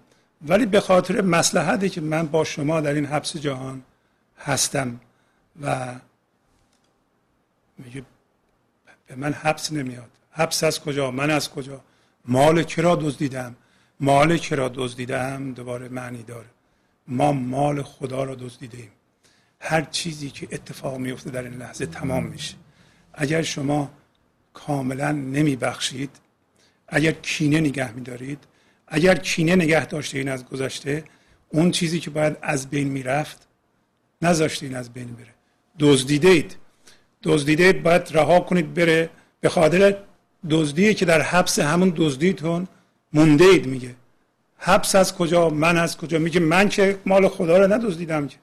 ولی 0.46 0.66
به 0.66 0.80
خاطر 0.80 1.20
مسلحتی 1.20 1.88
که 1.88 2.00
من 2.00 2.26
با 2.26 2.44
شما 2.44 2.80
در 2.80 2.92
این 2.94 3.06
حبس 3.06 3.36
جهان 3.36 3.82
هستم 4.38 5.00
و 5.62 5.94
میگه 7.78 8.04
به 9.06 9.14
من 9.16 9.32
حبس 9.32 9.72
نمیاد. 9.72 10.10
حبس 10.30 10.64
از 10.64 10.80
کجا؟ 10.80 11.10
من 11.10 11.30
از 11.30 11.50
کجا؟ 11.50 11.80
مال 12.24 12.62
کرا 12.62 12.96
دزدیدم؟ 12.96 13.56
مال 14.00 14.36
کرا 14.36 14.68
دزدیدم؟ 14.74 15.52
دوباره 15.52 15.88
معنی 15.88 16.22
داره. 16.22 16.46
ما 17.08 17.32
مال 17.32 17.82
خدا 17.82 18.24
را 18.24 18.34
دزدیدیم 18.34 18.90
هر 19.60 19.82
چیزی 19.82 20.30
که 20.30 20.48
اتفاق 20.52 20.98
میفته 20.98 21.30
در 21.30 21.42
این 21.42 21.54
لحظه 21.54 21.86
تمام 21.86 22.24
میشه. 22.24 22.54
اگر 23.14 23.42
شما 23.42 23.90
کاملا 24.54 25.12
نمی 25.12 25.56
بخشید 25.56 26.10
اگر 26.94 27.12
کینه 27.12 27.60
نگه 27.60 27.92
میدارید 27.92 28.38
اگر 28.88 29.14
کینه 29.14 29.56
نگه 29.56 29.86
داشته 29.86 30.18
این 30.18 30.28
از 30.28 30.46
گذشته 30.46 31.04
اون 31.48 31.70
چیزی 31.70 32.00
که 32.00 32.10
باید 32.10 32.36
از 32.42 32.70
بین 32.70 32.88
می‌رفت 32.88 33.48
نذاشته 34.22 34.66
این 34.66 34.74
از 34.76 34.92
بین 34.92 35.06
بره. 35.06 35.34
دزدیده 35.78 36.28
اید 36.28 36.56
دزدیده 37.22 37.72
باید 37.72 38.02
رها 38.14 38.40
کنید 38.40 38.74
بره. 38.74 39.10
به 39.40 39.48
خاطر 39.48 39.96
دزدی 40.50 40.94
که 40.94 41.04
در 41.04 41.22
حبس 41.22 41.58
همون 41.58 41.92
دزدیتون 41.96 42.68
مونده 43.12 43.44
اید 43.44 43.66
میگه. 43.66 43.94
حبس 44.58 44.94
از 44.94 45.14
کجا 45.14 45.48
من 45.48 45.76
از 45.76 45.96
کجا؟ 45.96 46.18
میگه 46.18 46.40
من 46.40 46.68
که 46.68 46.98
مال 47.06 47.28
خدا 47.28 47.58
رو 47.58 47.72
ندزدیدم 47.72 48.28
که. 48.28 48.36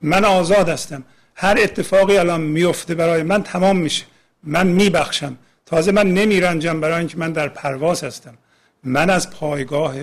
من 0.00 0.24
آزاد 0.24 0.68
هستم. 0.68 1.04
هر 1.34 1.56
اتفاقی 1.62 2.16
الان 2.16 2.40
میفته 2.40 2.94
برای 2.94 3.22
من 3.22 3.42
تمام 3.42 3.76
میشه. 3.78 4.04
من 4.42 4.66
میبخشم. 4.66 5.36
تازه 5.66 5.92
من 5.92 6.14
نمیرنجم 6.14 6.80
برای 6.80 6.98
اینکه 6.98 7.18
من 7.18 7.32
در 7.32 7.48
پرواز 7.48 8.04
هستم. 8.04 8.38
من 8.84 9.10
از 9.10 9.30
پایگاه 9.30 9.94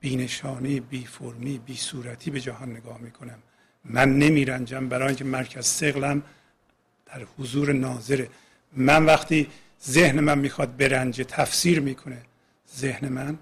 بینشانی 0.00 0.80
بی 0.80 1.04
فرمی 1.04 1.58
بی 1.58 1.76
صورتی 1.76 2.30
به 2.30 2.40
جهان 2.40 2.70
نگاه 2.70 2.98
می‌کنم. 2.98 3.38
من 3.84 4.18
نمیرنجم 4.18 4.88
برای 4.88 5.08
اینکه 5.08 5.24
مرکز 5.24 5.66
سقلم 5.66 6.22
در 7.06 7.26
حضور 7.38 7.72
ناظره. 7.72 8.28
من 8.72 9.04
وقتی 9.04 9.48
ذهن 9.86 10.20
من 10.20 10.38
می‌خواد 10.38 10.76
برنجه 10.76 11.24
تفسیر 11.24 11.80
می‌کنه 11.80 12.22
ذهن 12.76 13.08
من 13.08 13.38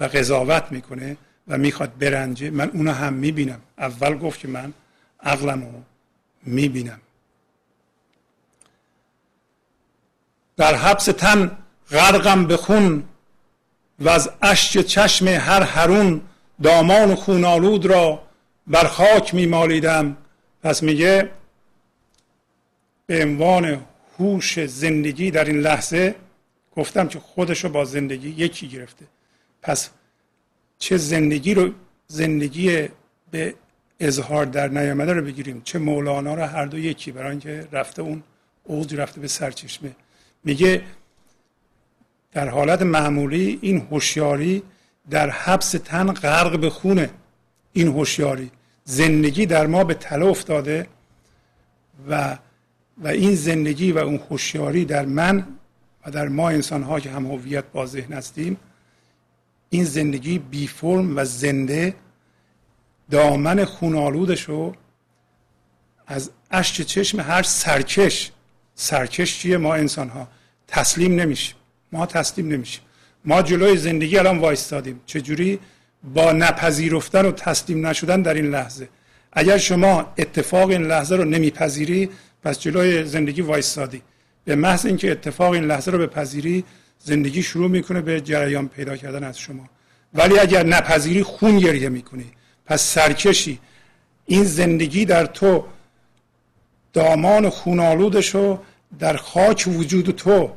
و 0.00 0.04
قضاوت 0.04 0.72
می‌کنه 0.72 1.16
و 1.48 1.58
می‌خواد 1.58 1.98
برنجه 1.98 2.50
من 2.50 2.70
اونو 2.70 2.92
هم 2.92 3.12
می‌بینم. 3.12 3.60
اول 3.78 4.18
گفت 4.18 4.40
که 4.40 4.48
من 4.48 4.72
عقلم 5.20 5.62
رو 5.62 5.82
می‌بینم. 6.42 7.00
در 10.56 10.74
حبس 10.74 11.04
تن 11.04 11.58
غرقم 11.90 12.46
به 12.46 12.56
خون 12.56 13.04
و 14.00 14.08
از 14.08 14.30
اشک 14.42 14.80
چشم 14.80 15.28
هر 15.28 15.62
هرون 15.62 16.20
دامان 16.62 17.14
خونالود 17.14 17.86
را 17.86 18.22
بر 18.66 18.84
خاک 18.84 19.34
میمالیدم 19.34 20.16
پس 20.62 20.82
میگه 20.82 21.30
به 23.06 23.22
عنوان 23.22 23.80
هوش 24.18 24.64
زندگی 24.64 25.30
در 25.30 25.44
این 25.44 25.60
لحظه 25.60 26.14
گفتم 26.76 27.08
که 27.08 27.18
خودش 27.18 27.64
رو 27.64 27.70
با 27.70 27.84
زندگی 27.84 28.28
یکی 28.28 28.68
گرفته. 28.68 29.04
پس 29.62 29.90
چه 30.78 30.96
زندگی 30.96 31.54
رو 31.54 31.70
زندگی 32.06 32.88
به 33.30 33.54
اظهار 34.00 34.44
در 34.44 34.68
نیامده 34.68 35.12
رو 35.12 35.22
بگیریم 35.22 35.62
چه 35.64 35.78
مولانا 35.78 36.34
رو 36.34 36.42
هر 36.42 36.66
دو 36.66 36.78
یکی 36.78 37.12
برای 37.12 37.30
اینکه 37.30 37.68
رفته 37.72 38.02
اون 38.02 38.22
اوج 38.64 38.94
رفته 38.94 39.20
به 39.20 39.28
سرچشمه. 39.28 39.90
میگه 40.44 40.82
در 42.32 42.48
حالت 42.48 42.82
معمولی 42.82 43.58
این 43.62 43.86
هوشیاری 43.90 44.62
در 45.10 45.30
حبس 45.30 45.70
تن 45.70 46.12
غرق 46.12 46.58
به 46.60 46.70
خونه 46.70 47.10
این 47.72 47.88
هوشیاری. 47.88 48.50
زندگی 48.84 49.46
در 49.46 49.66
ما 49.66 49.84
به 49.84 49.94
تله 49.94 50.26
افتاده 50.26 50.86
و 52.08 52.38
و 52.98 53.08
این 53.08 53.34
زندگی 53.34 53.92
و 53.92 53.98
اون 53.98 54.20
هوشیاری 54.30 54.84
در 54.84 55.06
من 55.06 55.46
و 56.06 56.10
در 56.10 56.28
ما 56.28 56.50
انسان 56.50 56.82
ها 56.82 57.00
که 57.00 57.10
هم 57.10 57.26
هویت 57.26 57.64
با 57.72 57.86
ذهن 57.86 58.12
هستیم 58.12 58.56
این 59.70 59.84
زندگی 59.84 60.38
بی 60.38 60.66
فرم 60.66 61.16
و 61.16 61.24
زنده 61.24 61.94
دامن 63.10 63.64
خونالودش 63.64 64.42
رو 64.42 64.74
از 66.06 66.30
اشک 66.50 66.82
چشم 66.82 67.20
هر 67.20 67.42
سرکش 67.42 68.32
سرکش 68.74 69.38
چیه 69.38 69.56
ما 69.56 69.74
انسان 69.74 70.08
ها 70.08 70.28
تسلیم 70.68 71.20
نمیشیم. 71.20 71.56
ما 71.92 72.06
تسلیم 72.06 72.48
نمیشیم. 72.48 72.82
ما 73.24 73.42
جلوی 73.42 73.76
زندگی 73.76 74.18
الان 74.18 74.38
وایستادیم. 74.38 75.00
چجوری؟ 75.06 75.58
با 76.14 76.32
نپذیرفتن 76.32 77.26
و 77.26 77.32
تسلیم 77.32 77.86
نشدن 77.86 78.22
در 78.22 78.34
این 78.34 78.50
لحظه. 78.50 78.88
اگر 79.32 79.58
شما 79.58 80.12
اتفاق 80.18 80.70
این 80.70 80.82
لحظه 80.82 81.16
رو 81.16 81.24
نمیپذیری 81.24 82.10
پس 82.42 82.60
جلوی 82.60 83.04
زندگی 83.04 83.42
وایستادی. 83.42 84.02
به 84.44 84.54
محض 84.54 84.86
اینکه 84.86 85.10
اتفاق 85.10 85.52
این 85.52 85.64
لحظه 85.64 85.90
رو 85.90 85.98
بپذیری 85.98 86.64
زندگی 86.98 87.42
شروع 87.42 87.70
می‌کنه 87.70 88.00
به 88.00 88.20
جریان 88.20 88.68
پیدا 88.68 88.96
کردن 88.96 89.24
از 89.24 89.38
شما. 89.38 89.68
ولی 90.14 90.38
اگر 90.38 90.66
نپذیری 90.66 91.22
خون 91.22 91.58
گریه 91.58 91.88
می‌کنی. 91.88 92.30
پس 92.66 92.82
سرکشی. 92.82 93.58
این 94.26 94.44
زندگی 94.44 95.04
در 95.04 95.26
تو 95.26 95.64
دامان 96.92 97.48
خونالودش 97.48 98.34
رو 98.34 98.58
در 98.98 99.16
خاک 99.16 99.64
وجود 99.68 100.10
تو 100.10 100.52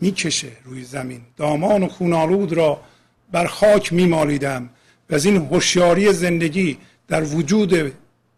می‌کشه 0.00 0.52
روی 0.64 0.84
زمین. 0.84 1.20
دامان 1.36 1.82
و 1.82 1.88
خونالود 1.88 2.52
را 2.52 2.80
بر 3.32 3.46
خاک 3.46 3.92
میمالیدم. 3.92 4.70
و 5.10 5.14
از 5.14 5.24
این 5.24 5.36
هوشیاری 5.36 6.12
زندگی 6.12 6.78
در 7.08 7.24
وجود 7.24 7.94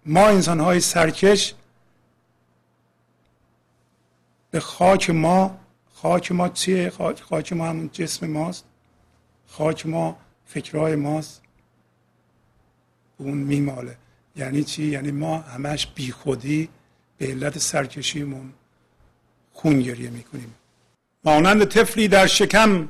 ما 0.07 0.29
انسانهای 0.29 0.81
سرکش 0.81 1.55
به 4.51 4.61
خاک 4.61 5.11
ما 5.11 5.59
خاک 5.95 6.33
ما 6.33 6.49
چیه؟ 6.49 6.91
خاک 7.29 7.53
ما 7.53 7.67
همون 7.67 7.91
جسم 7.93 8.27
ماست. 8.27 8.65
خاک 9.47 9.87
ما 9.87 10.17
فکرهای 10.47 10.97
ماست. 10.97 11.43
اون 13.19 13.39
میماله. 13.39 13.97
یعنی 14.37 14.65
چی؟ 14.65 14.85
یعنی 14.85 15.11
ما 15.11 15.39
همش 15.39 15.87
بیخودی 15.87 16.69
به 17.19 17.27
علت 17.27 17.59
سرکشیمون. 17.59 18.53
خون 19.53 19.81
گریه 19.81 20.11
می‌کنیم. 20.11 20.55
مانند 21.25 21.65
طفلی 21.65 22.09
در 22.09 22.27
شکم 22.27 22.89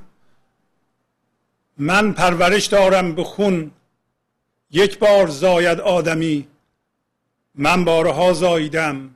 من 1.79 2.13
پرورش 2.13 2.67
دارم 2.67 3.15
به 3.15 3.25
خون. 3.25 3.71
یک 4.71 4.99
بار 4.99 5.27
زاید 5.27 5.81
آدمی 5.81 6.49
من 7.55 7.85
بارها 7.85 8.33
زاییدم. 8.33 9.15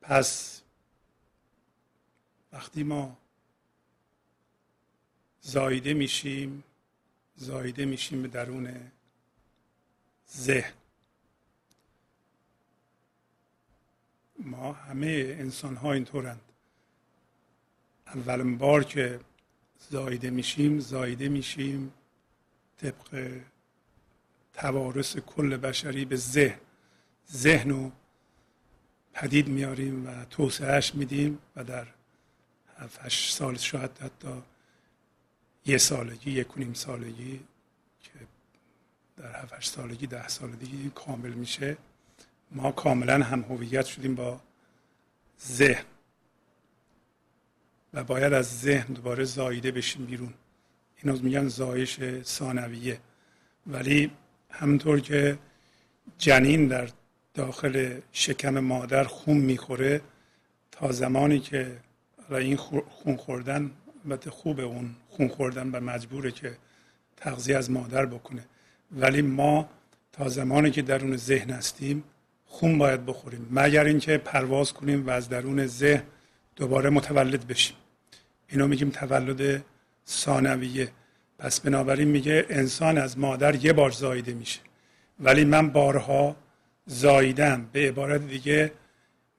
پس 0.00 0.62
وقتی 2.52 2.82
ما 2.82 3.16
زایده 5.40 5.94
میشیم 5.94 6.64
زایده 7.36 7.84
میشیم 7.84 8.22
به 8.22 8.28
درون 8.28 8.90
ذهن. 10.36 10.72
ما 14.38 14.72
همه 14.72 15.36
انسان 15.38 15.76
ها 15.76 15.92
اینطورند. 15.92 16.40
اولین 18.06 18.58
بار 18.58 18.84
که 18.84 19.20
زایده 19.90 20.30
میشیم 20.30 20.78
زایده 20.78 21.28
میشیم 21.28 21.92
طبق 22.76 23.40
توارث 24.52 25.16
کل 25.16 25.56
بشری 25.56 26.04
به 26.04 26.16
ذهن. 26.16 26.58
ذهن 27.32 27.70
رو 27.70 27.92
پدید 29.12 29.48
میاریم 29.48 30.06
و 30.06 30.24
توسعهش 30.24 30.94
میدیم 30.94 31.38
و 31.56 31.64
در 31.64 31.86
هفت 32.78 33.08
سال 33.08 33.56
شاید 33.56 33.98
حتی 33.98 34.42
یه 35.66 35.78
سالگی 35.78 36.30
یک 36.30 36.58
نیم 36.58 36.74
سالگی 36.74 37.40
که 38.00 38.10
در 39.16 39.42
هفت 39.42 39.64
سالگی 39.64 40.06
ده 40.06 40.28
سالگی 40.28 40.90
کامل 40.94 41.32
میشه. 41.32 41.76
ما 42.50 42.72
کاملا 42.72 43.24
هم 43.24 43.42
هویت 43.42 43.86
شدیم 43.86 44.14
با 44.14 44.40
ذهن. 45.46 45.84
و 47.94 48.04
باید 48.04 48.32
از 48.32 48.60
ذهن 48.60 48.94
دوباره 48.94 49.24
زایده 49.24 49.70
بشیم 49.70 50.06
بیرون. 50.06 50.34
اینا 51.02 51.18
میگن 51.22 51.48
زایش 51.48 52.00
ثانویه. 52.22 53.00
ولی 53.66 54.10
همونطور 54.50 55.00
که 55.00 55.38
جنین 56.18 56.68
در 56.68 56.88
داخل 57.34 58.00
شکم 58.12 58.58
مادر 58.60 59.04
خون 59.04 59.36
می‌خوره 59.36 60.00
تا 60.70 60.92
زمانی 60.92 61.40
که 61.40 61.76
این 62.30 62.56
خون 62.56 63.16
خوردن 63.16 63.70
البته 64.04 64.30
خوب 64.30 64.60
اون 64.60 64.96
خون 65.08 65.28
خوردن 65.28 65.70
و 65.70 65.80
مجبوره 65.80 66.30
که 66.30 66.56
تغذیه 67.16 67.56
از 67.56 67.70
مادر 67.70 68.06
بکنه. 68.06 68.44
ولی 68.92 69.22
ما 69.22 69.68
تا 70.12 70.28
زمانی 70.28 70.70
که 70.70 70.82
درون 70.82 71.16
ذهن 71.16 71.50
هستیم 71.50 72.04
خون 72.46 72.78
باید 72.78 73.06
بخوریم. 73.06 73.48
مگر 73.50 73.84
اینکه 73.84 74.18
پرواز 74.18 74.72
کنیم 74.72 75.06
و 75.06 75.10
از 75.10 75.28
درون 75.28 75.66
ذهن 75.66 76.02
دوباره 76.56 76.90
متولد 76.90 77.46
بشیم. 77.46 77.76
اینو 78.48 78.68
میگیم 78.68 78.90
تولد 78.90 79.64
ثانویه. 80.08 80.88
پس 81.38 81.60
بنابراین 81.60 82.08
میگه 82.08 82.46
انسان 82.48 82.98
از 82.98 83.18
مادر 83.18 83.64
یه 83.64 83.72
بار 83.72 83.90
زایده 83.90 84.34
میشه. 84.34 84.60
ولی 85.20 85.44
من 85.44 85.70
بارها 85.70 86.36
زاییدم. 86.86 87.68
به 87.72 87.88
عبارت 87.88 88.28
دیگه 88.28 88.72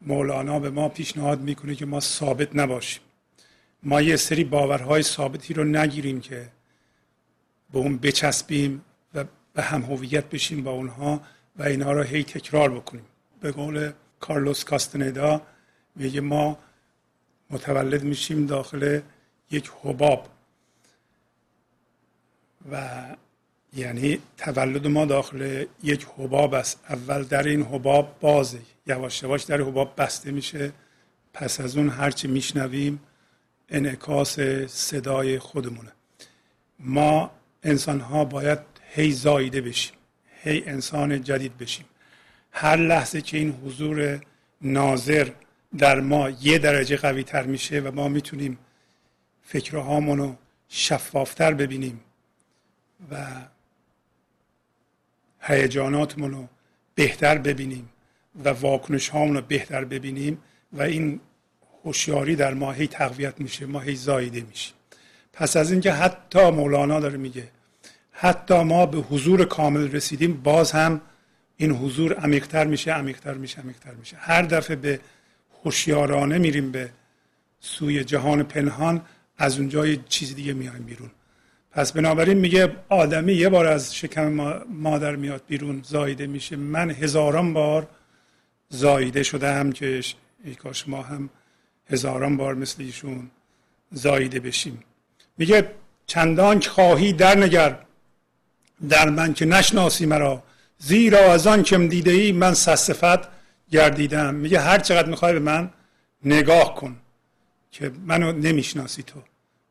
مولانا 0.01 0.59
به 0.59 0.69
ما 0.69 0.89
پیشنهاد 0.89 1.41
می‌کنه 1.41 1.75
که 1.75 1.85
ما 1.85 1.99
ثابت 1.99 2.55
نباشیم. 2.55 3.01
ما 3.83 4.01
یه 4.01 4.15
سری 4.15 4.43
باورهای 4.43 5.03
ثابتی 5.03 5.53
رو 5.53 5.63
نگیریم 5.63 6.21
که 6.21 6.49
به 7.73 7.79
اون 7.79 7.97
بچسبیم 7.97 8.81
و 9.13 9.25
به 9.53 9.61
هم 9.61 9.81
هویت 9.81 10.25
بشیم 10.29 10.63
با 10.63 10.71
اونها. 10.71 11.21
و 11.59 11.63
اینها 11.63 11.91
رو 11.91 12.03
هی 12.03 12.23
تکرار 12.23 12.71
بکنیم. 12.71 13.05
به 13.41 13.51
قول 13.51 13.91
کارلوس 14.19 14.63
کاستندا 14.63 15.41
میگه 15.95 16.21
ما 16.21 16.57
متولد 17.49 18.03
میشیم 18.03 18.45
داخل 18.45 18.99
یک 19.51 19.71
حباب. 19.83 20.29
و 22.71 23.05
یعنی 23.73 24.19
تولد 24.37 24.87
ما 24.87 25.05
داخل 25.05 25.65
یک 25.83 26.07
حباب 26.17 26.53
است. 26.53 26.79
اول 26.89 27.23
در 27.23 27.43
این 27.43 27.63
حباب 27.63 28.15
بازه. 28.19 28.59
یواش 28.87 29.23
یواش 29.23 29.43
در 29.43 29.61
حباب 29.61 29.93
بسته 29.97 30.31
میشه. 30.31 30.71
پس 31.33 31.59
از 31.59 31.77
اون 31.77 31.89
هرچی 31.89 32.27
میشنویم 32.27 32.99
انعکاس 33.69 34.39
صدای 34.67 35.39
خودمونه. 35.39 35.91
ما 36.79 37.31
انسان 37.63 37.99
ها 37.99 38.25
باید 38.25 38.59
هی 38.89 39.11
زایده 39.11 39.61
بشیم. 39.61 39.96
هی 40.43 40.63
انسان 40.65 41.23
جدید 41.23 41.57
بشیم. 41.57 41.85
هر 42.51 42.75
لحظه 42.75 43.21
که 43.21 43.37
این 43.37 43.51
حضور 43.51 44.21
ناظر 44.61 45.29
در 45.77 45.99
ما 45.99 46.29
یه 46.29 46.57
درجه 46.57 46.97
قوی 46.97 47.23
تر 47.23 47.43
میشه 47.43 47.79
و 47.79 47.91
ما 47.91 48.07
می‌تونیم 48.07 48.57
فکرهامون 49.41 50.17
رو 50.17 50.35
شفافتر 50.69 51.53
ببینیم 51.53 51.99
و 53.11 53.25
هیجاناتمون 55.41 56.31
رو 56.31 56.47
بهتر 56.95 57.37
ببینیم 57.37 57.89
و 58.43 58.49
واکنش 58.49 59.09
رو 59.09 59.41
بهتر 59.41 59.85
ببینیم 59.85 60.41
و 60.73 60.81
این 60.81 61.19
هوشیاری 61.83 62.35
در 62.35 62.53
ما 62.53 62.71
هی 62.71 62.87
تقویت 62.87 63.41
میشه 63.41 63.65
ما 63.65 63.79
هی 63.79 63.95
زایده 63.95 64.41
میشیم. 64.41 64.73
پس 65.33 65.57
از 65.57 65.71
اینکه 65.71 65.91
حتی 65.91 66.49
مولانا 66.51 66.99
داره 66.99 67.17
میگه 67.17 67.47
حتی 68.19 68.63
ما 68.63 68.85
به 68.85 68.97
حضور 68.97 69.45
کامل 69.45 69.91
رسیدیم 69.91 70.41
باز 70.43 70.71
هم 70.71 71.01
این 71.57 71.71
حضور 71.71 72.13
عمیقتر 72.13 72.65
میشه 72.67 72.91
عمیقتر 72.91 73.33
میشه 73.33 73.61
عمیقتر 73.61 73.93
میشه. 73.93 74.17
هر 74.19 74.41
دفعه 74.41 74.75
به 74.75 74.99
هوشیارانه 75.63 76.37
میریم 76.37 76.71
به 76.71 76.89
سوی 77.59 78.03
جهان 78.03 78.43
پنهان 78.43 79.01
از 79.37 79.59
اونجا 79.59 79.87
یه 79.87 79.99
چیز 80.09 80.35
دیگه 80.35 80.53
میایم 80.53 80.83
بیرون. 80.83 81.11
پس 81.71 81.91
بنابراین 81.91 82.37
میگه 82.37 82.75
آدمی 82.89 83.33
یه 83.33 83.49
بار 83.49 83.67
از 83.67 83.95
شکم 83.95 84.29
مادر 84.69 85.15
میاد 85.15 85.41
بیرون 85.47 85.81
زایده 85.83 86.27
میشه. 86.27 86.55
من 86.55 86.91
هزاران 86.91 87.53
بار 87.53 87.87
زایده 88.69 89.23
شده 89.23 89.53
هم 89.53 89.71
که 89.71 90.01
ای 90.43 90.55
کاش 90.55 90.87
ما 90.87 91.01
هم 91.01 91.29
هزاران 91.89 92.37
بار 92.37 92.53
مثل 92.55 92.83
ایشون 92.83 93.31
زایده 93.91 94.39
بشیم. 94.39 94.83
میگه 95.37 95.71
چندان 96.07 96.61
خواهی 96.61 97.13
در 97.13 97.37
نگر 97.37 97.86
در 98.89 99.09
من 99.09 99.33
که 99.33 99.45
نشناسی 99.45 100.05
مرا. 100.05 100.43
زیرا 100.77 101.33
از 101.33 101.47
آن 101.47 101.63
کم 101.63 101.87
دیده 101.87 102.11
ای 102.11 102.31
من 102.31 102.53
سصفت 102.53 103.27
گردیدم. 103.71 104.35
میگه 104.35 104.59
هر 104.59 104.79
چقدر 104.79 105.09
می‌خوای 105.09 105.33
به 105.33 105.39
من 105.39 105.69
نگاه 106.25 106.75
کن 106.75 106.95
که 107.71 107.91
منو 108.05 108.31
نمی‌شناسی 108.31 109.03
تو. 109.03 109.23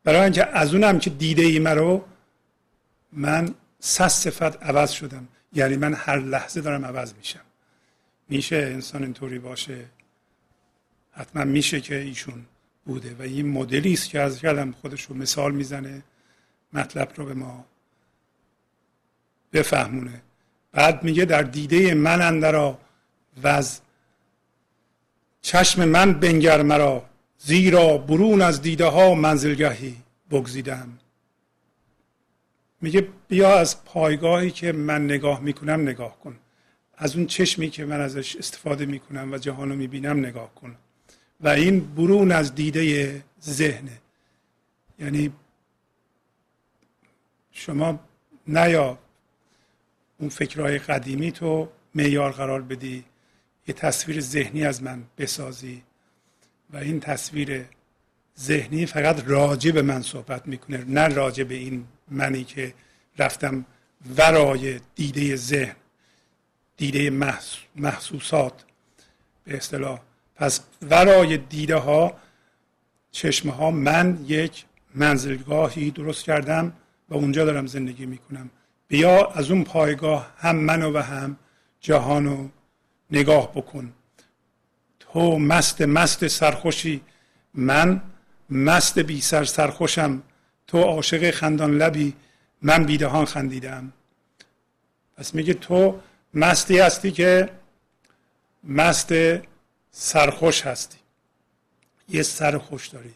برای 0.03 0.21
اینکه 0.21 0.45
از 0.45 0.73
اونم 0.73 0.99
که 0.99 1.09
دیده 1.09 1.41
ای 1.41 1.59
مرا 1.59 2.05
من 3.13 3.55
سس 3.79 4.19
صفت 4.19 4.63
عوض 4.63 4.91
شدم. 4.91 5.27
یعنی 5.53 5.77
من 5.77 5.93
هر 5.93 6.19
لحظه 6.19 6.61
دارم 6.61 6.85
عوض 6.85 7.13
میشم. 7.13 7.45
میشه 8.29 8.55
انسان 8.55 9.03
اینطوری 9.03 9.39
باشه؟ 9.39 9.85
حتما 11.11 11.43
میشه 11.43 11.81
که 11.81 11.95
ایشون 11.95 12.45
بوده. 12.85 13.15
و 13.19 13.21
این 13.21 13.51
مدلی 13.51 13.93
است 13.93 14.09
که 14.09 14.19
از 14.19 14.39
کلم 14.39 14.71
خودش 14.71 15.01
رو 15.01 15.15
مثال 15.15 15.51
می‌زنه 15.51 16.03
مطلب 16.73 17.11
رو 17.15 17.25
به 17.25 17.33
ما 17.33 17.65
بفهمونه. 19.53 20.21
بعد 20.71 21.03
میگه 21.03 21.25
در 21.25 21.43
دیده 21.43 21.93
من 21.93 22.21
اندرا 22.21 22.79
و 23.43 23.47
از 23.47 23.81
چشم 25.41 25.85
من 25.85 26.13
بنگر 26.13 26.61
مرا 26.61 27.05
زیرا 27.37 27.97
برون 27.97 28.41
از 28.41 28.61
دیده 28.61 28.85
ها 28.85 29.13
منزلگهی 29.13 29.95
بگزیدم. 30.31 30.99
میگه 32.81 33.07
بیا 33.27 33.59
از 33.59 33.85
پایگاهی 33.85 34.51
که 34.51 34.71
من 34.71 35.05
نگاه 35.05 35.39
می‌کنم 35.39 35.81
نگاه 35.81 36.19
کن. 36.19 36.39
از 36.97 37.15
اون 37.15 37.27
چشمی 37.27 37.69
که 37.69 37.85
من 37.85 38.01
ازش 38.01 38.35
استفاده 38.35 38.85
می‌کنم 38.85 39.33
و 39.33 39.37
جهان 39.37 39.75
می‌بینم 39.75 40.19
نگاه 40.19 40.55
کن. 40.55 40.75
و 41.41 41.47
این 41.47 41.95
برون 41.95 42.31
از 42.31 42.55
دیده 42.55 43.23
ذهنه. 43.43 44.01
یعنی 44.99 45.33
شما 47.51 47.99
نیا 48.47 48.97
اون 50.17 50.29
فکرهای 50.29 50.77
قدیمی 50.77 51.31
تو 51.31 51.69
معیار 51.95 52.31
قرار 52.31 52.61
بدی 52.61 53.03
یه 53.67 53.73
تصویر 53.73 54.21
ذهنی 54.21 54.65
از 54.65 54.83
من 54.83 55.03
بسازی 55.17 55.83
و 56.69 56.77
این 56.77 56.99
تصویر 56.99 57.65
ذهنی 58.39 58.85
فقط 58.85 59.23
راجع 59.27 59.71
به 59.71 59.81
من 59.81 60.01
صحبت 60.01 60.47
می‌کنه 60.47 60.83
نه 60.87 61.07
راجع 61.07 61.43
به 61.43 61.55
این 61.55 61.85
منی 62.11 62.43
که 62.43 62.73
رفتم 63.17 63.65
ورای 64.17 64.79
دیده 64.95 65.35
ذهن 65.35 65.75
دیده 66.77 67.09
محسوسات. 67.75 68.63
به 69.43 69.57
اصطلاح. 69.57 69.99
پس 70.35 70.61
ورای 70.81 71.37
دیده 71.37 71.75
ها 71.75 72.19
چشمه 73.11 73.51
ها 73.51 73.71
من 73.71 74.25
یک 74.27 74.65
منزلگاهی 74.95 75.91
درست 75.91 76.23
کردم 76.23 76.73
و 77.09 77.15
اونجا 77.15 77.45
دارم 77.45 77.67
زندگی 77.67 78.05
می‌کنم. 78.05 78.49
بیا 78.87 79.25
از 79.25 79.51
اون 79.51 79.63
پایگاه 79.63 80.33
هم 80.37 80.55
منو 80.55 80.93
و 80.93 80.97
هم 80.97 81.37
جهانو 81.79 82.49
نگاه 83.11 83.51
بکن. 83.51 83.93
تو 84.99 85.39
مست 85.39 85.81
مست 85.81 86.27
سرخوشی 86.27 87.01
من 87.53 88.01
مست 88.49 88.99
بی 88.99 89.21
سر 89.21 89.43
سرخوشم. 89.43 90.21
تو 90.67 90.81
عاشق 90.81 91.31
خندان 91.31 91.77
لبی 91.77 92.13
من 92.61 92.83
بیدهان 92.83 93.25
خندیدم. 93.25 93.93
پس 95.17 95.35
میگه 95.35 95.53
تو 95.53 95.99
مستی 96.33 96.79
هستی 96.79 97.11
که 97.11 97.49
مست 98.63 99.13
سرخوش 99.91 100.61
هستی. 100.61 100.97
یه 102.09 102.23
سر 102.23 102.57
خوش 102.57 102.87
داری. 102.87 103.13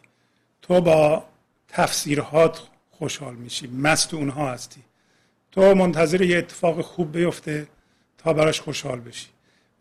تو 0.61 0.81
با 0.81 1.25
تفسیرهات 1.67 2.61
خوشحال 2.91 3.35
میشی. 3.35 3.67
مست 3.67 4.13
اونها 4.13 4.51
هستی. 4.51 4.81
تو 5.51 5.75
منتظر 5.75 6.21
یه 6.21 6.37
اتفاق 6.37 6.81
خوب 6.81 7.17
بیفته 7.17 7.67
تا 8.17 8.33
براش 8.33 8.61
خوشحال 8.61 8.99
بشی. 8.99 9.27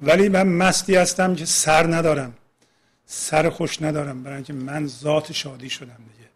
ولی 0.01 0.29
من 0.29 0.49
مستی 0.49 0.97
هستم 0.97 1.35
که 1.35 1.45
سر 1.45 1.87
ندارم. 1.87 2.35
سر 3.07 3.51
خوش 3.51 3.83
ندارم 3.83 4.23
برای 4.23 4.37
اینکه 4.37 4.53
من 4.53 4.87
ذات 4.87 5.33
شادی 5.33 5.71
شدم 5.71 5.87
دیگه. 5.87 6.31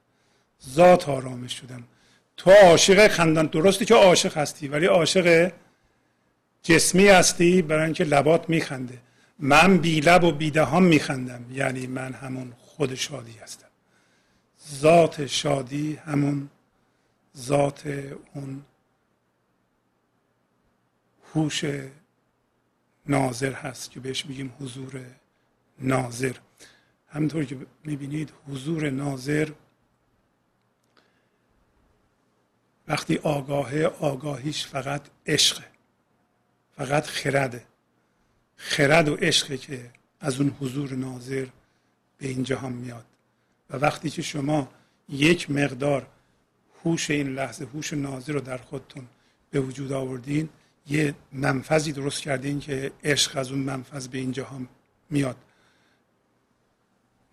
ذات 0.75 1.09
آرامش 1.09 1.53
شدم. 1.53 1.85
تو 2.37 2.51
عاشق 2.51 3.09
خندان. 3.09 3.47
درستی 3.47 3.85
که 3.85 3.95
عاشق 3.95 4.37
هستی 4.37 4.69
ولی 4.69 4.87
عاشق 4.87 5.53
جسمی 6.63 7.09
هستی 7.09 7.63
برای 7.63 7.85
اینکه 7.85 8.05
لبات 8.05 8.51
میخنده. 8.51 8.99
من 9.39 9.79
بی 9.79 10.01
لب 10.01 10.25
و 10.25 10.33
بی 10.33 10.51
دهان 10.51 10.83
میخندم. 10.83 11.45
یعنی 11.53 11.87
من 11.87 12.13
همون 12.13 12.53
خود 12.59 12.95
شادی 12.95 13.35
هستم. 13.43 13.69
ذات 14.81 15.27
شادی 15.27 15.99
همون 16.07 16.51
ذات 17.37 17.83
اون 18.35 18.63
هوش 21.35 21.65
ناظر 23.07 23.53
هست 23.53 23.91
که 23.91 24.01
بهش 24.01 24.27
میگیم 24.27 24.55
حضور 24.61 25.05
ناظر. 25.79 26.37
همطور 27.09 27.45
که 27.45 27.67
می‌بینید 27.85 28.33
حضور 28.49 28.91
ناظر 28.91 29.49
وقتی 32.89 33.17
آگاهه 33.17 33.85
آگاهیش 33.85 34.67
فقط 34.67 35.03
عشقه 35.27 35.65
فقط 36.77 37.07
خرده. 37.07 37.65
خرد 38.57 39.09
و 39.09 39.15
عشقه 39.15 39.59
که 39.59 39.91
از 40.21 40.41
اون 40.41 40.57
حضور 40.61 40.95
ناظر 40.95 41.47
به 42.19 42.29
این 42.29 42.43
جهان 42.43 42.73
میاد. 42.73 43.05
و 43.71 43.77
وقتی 43.77 44.11
که 44.11 44.23
شما 44.23 44.69
یک 45.09 45.51
مقدار 45.51 46.07
هوش 46.85 47.11
این 47.11 47.35
لحظه 47.35 47.65
هوش 47.65 47.93
ناظر 47.93 48.33
رو 48.33 48.41
در 48.41 48.59
خودتون 48.59 49.07
به 49.51 49.61
وجود 49.61 49.93
آوردین 49.93 50.49
یه 50.87 51.15
منفذی 51.33 51.93
درست 51.93 52.21
کردین 52.21 52.61
که 52.61 52.93
عشق 53.05 53.37
از 53.37 53.51
اون 53.51 53.61
منفذ 53.61 54.09
به 54.09 54.19
این 54.19 54.33
جهان 54.33 54.69
میاد. 55.11 55.37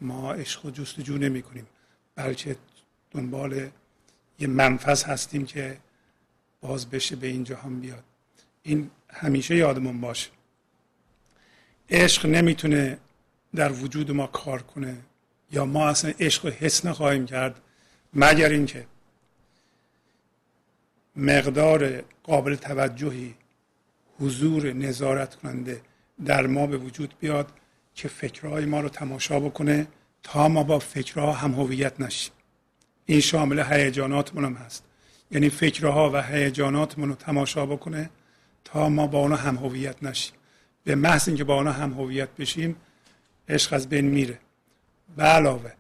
ما 0.02 0.34
عشق 0.34 0.66
و 0.66 0.72
جستجو 0.72 1.18
نمی 1.18 1.41
کنیم 1.41 1.68
بلکه 2.16 2.56
دنبال 3.12 3.70
یه 4.39 4.47
منفذ 4.47 5.04
هستیم 5.04 5.45
که 5.45 5.78
باز 6.62 6.89
بشه 6.89 7.16
به 7.16 7.28
این 7.28 7.43
جهان 7.43 7.80
بیاد. 7.80 8.04
این 8.64 8.91
همیشه 9.10 9.56
یادمون 9.56 10.02
باشه. 10.02 10.30
عشق 11.89 12.26
نمی‌تونه 12.26 12.97
در 13.56 13.72
وجود 13.72 14.12
ما 14.12 14.28
کار 14.28 14.62
کنه 14.62 14.97
یا 15.52 15.66
ما 15.66 15.89
اصلا 15.89 16.14
عشق 16.20 16.45
رو 16.45 16.52
حس 16.52 16.86
نخواهیم 16.86 17.26
کرد 17.26 17.62
مگر 18.14 18.49
اینکه 18.49 18.88
مقدار 21.16 22.04
قابل 22.24 22.56
توجهی 22.56 23.36
حضور 24.22 24.74
نظارت 24.74 25.36
کننده 25.36 25.82
در 26.26 26.47
ما 26.47 26.67
به 26.67 26.78
وجود 26.78 27.13
بیاد 27.19 27.47
که 27.95 28.07
فکرهای 28.07 28.65
ما 28.65 28.82
رو 28.82 28.89
تماشا 28.89 29.39
بکنه 29.39 29.88
تا 30.24 30.47
ما 30.47 30.63
با 30.63 30.80
فکرها 30.80 31.34
هم 31.34 31.51
هویت 31.51 32.01
نشیم. 32.01 32.34
این 33.05 33.19
شامل 33.19 33.59
هیجاناتمون 33.59 34.45
هم 34.45 34.53
هست. 34.53 34.84
یعنی 35.32 35.49
فکرها 35.49 36.11
و 36.13 36.22
هیجاناتمون 36.22 37.09
رو 37.09 37.15
تماشا 37.15 37.65
بکنه 37.65 38.09
تا 38.63 38.89
ما 38.89 39.07
با 39.07 39.19
اونا 39.19 39.36
هم 39.36 39.55
هویت 39.55 40.03
نشیم. 40.03 40.34
به 40.84 40.95
محض 40.95 41.28
اینکه 41.28 41.43
با 41.43 41.55
اونا 41.55 41.72
هم 41.72 41.93
هویت 41.93 42.30
بشیم 42.39 42.76
عشق 43.49 43.74
از 43.74 43.89
بین 43.89 44.05
میره. 44.05 44.39
به 45.17 45.24
علاوه 45.24 45.72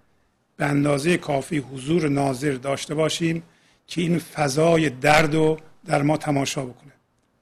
به 0.57 0.65
اندازه 0.65 1.17
کافی 1.17 1.57
حضور 1.57 2.09
ناظر 2.09 2.51
داشته 2.51 2.95
باشیم 2.95 3.43
که 3.87 4.01
این 4.01 4.19
فضای 4.19 4.89
درد 4.89 5.35
رو 5.35 5.59
در 5.85 6.01
ما 6.01 6.17
تماشا 6.17 6.65
بکنه. 6.65 6.90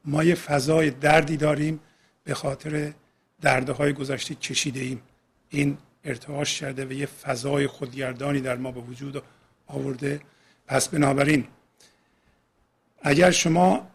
ما 0.10 0.24
یه 0.24 0.36
فضای 0.36 0.90
دردی 0.90 1.38
داریم 1.38 1.80
به 2.24 2.34
خاطر 2.34 2.94
دردهای 3.42 3.94
گذشته 3.94 4.36
کشیده 4.36 4.80
ایم 4.80 5.02
این 5.50 5.78
ارتعاش 6.04 6.60
کرده 6.60 6.86
و 6.86 6.92
یه 6.92 7.06
فضای 7.06 7.68
خودگردانی 7.68 8.42
در 8.42 8.56
ما 8.56 8.72
به 8.72 8.80
وجود 8.80 9.24
آورده. 9.68 10.22
پس 10.68 10.90
بنابراین 10.90 11.48
اگر 13.02 13.32
شما 13.32 13.88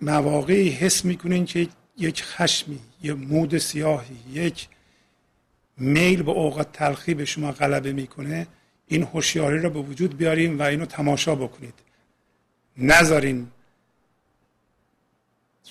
مواقعی 0.00 0.68
حس 0.68 1.04
می‌کنین 1.04 1.44
که 1.44 1.68
یک 1.98 2.24
خشمی 2.24 2.80
یه 3.02 3.14
مود 3.14 3.58
سیاهی 3.58 4.16
یک 4.32 4.68
میل 5.76 6.22
به 6.22 6.30
اوقات 6.30 6.72
تلخی 6.72 7.14
به 7.14 7.24
شما 7.24 7.52
غلبه 7.52 7.92
می‌کنه 7.92 8.46
این 8.86 9.02
هوشیاری 9.02 9.58
رو 9.58 9.70
به 9.70 9.78
وجود 9.78 10.16
بیاریم 10.16 10.58
و 10.58 10.62
اینو 10.62 10.86
تماشا 10.86 11.34
بکنید. 11.34 11.74
نذارین 12.76 13.48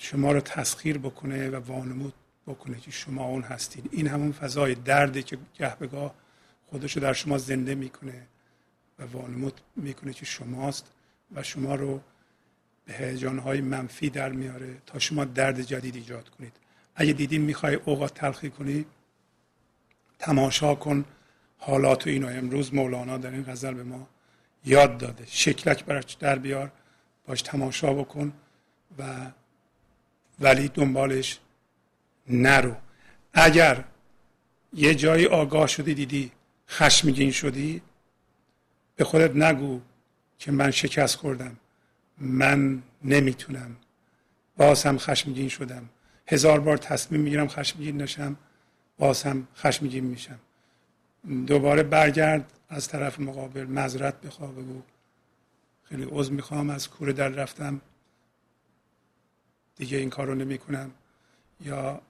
شما 0.06 0.32
رو 0.32 0.40
تسخیر 0.40 0.98
بکنه 0.98 1.50
و 1.50 1.56
وانمود 1.56 2.14
بکنه 2.46 2.80
که 2.80 2.90
شما 2.90 3.24
اون 3.24 3.42
هستین. 3.42 3.84
این 3.90 4.06
همون 4.08 4.32
فضای 4.32 4.74
درده 4.74 5.22
که 5.22 5.38
گه 5.58 5.76
به 5.76 5.86
گاه 5.86 6.14
خودش 6.66 6.98
در 6.98 7.12
شما 7.12 7.38
زنده 7.38 7.74
می‌کنه 7.74 8.26
و 8.98 9.04
وانمود 9.04 9.60
می‌کنه 9.76 10.12
که 10.12 10.24
شماست 10.24 10.86
و 11.34 11.42
شما 11.42 11.74
رو 11.74 12.00
به 12.84 12.92
هیجانهای 12.94 13.60
منفی 13.60 14.10
در 14.10 14.32
میاره 14.32 14.74
تا 14.86 14.98
شما 14.98 15.24
درد 15.24 15.60
جدید 15.60 15.96
ایجاد 15.96 16.28
کنید. 16.28 16.52
اگه 16.94 17.12
دیدین 17.12 17.42
می‌خوای 17.42 17.74
اوقات 17.74 18.14
تلخی 18.14 18.50
کنی 18.50 18.86
تماشا 20.18 20.74
کن. 20.74 21.04
حالات 21.58 22.06
و 22.06 22.10
اینو 22.10 22.26
امروز 22.26 22.74
مولانا 22.74 23.18
در 23.18 23.30
این 23.30 23.44
غزل 23.44 23.74
به 23.74 23.82
ما 23.82 24.08
یاد 24.64 24.98
داده. 24.98 25.24
شکلک 25.26 25.84
براش 25.84 26.14
در 26.14 26.38
بیار 26.38 26.72
باش 27.26 27.42
تماشا 27.42 27.92
بکن 27.92 28.32
و 28.98 29.30
ولی 30.40 30.68
دنبالش 30.68 31.38
نرو. 32.28 32.74
اگر 33.32 33.84
یه 34.72 34.94
جایی 34.94 35.26
آگاه 35.26 35.66
شدی 35.66 35.94
دیدی 35.94 36.32
خشمگین 36.68 37.30
شدی 37.30 37.82
به 38.96 39.04
خودت 39.04 39.36
نگو 39.36 39.80
که 40.38 40.52
من 40.52 40.70
شکست 40.70 41.16
خوردم. 41.16 41.56
من 42.18 42.82
نمی‌تونم. 43.04 43.76
باز 44.56 44.84
هم 44.84 44.98
خشمگین 44.98 45.48
شدم. 45.48 45.88
هزار 46.26 46.60
بار 46.60 46.76
تصمیم 46.76 47.20
می‌گیرم 47.20 47.48
خشمگین 47.48 48.02
نشم. 48.02 48.36
باز 48.98 49.22
هم 49.22 49.48
خشمگین 49.56 50.04
میشم. 50.04 50.38
دوباره 51.46 51.82
برگرد 51.82 52.52
از 52.68 52.88
طرف 52.88 53.20
مقابل 53.20 53.64
مذرت 53.64 54.20
بخوا 54.20 54.46
بگو 54.46 54.82
خیلی 55.82 56.06
عضو 56.10 56.32
می‌خوام. 56.32 56.70
از 56.70 56.90
کوره 56.90 57.12
در 57.12 57.28
رفتم. 57.28 57.80
دیگه 59.76 59.98
این 59.98 60.10
کار 60.10 60.26
رو 60.26 60.34
نمی 60.34 60.58
کنم 60.58 60.90
یا 61.64 62.00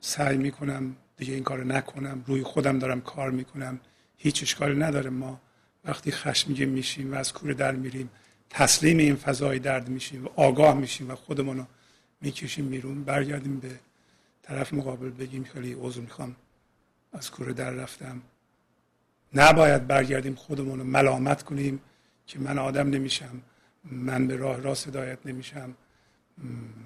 سعی 0.00 0.36
می‌کنم 0.36 0.96
دیگه 1.16 1.34
این 1.34 1.44
کار 1.44 1.58
رو 1.58 1.64
نکنم. 1.64 2.24
روی 2.26 2.42
خودم 2.42 2.78
دارم 2.78 3.00
کار 3.00 3.30
می‌کنم. 3.30 3.80
هیچ 4.16 4.42
اشکالی 4.42 4.78
نداره 4.78 5.10
ما 5.10 5.40
وقتی 5.84 6.12
خشمگین 6.12 6.68
میشیم 6.68 7.12
و 7.12 7.14
از 7.14 7.32
کوره 7.32 7.54
در 7.54 7.72
میریم 7.72 8.10
تسلیم 8.50 8.98
این 8.98 9.16
فضای 9.16 9.58
درد 9.58 9.88
میشیم 9.88 10.24
و 10.24 10.28
آگاه 10.36 10.74
میشیم 10.74 11.10
و 11.10 11.14
خودمون 11.14 11.56
رو 11.56 11.64
می‌کشیم 12.20 12.68
بیرون 12.68 13.04
برگردیم 13.04 13.60
به 13.60 13.70
طرف 14.42 14.74
مقابل 14.74 15.10
بگیم 15.10 15.44
خیلی 15.44 15.76
عضو 15.80 16.00
می‌خوام 16.00 16.36
از 17.12 17.30
کوره 17.30 17.52
در 17.52 17.70
رفتم. 17.70 18.22
نباید 19.34 19.86
برگردیم 19.86 20.34
خودمون 20.34 20.78
رو 20.78 20.84
ملامت 20.84 21.42
کنیم 21.42 21.80
که 22.26 22.38
من 22.38 22.58
آدم 22.58 22.90
نمیشم 22.90 23.42
من 23.84 24.26
به 24.26 24.36
راه 24.36 24.60
راست 24.60 24.88
هدایت 24.88 25.18
نمیشم. 25.24 25.74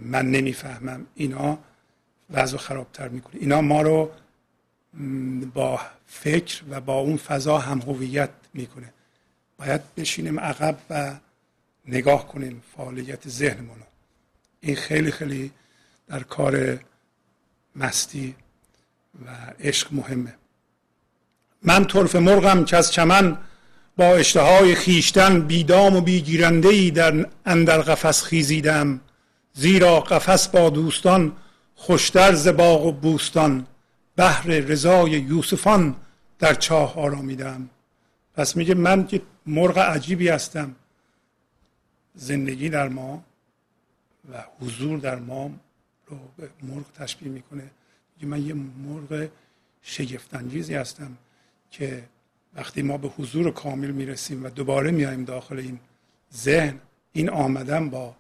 من 0.01 0.31
نمی‌فهمم. 0.31 1.07
اینا 1.15 1.59
وضع 2.31 2.57
خرابتر 2.57 3.09
می‌کنه. 3.09 3.41
اینا 3.41 3.61
ما 3.61 3.83
رو 3.83 4.11
با 5.55 5.81
فکر 6.07 6.63
و 6.71 6.81
با 6.81 6.95
اون 6.95 7.17
فضا 7.17 7.59
هم 7.59 7.81
هویت 7.81 8.31
می‌کنه. 8.55 8.93
باید 9.59 9.95
بشینیم 9.95 10.41
عقب 10.41 10.79
و 10.91 11.15
نگاه 11.87 12.29
کنیم 12.29 12.63
فعالیت 12.77 13.29
ذهنمون 13.29 13.77
این 14.61 14.77
خیلی 14.77 15.11
خیلی 15.11 15.51
در 16.09 16.23
کار 16.23 16.79
مستی 17.77 18.35
و 19.27 19.31
عشق 19.61 19.89
مهمه. 19.93 20.35
من 21.63 21.85
طرف 21.85 22.17
مرغم 22.17 22.65
که 22.65 22.77
از 22.77 22.93
چمن 22.93 23.39
با 23.97 24.05
اشتهای 24.05 24.75
خیشتن 24.75 25.41
بیدام 25.41 25.97
و 25.97 26.01
بیگیرنده 26.01 26.91
در 26.91 27.27
اندر 27.47 27.81
قفس 27.81 28.23
خیزیدم. 28.23 29.01
زیرا 29.59 30.01
قفس 30.01 30.49
با 30.49 30.71
دوستان 30.71 31.37
خوشتر 31.75 32.35
ز 32.35 32.49
باغ 32.49 32.87
و 32.87 32.93
بوستان. 32.93 33.67
بهر 34.17 34.47
رضای 34.47 35.11
یوسفان 35.11 35.97
در 36.39 36.55
چاه 36.55 36.99
آرامیدم. 36.99 37.69
پس 38.35 38.57
میگه 38.57 38.75
من 38.75 39.07
که 39.07 39.23
مرغ 39.47 39.79
عجیبی 39.79 40.29
هستم. 40.29 40.75
زندگی 42.15 42.69
در 42.69 42.89
ما 42.89 43.25
و 44.33 44.45
حضور 44.61 44.99
در 44.99 45.17
ما 45.17 45.51
رو 46.07 46.19
به 46.37 46.49
مرغ 46.63 46.93
تشبیه 46.93 47.29
می‌کنه. 47.29 47.71
میگه 48.17 48.29
من 48.29 48.47
یه 48.47 48.55
مرغ 48.55 49.29
شگفتانگیزی 49.83 50.75
هستم 50.75 51.17
که 51.71 52.05
وقتی 52.55 52.83
ما 52.83 52.99
به 52.99 53.09
حضور 53.09 53.51
کامل 53.51 53.91
می‌رسیم 53.91 54.45
و 54.45 54.49
دوباره 54.49 54.91
میایم 54.91 55.25
داخل 55.25 55.59
این 55.59 55.79
ذهن 56.35 56.79
این 57.13 57.31
آمدن 57.31 57.91
با 57.91 58.15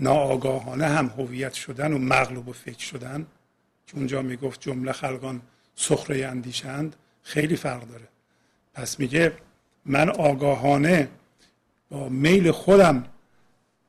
ناآگاهانه 0.00 0.86
هم 0.86 1.06
هویت 1.06 1.52
شدن 1.52 1.92
و 1.92 1.98
مغلوب 1.98 2.48
و 2.48 2.52
فکر 2.52 2.78
شدن 2.78 3.26
که 3.86 3.96
اونجا 3.96 4.22
می‌گفت 4.22 4.60
جمله 4.60 4.92
خلقان 4.92 5.40
سخره 5.74 6.26
اندیشند 6.26 6.96
خیلی 7.22 7.56
فرق 7.56 7.88
داره. 7.88 8.08
پس 8.74 9.00
میگه 9.00 9.32
من 9.84 10.08
آگاهانه 10.08 11.08
با 11.90 12.08
میل 12.08 12.50
خودم 12.50 13.04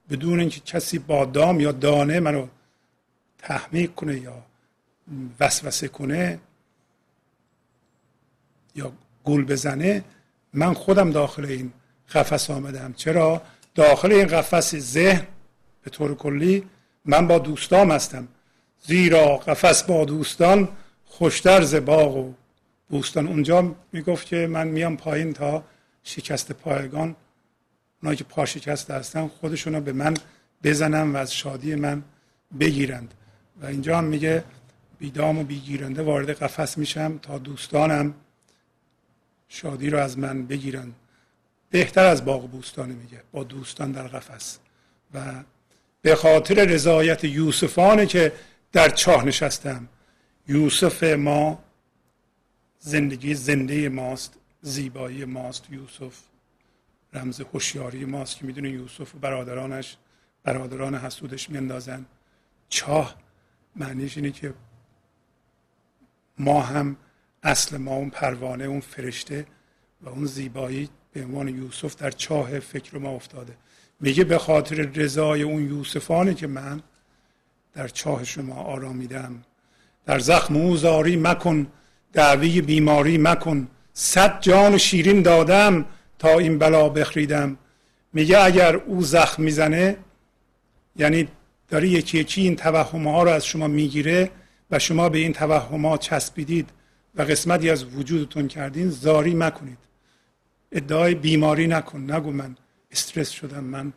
بدون 0.09 0.39
اینکه 0.39 0.59
کسی 0.59 0.99
با 0.99 1.25
دام 1.25 1.59
یا 1.59 1.71
دانه 1.71 2.19
منو 2.19 2.47
تحمیق 3.37 3.95
کنه 3.95 4.19
یا 4.19 4.45
وسوسه 5.39 5.87
کنه 5.87 6.39
یا 8.75 8.91
گول 9.23 9.45
بزنه 9.45 10.03
من 10.53 10.73
خودم 10.73 11.11
داخل 11.11 11.45
این 11.45 11.73
قفس 12.13 12.49
آمدم. 12.49 12.93
چرا؟ 12.93 13.41
داخل 13.75 14.11
این 14.11 14.27
قفس 14.27 14.75
ذهن 14.75 15.27
به 15.89 15.95
طور 15.95 16.15
کلی 16.15 16.63
من 17.05 17.27
با 17.27 17.39
دوستام 17.39 17.91
هستم. 17.91 18.27
زیرا 18.81 19.37
قفس 19.37 19.83
با 19.83 20.05
دوستان 20.05 20.69
خوشتر 21.05 21.61
ز 21.61 21.75
باغ 21.75 22.17
و 22.17 22.33
بوستان. 22.89 23.27
اونجا 23.27 23.75
می‌گفت 23.91 24.27
که 24.27 24.47
من 24.47 24.67
میام 24.67 24.97
پایین 24.97 25.33
تا 25.33 25.63
شکست 26.03 26.51
پایگان. 26.51 27.15
اونایی 28.01 28.17
که 28.17 28.23
پا 28.23 28.45
شکسته 28.45 28.93
هستن 28.93 29.27
خودشون 29.27 29.79
به 29.79 29.93
من 29.93 30.13
بزنن 30.63 31.11
و 31.11 31.17
از 31.17 31.33
شادی 31.33 31.75
من 31.75 32.03
بگیرند. 32.59 33.13
و 33.61 33.65
اینجا 33.65 33.97
هم 33.97 34.03
میگه 34.03 34.43
بیدام 34.99 35.39
و 35.39 35.43
بیگیرنده 35.43 36.01
وارد 36.01 36.29
قفس 36.29 36.77
میشم 36.77 37.17
تا 37.17 37.37
دوستانم 37.37 38.13
شادی 39.47 39.89
رو 39.89 39.99
از 39.99 40.17
من 40.17 40.47
بگیرن. 40.47 40.91
بهتر 41.69 42.05
از 42.05 42.25
باغ 42.25 42.51
بوستانه 42.51 42.93
میگه 42.93 43.21
با 43.31 43.43
دوستان 43.43 43.91
در 43.91 44.07
قفس. 44.07 44.59
و 45.13 45.43
به 46.01 46.15
خاطر 46.15 46.65
رضایت 46.65 47.23
یوسفانه 47.23 48.05
که 48.05 48.33
در 48.71 48.89
چاه 48.89 49.25
نشستم. 49.25 49.89
یوسف 50.47 51.03
ما 51.03 51.63
زندگی 52.79 53.35
زنده 53.35 53.89
ماست 53.89 54.33
زیبایی 54.61 55.25
ماست 55.25 55.69
یوسف 55.71 56.17
رمز 57.13 57.41
هوشیاری 57.41 58.05
ماست 58.05 58.37
که 58.37 58.45
می‌دونه 58.45 58.69
یوسف 58.69 59.15
و 59.15 59.19
برادرانش 59.19 59.97
برادران 60.43 60.95
حسودش 60.95 61.49
میاندازن. 61.49 62.05
چاه 62.69 63.15
معنیش 63.75 64.17
اینه 64.17 64.31
که 64.31 64.53
ما 66.37 66.61
هم 66.61 66.97
اصل 67.43 67.77
ما 67.77 67.95
اون 67.95 68.09
پروانه 68.09 68.63
اون 68.63 68.79
فرشته 68.79 69.45
و 70.01 70.09
اون 70.09 70.25
زیبایی 70.25 70.89
به 71.13 71.23
عنوان 71.23 71.47
یوسف 71.47 71.95
در 71.95 72.11
چاه 72.11 72.59
فکر 72.59 72.97
ما 72.97 73.09
افتاده. 73.09 73.57
میگه 73.99 74.23
به 74.23 74.37
خاطر 74.37 74.75
رضای 74.75 75.41
اون 75.41 75.69
یوسفانه 75.69 76.33
که 76.33 76.47
من 76.47 76.81
در 77.73 77.87
چاه 77.87 78.23
شما 78.23 78.55
آرامیدم. 78.55 79.43
در 80.05 80.19
زخم 80.19 80.55
او 80.57 80.77
زاری 80.77 81.15
مکن 81.15 81.67
دعوی 82.13 82.61
بیماری 82.61 83.17
مکن. 83.17 83.67
صد 83.93 84.41
جان 84.41 84.77
شیرین 84.77 85.21
دادم 85.21 85.85
تا 86.19 86.39
این 86.39 86.57
بلا 86.57 86.89
بخریدم. 86.89 87.57
میگه 88.13 88.43
اگر 88.43 88.75
او 88.75 89.01
زخم 89.01 89.43
می‌زنه 89.43 89.97
یعنی 90.95 91.27
داره 91.67 91.87
یکی 91.87 92.17
یکی 92.17 92.41
این 92.41 92.55
توهم 92.55 93.07
ها 93.07 93.23
رو 93.23 93.29
از 93.29 93.45
شما 93.45 93.67
می‌گیره 93.67 94.31
و 94.71 94.79
شما 94.79 95.09
به 95.09 95.17
این 95.17 95.33
توهم 95.33 95.85
ها 95.85 95.97
چسبیدید 95.97 96.69
و 97.15 97.21
قسمتی 97.21 97.69
از 97.69 97.85
وجودتون 97.85 98.47
کردین 98.47 98.89
زاری 98.89 99.35
مکنید. 99.35 99.77
ادعای 100.71 101.15
بیماری 101.15 101.67
نکن 101.67 102.11
نگو 102.11 102.31
من. 102.31 102.55
استرس 102.91 103.29
شدم. 103.29 103.63
من 103.63 103.93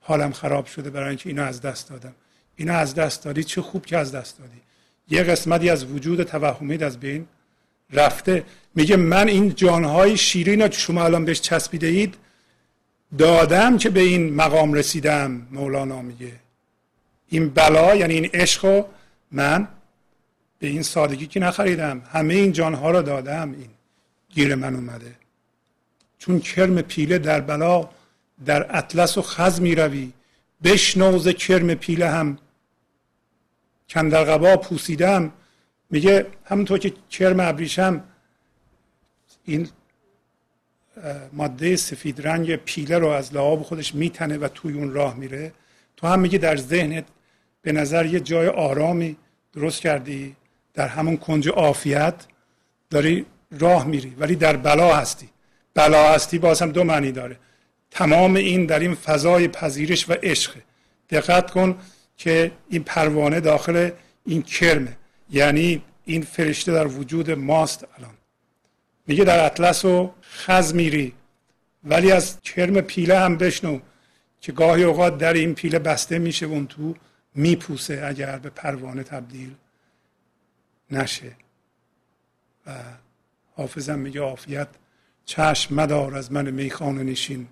حالم 0.00 0.32
خراب 0.32 0.66
شده 0.66 0.90
برای 0.90 1.08
اینکه 1.08 1.28
اینو 1.28 1.42
از 1.42 1.60
دست 1.60 1.88
دادم. 1.88 2.14
اینو 2.56 2.72
از 2.72 2.94
دست 2.94 3.24
دادی؟ 3.24 3.44
چه 3.44 3.62
خوب 3.62 3.86
که 3.86 3.98
از 3.98 4.12
دست 4.12 4.38
دادی. 4.38 4.60
یه 5.08 5.22
قسمتی 5.22 5.70
از 5.70 5.84
وجود 5.84 6.22
توهمید 6.22 6.82
از 6.82 7.00
بین 7.00 7.26
رفته. 7.90 8.44
میگه 8.74 8.96
من 8.96 9.28
این 9.28 9.54
جانهای 9.54 10.16
شیرین 10.16 10.62
رو 10.62 10.72
شما 10.72 11.04
الان 11.04 11.24
بهش 11.24 11.40
چسبیده 11.40 11.86
اید 11.86 12.14
دادم 13.18 13.78
که 13.78 13.90
به 13.90 14.00
این 14.00 14.34
مقام 14.34 14.72
رسیدم 14.72 15.46
مولانا 15.50 16.02
میگه. 16.02 16.32
این 17.28 17.48
بلا 17.48 17.94
یعنی 17.94 18.14
این 18.14 18.30
عشق 18.34 18.86
من 19.32 19.68
به 20.58 20.66
این 20.66 20.82
سادگی 20.82 21.26
که 21.26 21.40
نخریدم 21.40 22.02
همه 22.12 22.34
این 22.34 22.52
جانها 22.52 22.90
رو 22.90 23.02
دادم. 23.02 23.52
این 23.52 23.70
گیر 24.30 24.54
من 24.54 24.74
اومده. 24.74 25.14
چون 26.18 26.40
کرم 26.40 26.82
پیله 26.82 27.18
در 27.18 27.40
بلا 27.40 27.88
در 28.46 28.76
اطلس 28.78 29.18
و 29.18 29.22
خز 29.22 29.60
می 29.60 29.74
روی 29.74 30.12
بشنوز 30.64 31.28
کرم 31.28 31.74
پیله 31.74 32.10
هم. 32.10 32.38
کندر 33.88 34.24
قبا 34.24 34.56
پوسیدم 34.56 35.32
میگه 35.90 36.26
همونطور 36.44 36.78
که 36.78 36.92
کرم 37.10 37.40
ابریشم 37.40 38.04
این 39.44 39.68
ماده 41.32 41.76
سفید 41.76 42.26
رنگ 42.26 42.56
پیله 42.56 42.98
رو 42.98 43.08
از 43.08 43.34
لعاب 43.34 43.62
خودش 43.62 43.94
میتنه 43.94 44.38
و 44.38 44.48
توی 44.48 44.74
اون 44.74 44.92
راه 44.92 45.16
میره. 45.16 45.52
تو 45.96 46.06
هم 46.06 46.20
میگه 46.20 46.38
در 46.38 46.56
ذهنت 46.56 47.04
به 47.62 47.72
نظر 47.72 48.06
یه 48.06 48.20
جای 48.20 48.48
آرامی 48.48 49.16
درست 49.52 49.80
کردی. 49.80 50.36
در 50.74 50.88
همون 50.88 51.16
کنج 51.16 51.48
عافیت 51.48 52.14
داری 52.90 53.26
راه 53.58 53.86
میری. 53.86 54.14
ولی 54.18 54.36
در 54.36 54.56
بلا 54.56 54.96
هستی. 54.96 55.28
بلا 55.74 56.12
هستی 56.12 56.38
باز 56.38 56.62
هم 56.62 56.72
دو 56.72 56.84
معنی 56.84 57.12
داره. 57.12 57.36
تمام 57.94 58.36
این 58.36 58.66
در 58.66 58.78
این 58.78 58.94
فضای 58.94 59.48
پذیرش 59.48 60.10
و 60.10 60.12
عشق. 60.12 60.56
دقت 61.10 61.50
کن 61.50 61.78
که 62.16 62.52
این 62.68 62.82
پروانه 62.82 63.40
داخل 63.40 63.90
این 64.26 64.42
کرمه 64.42 64.96
یعنی 65.30 65.82
این 66.04 66.22
فرشته 66.22 66.72
در 66.72 66.86
وجود 66.86 67.30
ماست 67.30 67.86
الان. 67.98 68.14
میگه 69.06 69.24
در 69.24 69.44
اطلس 69.44 69.84
و 69.84 70.12
خز 70.22 70.74
میری. 70.74 71.14
ولی 71.84 72.12
از 72.12 72.40
کرم 72.40 72.80
پیله 72.80 73.18
هم 73.18 73.36
بشنو 73.36 73.80
که 74.40 74.52
گاهی 74.52 74.84
اوقات 74.84 75.18
در 75.18 75.32
این 75.32 75.54
پیله 75.54 75.78
بسته 75.78 76.18
میشه 76.18 76.46
و 76.46 76.50
اون 76.50 76.66
تو 76.66 76.94
میپوسه 77.34 78.02
اگر 78.06 78.38
به 78.38 78.50
پروانه 78.50 79.02
تبدیل 79.02 79.54
نشه. 80.90 81.32
و 82.66 82.70
حافظم 83.56 83.98
میگه 83.98 84.20
عافیت. 84.20 84.68
چشم 85.24 85.74
مدار 85.74 86.14
از 86.14 86.32
من 86.32 86.50
میخانه 86.50 87.02
نشین. 87.02 87.48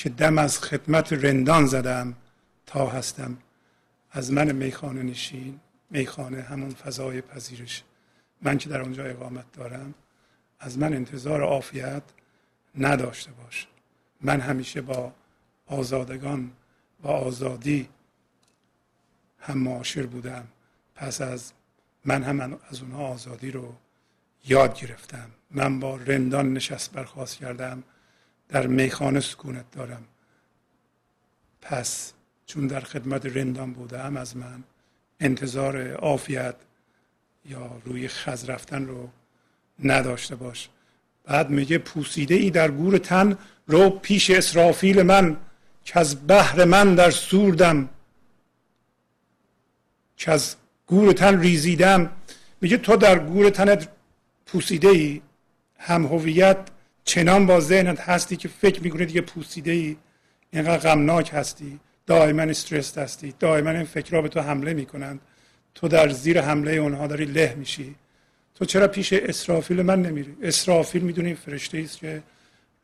که 0.00 0.08
دم 0.08 0.38
از 0.38 0.58
خدمت 0.58 1.12
رندان 1.12 1.66
زدم 1.66 2.14
تا 2.66 2.86
هستم. 2.86 3.36
از 4.10 4.32
من 4.32 4.52
میخانه 4.52 5.02
نشین 5.02 5.60
میخانه 5.90 6.42
همون 6.42 6.70
فضای 6.70 7.20
پذیرش. 7.20 7.82
من 8.42 8.58
که 8.58 8.68
در 8.68 8.80
اونجا 8.80 9.04
اقامت 9.04 9.52
دارم 9.52 9.94
از 10.60 10.78
من 10.78 10.92
انتظار 10.92 11.42
عافیت 11.42 12.02
نداشته 12.78 13.32
باش. 13.32 13.66
من 14.20 14.40
همیشه 14.40 14.80
با 14.80 15.12
آزادگان 15.66 16.52
و 17.02 17.08
آزادی 17.08 17.88
هم 19.38 19.58
معاشر 19.58 20.06
بودم. 20.06 20.48
پس 20.94 21.20
از 21.20 21.52
من 22.04 22.22
هم 22.22 22.58
از 22.70 22.82
اونها 22.82 23.06
آزادی 23.06 23.50
رو 23.50 23.74
یاد 24.44 24.80
گرفتم. 24.80 25.30
من 25.50 25.80
با 25.80 25.96
رندان 25.96 26.52
نشست 26.52 26.92
برخواست 26.92 27.36
کردم. 27.36 27.82
در 28.50 28.66
میخانه 28.66 29.20
سکونت 29.20 29.70
دارم. 29.70 30.04
پس 31.62 32.12
چون 32.46 32.66
در 32.66 32.80
خدمت 32.80 33.26
رندان 33.26 33.72
بودم 33.72 34.16
از 34.16 34.36
من 34.36 34.64
انتظار 35.20 35.92
عافیت 35.92 36.54
یا 37.44 37.80
روی 37.84 38.08
خز 38.08 38.50
رفتن 38.50 38.86
رو 38.86 39.08
نداشته 39.84 40.36
باش. 40.36 40.68
بعد 41.24 41.50
میگه 41.50 41.78
پوسیده 41.78 42.34
ای 42.34 42.50
در 42.50 42.70
گور 42.70 42.98
تن 42.98 43.38
رو 43.66 43.90
پیش 43.90 44.30
اسرافیل 44.30 45.02
من 45.02 45.36
که 45.84 45.98
از 45.98 46.26
بحر 46.26 46.64
من 46.64 46.94
در 46.94 47.10
سوردم 47.10 47.88
که 50.16 50.30
از 50.32 50.56
گور 50.86 51.12
تن 51.12 51.40
ریزیدم. 51.40 52.10
میگه 52.60 52.76
تو 52.76 52.96
در 52.96 53.18
گور 53.18 53.50
تنت 53.50 53.88
پوسیده 54.46 54.88
ای 54.88 55.22
هم 55.78 56.06
هویت 56.06 56.56
چنان 57.04 57.46
با 57.46 57.60
ذهنت 57.60 58.00
هستی 58.00 58.36
که 58.36 58.48
فکر 58.48 58.82
می‌کنی 58.82 59.06
دیگه 59.06 59.20
پوسیده 59.20 59.70
ای 59.70 59.96
اینقدر 60.50 60.78
غمناک 60.78 61.30
هستی 61.32 61.80
دائما 62.06 62.42
استرس 62.42 62.98
هستی 62.98 63.34
دائما 63.38 63.70
این 63.70 63.84
فکرها 63.84 64.22
به 64.22 64.28
تو 64.28 64.40
حمله 64.40 64.74
می‌کنند. 64.74 65.20
تو 65.74 65.88
در 65.88 66.08
زیر 66.08 66.40
حمله 66.40 66.72
اونها 66.72 67.06
داری 67.06 67.24
له 67.24 67.54
میشی. 67.58 67.94
تو 68.54 68.64
چرا 68.64 68.88
پیش 68.88 69.12
اسرافیل 69.12 69.82
من 69.82 70.02
نمیری؟ 70.02 70.36
اسرافیل 70.42 71.02
می‌دونی 71.02 71.34
فرشته 71.34 71.78
است 71.78 71.98
که 71.98 72.22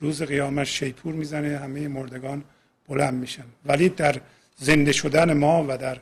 روز 0.01 0.23
قیامت 0.23 0.65
شیپور 0.65 1.15
می‌زنه 1.15 1.59
همه 1.59 1.89
مردگان 1.89 2.45
بلند 2.89 3.15
میشن. 3.15 3.45
ولی 3.65 3.89
در 3.89 4.21
زنده 4.57 4.93
شدن 4.93 5.33
ما 5.33 5.65
و 5.69 5.79
در 5.79 5.99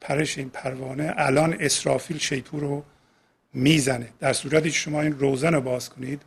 پرش 0.00 0.38
این 0.38 0.48
پروانه 0.48 1.14
الان 1.16 1.56
اسرافیل 1.60 2.18
شیپور 2.18 2.60
رو 2.60 2.84
می‌زنه. 3.54 4.08
در 4.20 4.32
صورتی 4.32 4.70
که 4.70 4.76
شما 4.76 5.02
این 5.02 5.18
روزن 5.18 5.54
رو 5.54 5.60
باز 5.60 5.90
کنید 5.90 6.22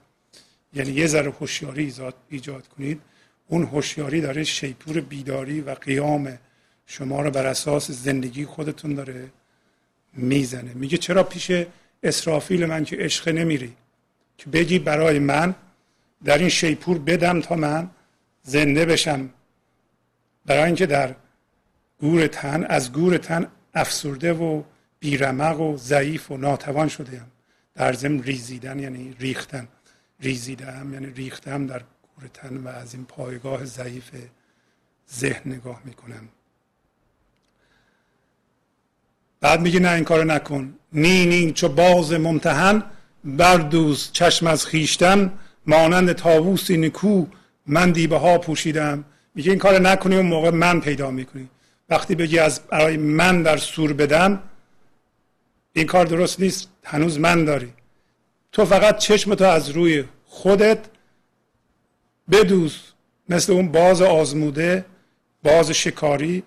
یعنی 0.74 0.91
یه 0.91 1.07
ذره 1.07 1.32
هوشیاری 1.32 1.93
ایجاد 2.30 2.67
کنید. 2.67 3.01
اون 3.47 3.63
هوشیاری 3.63 4.22
داره 4.22 4.43
شیپور 4.43 5.01
بیداری 5.01 5.61
و 5.61 5.74
قیام 5.74 6.38
شما 6.86 7.22
رو 7.22 7.32
بر 7.32 7.45
اساس 7.45 7.91
زندگی 7.91 8.45
خودتون 8.45 8.93
داره 8.93 9.30
می‌زنه. 10.13 10.74
میگه 10.74 10.97
چرا 10.97 11.24
پیش 11.24 11.51
اسرافیل 12.03 12.65
من 12.65 12.84
که 12.84 12.95
عشق 12.95 13.30
نمیری؟ 13.30 13.76
که 14.38 14.49
بگی 14.49 14.80
برای 14.80 15.20
من 15.20 15.55
در 16.24 16.38
این 16.38 16.49
شیپور 16.49 16.97
بدم 16.97 17.41
تا 17.41 17.55
من 17.55 17.89
زنده 18.43 18.86
بشم. 18.86 19.30
برای 20.45 20.63
اینکه 20.63 20.86
در 20.86 21.15
گور 21.99 22.28
تن 22.28 22.63
از 22.63 22.91
گور 22.91 23.17
تن 23.17 23.47
افسرده 23.74 24.34
و 24.34 24.63
بیرمق 25.00 25.59
و 25.59 25.78
ضعیف 25.78 26.32
و 26.32 26.37
ناتوان 26.37 26.87
شده 26.87 27.21
در 27.75 27.93
ضمن 27.93 28.24
ریزیدن 28.24 28.79
یعنی 28.79 29.16
ریختن. 29.20 29.67
ریزیدم 30.21 30.93
یعنی 30.93 31.05
ریختم 31.05 31.67
در 31.67 31.82
گور 32.16 32.29
تن 32.33 32.58
و 32.58 32.67
از 32.67 32.93
این 32.93 33.05
پایگاه 33.05 33.66
ضعیف 33.66 34.12
ذهن 35.13 35.51
نگاه 35.51 35.82
می‌کنم. 35.86 36.29
بعد 39.41 39.62
میگه 39.62 39.79
نه 39.79 39.91
این 39.91 40.04
کارو 40.04 40.24
نکن. 40.24 40.74
نی 40.93 41.25
نی 41.25 41.51
چو 41.51 41.70
باز 41.70 42.13
ممتحن 42.13 42.83
بردوز 43.24 44.12
چشم 44.12 44.47
از 44.47 44.66
خیشتن 44.66 45.33
مانند 45.66 46.13
تاووسی 46.13 46.78
نکو 46.78 47.25
من 47.67 47.91
دیبه 47.91 48.17
ها 48.17 48.37
پوشیدم. 48.37 49.05
میگه 49.36 49.50
این 49.50 49.59
کار 49.59 49.79
نکنی 49.79 50.16
اون 50.16 50.25
موقع 50.25 50.50
من 50.50 50.82
پیدا 50.82 51.12
می‌کنی. 51.12 51.50
وقتی 51.89 52.16
بگی 52.16 52.39
از 52.39 52.59
برای 52.59 52.97
من 52.97 53.43
در 53.43 53.58
سور 53.58 53.93
بدم 53.93 54.43
این 55.74 55.86
کار 55.86 56.05
درست 56.05 56.39
نیست. 56.39 56.70
هنوز 56.83 57.20
من 57.20 57.46
داری. 57.46 57.74
تو 58.51 58.66
فقط 58.66 58.97
چشم 58.97 59.36
تو 59.36 59.46
از 59.46 59.70
روی 59.70 60.04
خودت 60.26 60.89
بدوز. 62.32 62.80
مثل 63.30 63.54
اون 63.54 63.71
باز 63.71 64.01
آزموده 64.01 64.86
باز 65.43 65.71
شکاری 65.71 66.43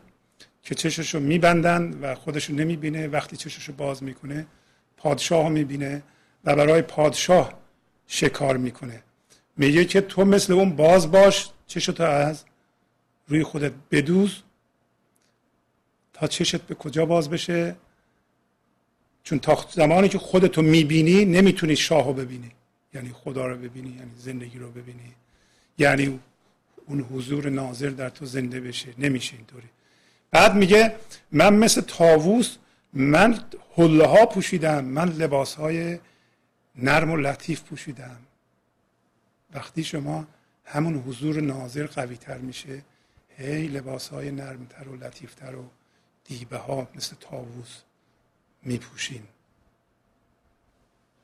که 0.62 0.74
چششو 0.74 1.20
میبندن 1.20 1.98
و 2.02 2.14
خودشو 2.14 2.52
نمی‌بینه. 2.52 3.08
وقتی 3.08 3.36
چششو 3.36 3.72
باز 3.72 4.02
می‌کنه 4.02 4.46
پادشاه 4.96 5.48
می‌بینه 5.48 6.02
و 6.44 6.56
برای 6.56 6.82
پادشاه 6.82 7.52
شکار 8.06 8.56
می‌کنه. 8.56 9.02
میگه 9.56 9.84
که 9.84 10.00
تو 10.00 10.24
مثل 10.24 10.52
اون 10.52 10.76
باز 10.76 11.10
باش 11.10 11.50
چشتو 11.66 12.02
از 12.02 12.44
روی 13.28 13.42
خودت 13.42 13.72
بدوز 13.90 14.42
تا 16.12 16.26
چشت 16.26 16.62
به 16.62 16.74
کجا 16.74 17.06
باز 17.06 17.30
بشه؟ 17.30 17.76
چون 19.24 19.38
تا 19.38 19.66
زمانی 19.70 20.08
که 20.08 20.18
خودتو 20.18 20.62
می‌بینی 20.62 21.24
نمی‌تونی 21.24 21.76
شاهو 21.76 22.12
ببینی. 22.12 22.50
یعنی 22.94 23.12
خدا 23.12 23.46
رو 23.46 23.56
ببینی 23.56 23.90
یعنی 23.90 24.10
زندگی 24.16 24.58
رو 24.58 24.70
ببینی. 24.70 25.14
یعنی 25.78 26.20
اون 26.86 27.00
حضور 27.00 27.50
ناظر 27.50 27.88
در 27.88 28.08
تو 28.08 28.26
زنده 28.26 28.60
بشه. 28.60 28.94
نمیشه 28.98 29.36
اینطوری. 29.36 29.68
بعد 30.30 30.54
میگه 30.54 30.96
من 31.32 31.54
مثل 31.54 31.80
تاووس 31.80 32.56
من 32.92 33.40
حله 33.76 34.06
ها 34.06 34.26
پوشیدم 34.26 34.84
من 34.84 35.08
لباس 35.08 35.54
های 35.54 35.98
نرم 36.76 37.10
و 37.10 37.16
لطیف 37.16 37.62
پوشیدم. 37.62 38.18
وقتی 39.54 39.84
شما 39.84 40.26
همون 40.64 40.94
حضور 40.94 41.40
ناظر 41.40 41.86
قوی 41.86 42.16
تر 42.16 42.38
میشه 42.38 42.82
هی 43.36 43.66
لباس 43.66 44.08
های 44.08 44.30
نرمتر 44.30 44.88
و 44.88 44.96
لطیفتر 44.96 45.56
و 45.56 45.64
دیبه 46.24 46.56
ها 46.56 46.88
مثل 46.94 47.16
تاووس 47.20 47.80
میپوشین. 48.62 49.22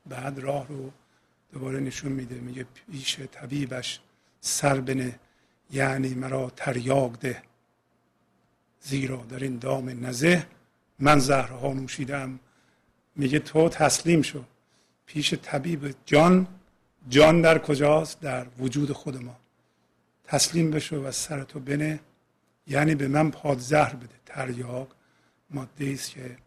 بعد 0.05 0.39
راه 0.39 0.67
رو 0.67 0.91
دوباره 1.51 1.79
نشون 1.79 2.11
میده 2.11 2.35
میگه 2.35 2.65
پیش 2.91 3.19
طبیبش 3.19 3.99
سر 4.41 4.81
بنه 4.81 5.19
یعنی 5.71 6.13
مرا 6.13 6.49
تریاق 6.55 7.17
ده. 7.17 7.43
زیرا 8.81 9.17
در 9.17 9.39
این 9.39 9.57
دام 9.57 10.05
نزه 10.05 10.47
من 10.99 11.19
زهرها 11.19 11.73
نوشیدم. 11.73 12.39
میگه 13.15 13.39
تو 13.39 13.69
تسلیم 13.69 14.21
شو. 14.21 14.43
پیش 15.05 15.33
طبیب 15.33 15.95
جان 16.05 16.47
جان 17.09 17.41
در 17.41 17.59
کجاست؟ 17.59 18.19
در 18.19 18.47
وجود 18.59 18.91
خود 18.91 19.23
ما. 19.23 19.39
تسلیم 20.23 20.71
بشو 20.71 21.03
و 21.03 21.11
سرتو 21.11 21.59
بنه 21.59 21.99
یعنی 22.67 22.95
به 22.95 23.07
من 23.07 23.31
پادزهر 23.31 23.95
بده. 23.95 24.15
تریاق 24.25 24.95
ماده 25.49 25.91
است 25.93 26.11
که 26.11 26.37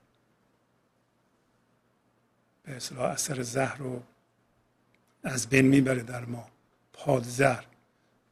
به 2.65 2.73
اصلاح 2.73 3.11
اثر 3.11 3.43
زهر 3.43 3.77
رو 3.77 4.03
از 5.25 5.49
بین 5.49 5.67
می‌بره 5.67 6.03
در 6.03 6.25
ما. 6.25 6.49
پادزهر 6.93 7.65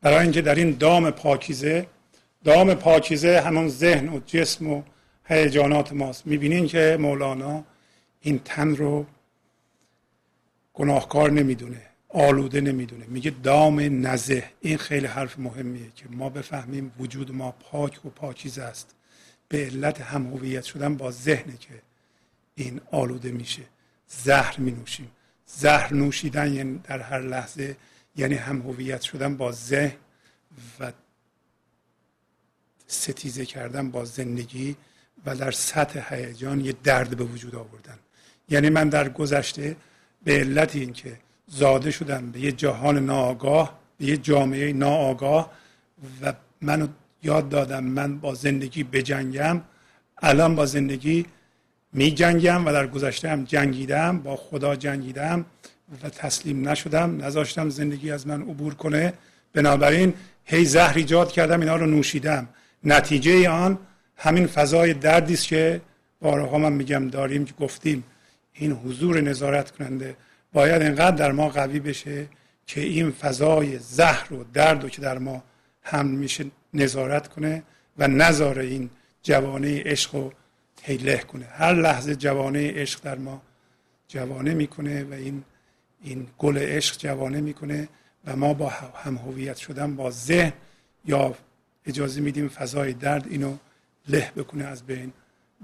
برای 0.01 0.19
اینکه 0.19 0.43
در 0.43 0.55
این 0.55 0.71
دام 0.71 1.11
پاکیزه 1.11 1.87
دام 2.45 2.75
پاکیزه 2.75 3.41
همون 3.41 3.69
ذهن 3.69 4.09
و 4.09 4.21
جسم 4.27 4.67
و 4.71 4.83
هیجانات 5.25 5.93
ماست. 5.93 6.27
می‌بینین 6.27 6.67
که 6.67 6.97
مولانا 7.01 7.65
این 8.21 8.41
تن 8.45 8.77
رو 8.77 9.07
گناهکار 10.75 11.31
نمی‌دونه 11.31 11.83
آلوده 12.09 12.61
نمی‌دونه. 12.61 13.05
میگه 13.09 13.31
دام 13.31 14.07
نزه. 14.07 14.45
این 14.61 14.79
خیلی 14.79 15.07
حرف 15.07 15.39
مهمیه 15.39 15.91
که 15.97 16.05
ما 16.11 16.29
بفهمیم 16.29 16.93
وجود 16.99 17.35
ما 17.35 17.51
پاک 17.51 18.07
و 18.07 18.11
پاکیزه 18.11 18.63
است. 18.63 18.95
به 19.49 19.65
علت 19.65 20.01
هم 20.01 20.27
هویت 20.27 20.65
شدن 20.65 20.97
با 20.97 21.11
ذهنه 21.11 21.57
که 21.57 21.83
این 22.55 22.81
آلوده 22.91 23.33
میشه. 23.33 23.63
زهر 24.11 24.61
می 24.61 24.71
نوشیم 24.71 25.11
زهر 25.47 25.95
نوشیدن 25.95 26.55
یعنی 26.55 26.81
در 26.85 27.01
هر 27.01 27.21
لحظه 27.21 27.77
یعنی 28.17 28.35
هم 28.35 28.63
هویت 28.63 29.01
شدن 29.01 29.37
با 29.37 29.53
ذهن 29.53 29.97
و 30.81 30.93
ستیزه 32.87 33.45
کردن 33.45 33.91
با 33.91 34.05
زندگی 34.05 34.77
و 35.27 35.37
در 35.37 35.51
سطح 35.51 36.15
هیجان 36.15 36.61
یه 36.61 36.75
درد 36.85 37.17
به 37.17 37.25
وجود 37.25 37.55
آوردن. 37.55 37.99
یعنی 38.49 38.69
من 38.69 38.89
در 38.89 39.09
گذشته 39.09 39.77
به 40.25 40.33
علت 40.41 40.77
اینکه 40.77 41.19
زاده 41.47 41.91
شدم 41.91 42.31
به 42.31 42.41
یه 42.41 42.53
جهان 42.53 42.99
ناآگاه 42.99 43.81
به 43.99 44.05
یه 44.05 44.17
جامعه 44.17 44.73
ناآگاه 44.73 45.53
و 46.23 46.33
منو 46.61 46.89
یاد 47.23 47.49
دادم 47.49 47.85
من 47.85 48.19
با 48.19 48.35
زندگی 48.35 48.85
بجنگم 48.85 49.61
الان 50.23 50.55
با 50.55 50.67
زندگی 50.67 51.27
می 51.93 52.11
جنگم 52.11 52.67
و 52.67 52.73
در 52.73 52.87
گذشته 52.87 53.29
هم 53.29 53.45
جنگیدم 53.45 54.19
با 54.19 54.37
خدا 54.37 54.77
جنگیدم 54.77 55.45
و 56.03 56.09
تسلیم 56.09 56.69
نشدم. 56.69 57.25
نذاشتم 57.25 57.69
زندگی 57.69 58.11
از 58.11 58.27
من 58.27 58.43
عبور 58.43 58.75
کنه. 58.75 59.13
بنابراین 59.53 60.15
هی 60.45 60.65
زهر 60.65 60.97
ایجاد 60.97 61.33
کردم 61.33 61.61
اینا 61.61 61.77
رو 61.77 61.87
نوشیدم. 61.87 62.49
نتیجه 62.85 63.49
آن 63.49 63.79
همین 64.17 64.47
فضای 64.47 64.95
دردی 64.95 65.35
است 65.35 65.49
که 65.49 65.81
بارها 66.21 66.59
من 66.59 66.73
میگم 66.73 67.09
داریم 67.09 67.45
که 67.45 67.53
گفتیم. 67.61 68.05
این 68.53 68.73
حضور 68.73 69.21
نظارت 69.21 69.71
کننده 69.71 70.17
باید 70.53 70.83
انقدر 70.83 71.17
در 71.17 71.33
ما 71.33 71.49
قوی 71.49 71.81
بشه 71.81 72.27
که 72.67 72.81
این 72.81 73.11
فضای 73.11 73.79
زهر 73.79 74.33
و 74.33 74.45
درد 74.55 74.83
رو 74.83 74.89
که 74.89 75.03
در 75.03 75.19
ما 75.19 75.43
هم 75.83 76.07
میشه 76.07 76.45
نظارت 76.75 77.29
کنه 77.29 77.63
و 77.99 78.09
نظاره 78.09 78.65
این 78.65 78.91
جوانه 79.23 79.83
عشق 79.83 80.15
و 80.15 80.31
هیله 80.83 81.19
کنه. 81.19 81.45
هر 81.45 81.75
لحظه 81.75 82.17
جوانه 82.17 82.73
عشق 82.73 83.01
در 83.03 83.19
ما 83.19 83.43
جوانه 84.09 84.55
می‌کنه 84.55 85.05
و 85.05 85.13
این 85.13 85.45
این 86.03 86.29
گل 86.39 86.59
عشق 86.59 86.99
جوانه 86.99 87.41
می‌کنه 87.41 87.89
و 88.25 88.37
ما 88.37 88.55
با 88.55 88.69
هم 88.69 89.17
هویت 89.17 89.57
شدن 89.57 89.97
با 89.97 90.11
ذهن 90.11 90.53
یا 91.05 91.35
اجازه 91.87 92.21
میدیم 92.21 92.49
فضای 92.49 92.93
درد 92.93 93.27
اینو 93.31 93.57
له 94.09 94.33
بکنه 94.37 94.65
از 94.65 94.83
بین 94.83 95.13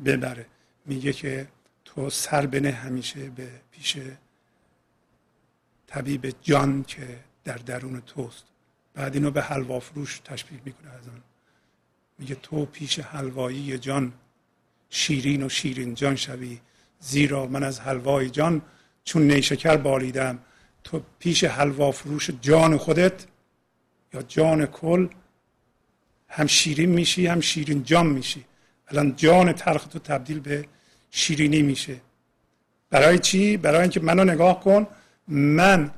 ببره. 0.05 0.47
میگه 0.87 1.13
که 1.13 1.49
تو 1.85 2.11
سر 2.11 2.47
بنه 2.47 2.71
همیشه 2.71 3.31
به 3.31 3.49
پیش 3.71 3.99
طبیب 5.87 6.35
جان 6.43 6.83
که 6.83 7.19
در 7.45 7.57
درون 7.57 8.01
توست. 8.01 8.45
بعد 8.95 9.15
اینو 9.15 9.31
به 9.31 9.43
حلوا 9.43 9.81
فروش 9.81 10.19
تشبیه 10.19 10.61
می‌کنه 10.65 10.91
از 10.91 11.09
آن. 11.09 11.23
میگه 12.19 12.35
تو 12.35 12.67
پیش 12.67 12.99
حلوایی 12.99 13.79
جان 13.79 14.13
شیرین 14.91 15.43
و 15.43 15.49
شیرین 15.49 15.95
جان 15.95 16.17
شوی. 16.17 16.59
زیرا 17.01 17.47
من 17.47 17.63
از 17.63 17.81
حلوای 17.81 18.31
جان 18.31 18.63
چون 19.05 19.23
نیشکر 19.23 19.77
بالیدم. 19.77 20.39
تو 20.85 21.03
پیش 21.19 21.45
حلوا 21.45 21.93
فروش 21.93 22.31
جان 22.41 22.77
خودت 22.77 23.27
یا 24.15 24.23
جان 24.23 24.67
کل. 24.67 25.09
هم 26.29 26.47
شیرین 26.47 26.91
میشی 26.91 27.27
هم 27.27 27.41
شیرین 27.41 27.83
جان 27.83 28.07
میشی. 28.07 28.45
الان 28.89 29.17
جان 29.17 29.53
تلخ 29.53 29.87
تو 29.87 29.99
تبدیل 29.99 30.41
به 30.41 30.65
شیرینی 31.11 31.63
میشه. 31.63 31.97
برای 32.91 33.19
چی؟ 33.19 33.57
برای 33.57 33.81
اینکه 33.81 34.01
منو 34.01 34.25
نگاه 34.25 34.61
کن. 34.61 34.87
من 35.29 35.91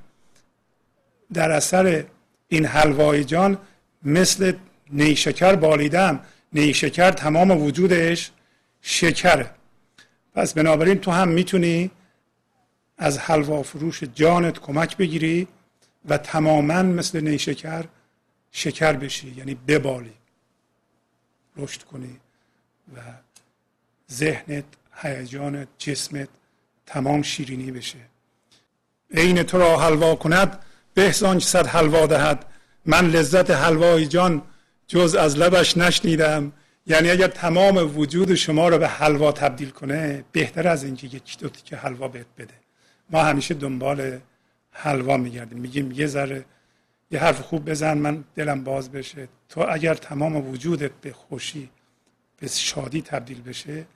در 1.33 1.51
اثر 1.51 2.05
این 2.49 2.67
حلوای 2.67 3.25
جان 3.25 3.59
مثل 4.03 4.53
نیشکر 4.91 5.57
بالیدم. 5.57 6.21
نیشکر 6.53 7.11
تمام 7.11 7.51
وجودش 7.51 8.31
شکره. 8.83 9.51
پس 10.35 10.55
بنابراین 10.55 10.99
تو 10.99 11.11
هم 11.11 11.29
می‌تونی 11.29 11.91
از 12.99 13.19
حلوا 13.19 13.63
فروش 13.63 14.05
جانت 14.05 14.59
کمک 14.59 14.97
بگیری 14.97 15.49
و 16.09 16.19
تماما 16.19 16.83
مثل 16.83 17.21
نیشکر 17.21 17.85
شکر 18.51 18.93
بشی 18.93 19.35
یعنی 19.37 19.55
ببالی. 19.55 20.15
رشد 21.57 21.83
کنی 21.83 22.21
و 22.97 23.01
ذهنت 24.13 24.65
هیجانت 24.93 25.69
جسمت 25.79 26.29
تمام 26.87 27.23
شیرینی 27.23 27.71
بشه. 27.71 27.99
عین 29.15 29.43
تو 29.43 29.59
را 29.59 29.79
حلوا 29.79 30.15
کند 30.15 30.59
به 30.95 31.13
صد 31.13 31.67
حلوا 31.67 32.07
دهد. 32.07 32.47
من 32.87 33.11
لذت 33.11 33.51
حلوای 33.51 34.07
جان 34.07 34.43
جز 34.87 35.15
از 35.15 35.37
لبش 35.37 35.77
نشنیدم. 35.77 36.53
یعنی 36.89 37.11
اگر 37.11 37.29
تمام 37.29 37.99
وجود 37.99 38.35
شما 38.35 38.69
رو 38.69 38.79
به 38.79 38.89
حلوا 38.89 39.33
تبدیل 39.33 39.71
کنه 39.71 40.25
بهتر 40.33 40.69
از 40.69 40.85
اینکه 40.85 41.07
یک 41.07 41.39
دو 41.39 41.49
که 41.49 41.77
حلوا 41.77 42.09
بهت 42.09 42.27
بده. 42.39 42.55
ما 43.11 43.23
همیشه 43.23 43.55
دنبال 43.55 44.19
حلوا 44.71 45.17
میگردیم. 45.17 45.59
میگیم 45.59 45.93
یه 45.93 46.07
ذره 46.07 46.45
یه 47.11 47.21
حرف 47.21 47.41
خوب 47.41 47.71
بزن 47.71 47.99
من 47.99 48.25
دلم 48.35 48.65
باز 48.65 48.93
بشه. 48.93 49.29
تو 49.49 49.67
اگر 49.71 49.95
تمام 49.95 50.51
وجودت 50.51 50.91
به 51.01 51.13
خوشی 51.13 51.71
به 52.41 52.47
شادی 52.47 53.03
تبدیل 53.03 53.43
بشه 53.43 53.87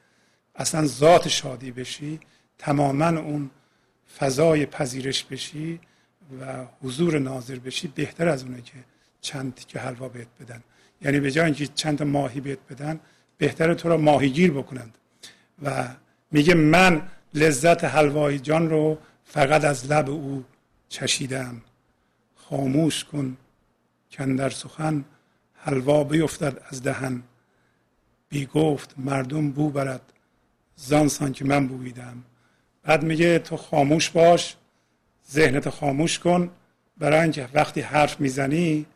اصلا 0.55 0.87
ذات 0.87 1.29
شادی 1.29 1.71
بشی 1.71 2.21
تماما 2.59 3.09
اون 3.09 3.51
فضای 4.19 4.67
پذیرش 4.67 5.25
بشی 5.25 5.81
و 6.41 6.65
حضور 6.83 7.19
ناظر 7.19 7.59
بشی 7.59 7.89
بهتر 7.89 8.29
از 8.29 8.43
اونه 8.45 8.63
که 8.63 8.75
چند 9.21 9.55
که 9.55 9.79
حلوا 9.79 10.09
بهت 10.09 10.29
بدن. 10.41 10.63
یعنی 11.05 11.21
به 11.21 11.31
جای 11.31 11.45
اینکه 11.45 11.67
چند 11.67 12.03
ماهی 12.03 12.41
بهت 12.41 12.59
بدن 12.71 13.01
بهتر 13.39 13.75
تو 13.75 13.89
را 13.89 13.97
ماهیگیر 13.97 14.51
بکنند. 14.51 14.99
و 15.63 15.89
میگه 16.31 16.55
من 16.55 17.03
لذت 17.35 17.85
حلوای 17.85 18.39
جان 18.39 18.71
رو 18.71 18.99
فقط 19.25 19.65
از 19.65 19.93
لب 19.93 20.11
او 20.11 20.45
چشیدم. 20.89 21.63
خاموش 22.35 23.05
کن 23.05 23.37
در 24.19 24.51
سخن 24.51 25.05
حلوا 25.55 26.05
بیفتد 26.05 26.63
از 26.71 26.83
دهن. 26.83 27.23
بی 28.29 28.47
گفت 28.47 28.95
مردم 28.99 29.51
بو 29.51 29.71
برد 29.71 30.13
زانسان 30.77 31.33
که 31.33 31.45
من 31.45 31.69
بویدم. 31.69 32.25
بعد 32.83 33.03
میگه 33.03 33.39
تو 33.39 33.57
خاموش 33.57 34.11
باش 34.11 34.57
ذهنت 35.31 35.71
خاموش 35.71 36.19
کن. 36.19 36.51
برای 36.99 37.21
اینکه 37.21 37.49
وقتی 37.55 37.81
حرف 37.81 38.21
می‌زنی 38.21 38.87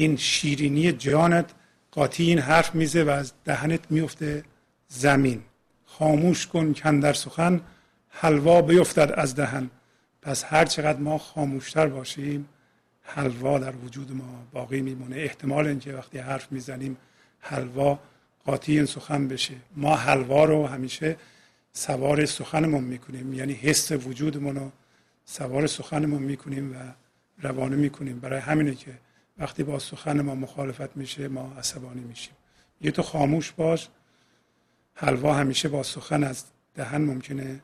این 0.00 0.16
شیرینی 0.16 0.92
جانت 0.92 1.50
قاطی 1.90 2.24
این 2.24 2.38
حرف 2.38 2.74
میزه 2.74 3.02
و 3.02 3.08
از 3.10 3.32
دهنت 3.44 3.80
میفته 3.90 4.44
زمین. 4.88 5.42
خاموش 5.84 6.46
کن 6.46 6.72
کن 6.72 7.00
در 7.00 7.12
سخن 7.12 7.60
حلوا 8.08 8.62
بیفتد 8.62 9.12
از 9.16 9.34
دهن. 9.34 9.70
پس 10.22 10.44
هر 10.44 10.64
چقدر 10.64 10.98
ما 10.98 11.18
خاموشتر 11.18 11.86
باشیم 11.86 12.48
حلوا 13.02 13.58
در 13.58 13.76
وجود 13.76 14.12
ما 14.12 14.46
باقی 14.52 14.80
میمونه. 14.80 15.16
احتمال 15.16 15.66
اینکه 15.66 15.94
وقتی 15.94 16.18
حرف 16.18 16.52
می‌زنیم 16.52 16.96
حلوا 17.40 17.98
قاطی 18.44 18.72
این 18.76 18.86
سخن 18.86 19.28
بشه. 19.28 19.54
ما 19.76 19.96
حلوا 19.96 20.44
رو 20.44 20.66
همیشه 20.66 21.16
سوار 21.72 22.26
سخنمون 22.26 22.84
می‌کنیم. 22.84 23.34
یعنی 23.34 23.52
حس 23.52 23.92
وجودمون 23.92 24.56
رو 24.56 24.72
سوار 25.24 25.66
سخنمون 25.66 26.22
می‌کنیم 26.22 26.72
و 26.72 26.76
روانه 27.42 27.76
می‌کنیم. 27.76 28.20
برای 28.20 28.40
همینه 28.40 28.74
که 28.74 28.90
وقتی 29.38 29.62
با 29.62 29.78
سخن 29.78 30.20
ما 30.20 30.34
مخالفت 30.34 30.96
میشه 30.96 31.28
ما 31.28 31.54
عصبانی 31.58 32.00
میشیم. 32.00 32.34
یه 32.80 32.90
تو 32.90 33.02
خاموش 33.02 33.52
باش 33.52 33.88
حلوا 34.94 35.34
همیشه 35.34 35.68
با 35.68 35.82
سخن 35.82 36.24
از 36.24 36.44
دهن 36.74 37.00
ممکنه 37.00 37.60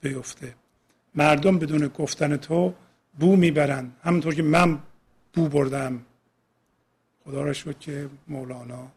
بیفته. 0.00 0.54
مردم 1.14 1.58
بدون 1.58 1.88
گفتن 1.88 2.36
تو 2.36 2.74
بو 3.18 3.36
می‌برن. 3.36 3.92
همونطور 4.02 4.34
که 4.34 4.42
من 4.42 4.78
بو 5.32 5.48
بردم. 5.48 6.04
خدا 7.24 7.42
را 7.42 7.52
شد 7.52 7.78
که 7.78 8.10
مولانا 8.28 8.88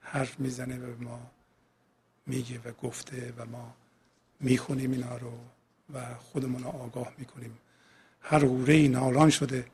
حرف 0.00 0.40
می‌زنه 0.40 0.78
و 0.78 1.04
ما 1.04 1.20
میگه 2.26 2.58
و 2.64 2.72
گفته 2.72 3.32
و 3.36 3.46
ما 3.46 3.74
می‌خونیم 4.40 4.92
اینا 4.92 5.16
رو 5.16 5.32
و 5.94 6.14
خودمون 6.14 6.62
رو 6.62 6.68
آگاه 6.68 7.12
می‌کنیم. 7.18 7.58
هر 8.20 8.38
غوره 8.38 8.88
نالان 8.88 9.30
شده. 9.30 9.64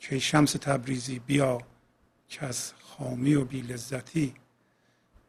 که 0.00 0.18
شمس 0.18 0.52
تبریزی 0.52 1.18
بیا 1.18 1.58
که 2.28 2.46
از 2.46 2.72
خامی 2.72 3.34
و 3.34 3.44
بی 3.44 3.60
لذتی 3.60 4.34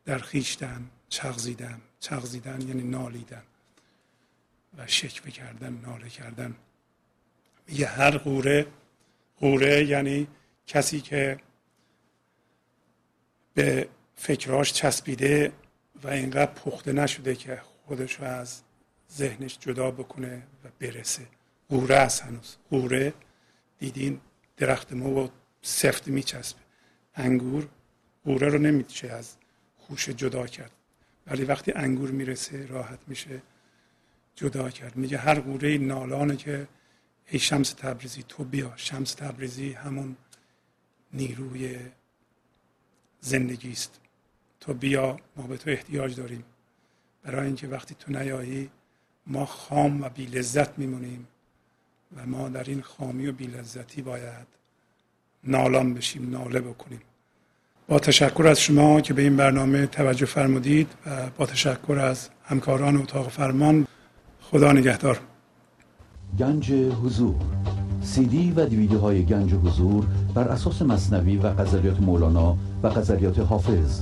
در 0.06 0.18
خیشتن 0.18 0.90
چغزیدم 1.10 1.82
چغزیدن 2.00 2.62
یعنی 2.62 2.84
نالیدن 2.84 3.44
و 4.78 4.88
شکوه 4.88 5.32
کردن 5.32 5.74
ناله 5.74 6.10
کردن. 6.10 6.56
میگه 7.68 7.86
هر 7.86 8.18
قوره 8.18 8.68
قوره 9.40 9.86
یعنی 9.86 10.28
کسی 10.68 11.02
که 11.02 11.40
به 13.54 13.90
فکراش 14.16 14.74
چسبیده 14.74 15.52
و 16.04 16.08
اینقدر 16.08 16.52
پخته 16.52 16.94
نشده 16.94 17.36
که 17.36 17.62
خودش 17.86 18.20
رو 18.20 18.26
از 18.26 18.62
ذهنش 19.12 19.58
جدا 19.60 19.92
بکنه 19.92 20.44
و 20.64 20.68
برسه. 20.80 21.28
قوره 21.70 21.96
است 21.96 22.22
هنوز. 22.22 22.56
قوره 22.70 23.14
دیدین 23.80 24.22
درخت 24.62 24.94
مو 24.94 25.28
سفت 25.62 26.08
میچسبه. 26.08 26.60
انگور 27.16 27.68
قوره 28.26 28.48
رو 28.48 28.58
نمیشه 28.58 29.08
از 29.08 29.36
خوشه 29.78 30.14
جدا 30.14 30.48
کرد. 30.48 30.72
ولی 31.28 31.44
وقتی 31.44 31.72
انگور 31.72 32.12
می‌رسه 32.12 32.66
راحت 32.66 33.00
میشه 33.08 33.42
جدا 34.36 34.70
کرد. 34.70 34.96
میگه 34.96 35.18
هر 35.18 35.40
قوره 35.40 35.78
نالانه 35.78 36.36
که 36.36 36.68
ای 37.30 37.40
شمس 37.40 37.74
تبریزی 37.74 38.24
تو 38.28 38.44
بیا. 38.44 38.74
شمس 38.76 39.14
تبریزی 39.14 39.74
همون 39.74 40.16
نیروی 41.14 41.80
زندگی 43.20 43.72
است 43.72 44.00
تو 44.60 44.74
بیا 44.74 45.20
ما 45.36 45.48
به 45.48 45.58
تو 45.58 45.70
احتیاج 45.70 46.16
داریم. 46.16 46.44
برای 47.24 47.46
اینکه 47.46 47.68
وقتی 47.68 47.96
تو 47.96 48.12
نیایی 48.12 48.70
ما 49.28 49.46
خام 49.46 50.02
و 50.02 50.10
بی 50.10 50.26
لذت 50.26 50.80
میمونیم. 50.80 51.28
و 52.18 52.26
ما 52.26 52.50
در 52.50 52.64
این 52.64 52.82
خامی 52.82 53.28
و 53.28 53.32
بی 53.32 53.48
لذتی 53.48 54.02
باید 54.02 54.48
نالان 55.44 55.94
بشیم 55.94 56.30
ناله 56.30 56.60
بکنیم. 56.60 57.02
با 57.88 58.00
تشکر 58.00 58.48
از 58.48 58.60
شما 58.60 59.02
که 59.02 59.14
به 59.14 59.22
این 59.22 59.38
برنامه 59.38 59.88
توجه 59.88 60.26
فرمودید 60.26 60.88
و 61.06 61.30
با 61.38 61.46
تشکر 61.46 62.00
از 62.00 62.30
همکاران 62.44 62.98
اتاق 62.98 63.30
فرمان 63.30 63.88
خدا 64.42 64.72
نگهدار. 64.72 65.20
گنج 66.40 66.72
حضور 66.72 67.36
سی 68.02 68.26
دی 68.26 68.52
و 68.56 68.66
دیویدیو 68.66 69.00
های 69.00 69.26
گنج 69.26 69.54
حضور 69.54 70.06
بر 70.36 70.48
اساس 70.48 70.82
مصنوی 70.82 71.38
و 71.38 71.48
قذریات 71.48 72.00
مولانا 72.00 72.58
و 72.84 72.88
قذریات 72.88 73.40
حافظ 73.40 74.02